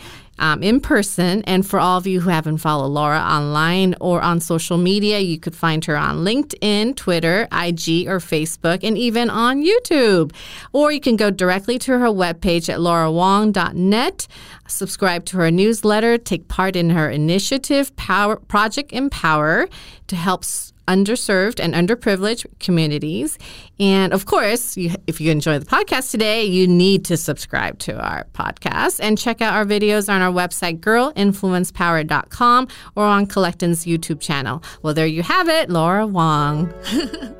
Um, 0.41 0.63
in 0.63 0.81
person. 0.81 1.43
And 1.43 1.67
for 1.67 1.79
all 1.79 1.99
of 1.99 2.07
you 2.07 2.23
who 2.23 2.31
haven't 2.31 2.59
followed 2.59 2.87
Laura 2.87 3.19
online 3.19 3.95
or 4.01 4.23
on 4.23 4.41
social 4.41 4.79
media, 4.79 5.19
you 5.19 5.39
could 5.39 5.55
find 5.55 5.85
her 5.85 5.99
on 5.99 6.25
LinkedIn, 6.25 6.97
Twitter, 6.97 7.43
IG, 7.53 8.09
or 8.09 8.21
Facebook, 8.21 8.83
and 8.83 8.97
even 8.97 9.29
on 9.29 9.63
YouTube. 9.63 10.33
Or 10.73 10.93
you 10.93 11.01
can 11.01 11.17
go 11.17 11.31
directly 11.31 11.79
to 11.81 11.99
her 11.99 12.07
webpage 12.07 12.71
at 12.71 12.79
laurahuang.net, 12.79 14.27
subscribe 14.67 15.27
to 15.27 15.37
her 15.37 15.51
newsletter, 15.51 16.17
take 16.17 16.49
part 16.49 16.75
in 16.75 16.89
her 16.89 17.11
initiative, 17.11 17.95
Power, 17.97 18.37
Project 18.37 18.93
Empower, 18.95 19.69
to 20.07 20.17
help 20.17 20.45
underserved 20.91 21.61
and 21.61 21.73
underprivileged 21.73 22.47
communities. 22.59 23.39
And 23.79 24.13
of 24.13 24.27
course, 24.27 24.77
you, 24.77 24.91
if 25.07 25.21
you 25.21 25.31
enjoy 25.31 25.59
the 25.59 25.65
podcast 25.65 26.11
today, 26.11 26.45
you 26.45 26.67
need 26.67 27.05
to 27.07 27.17
subscribe 27.17 27.79
to 27.81 27.97
our 27.99 28.27
podcast 28.35 28.99
and 29.01 29.17
check 29.17 29.41
out 29.41 29.55
our 29.55 29.65
videos 29.65 30.13
on 30.13 30.21
our 30.21 30.33
website, 30.33 30.81
girlinfluencepower.com, 30.81 32.69
or 32.97 33.05
on 33.05 33.27
Collectin's 33.27 33.87
YouTube 33.87 34.21
channel. 34.21 34.63
Well, 34.83 34.95
there 34.95 35.07
you 35.07 35.23
have 35.23 35.49
it, 35.49 35.71
Laura 35.71 36.07
Huang. 36.07 36.75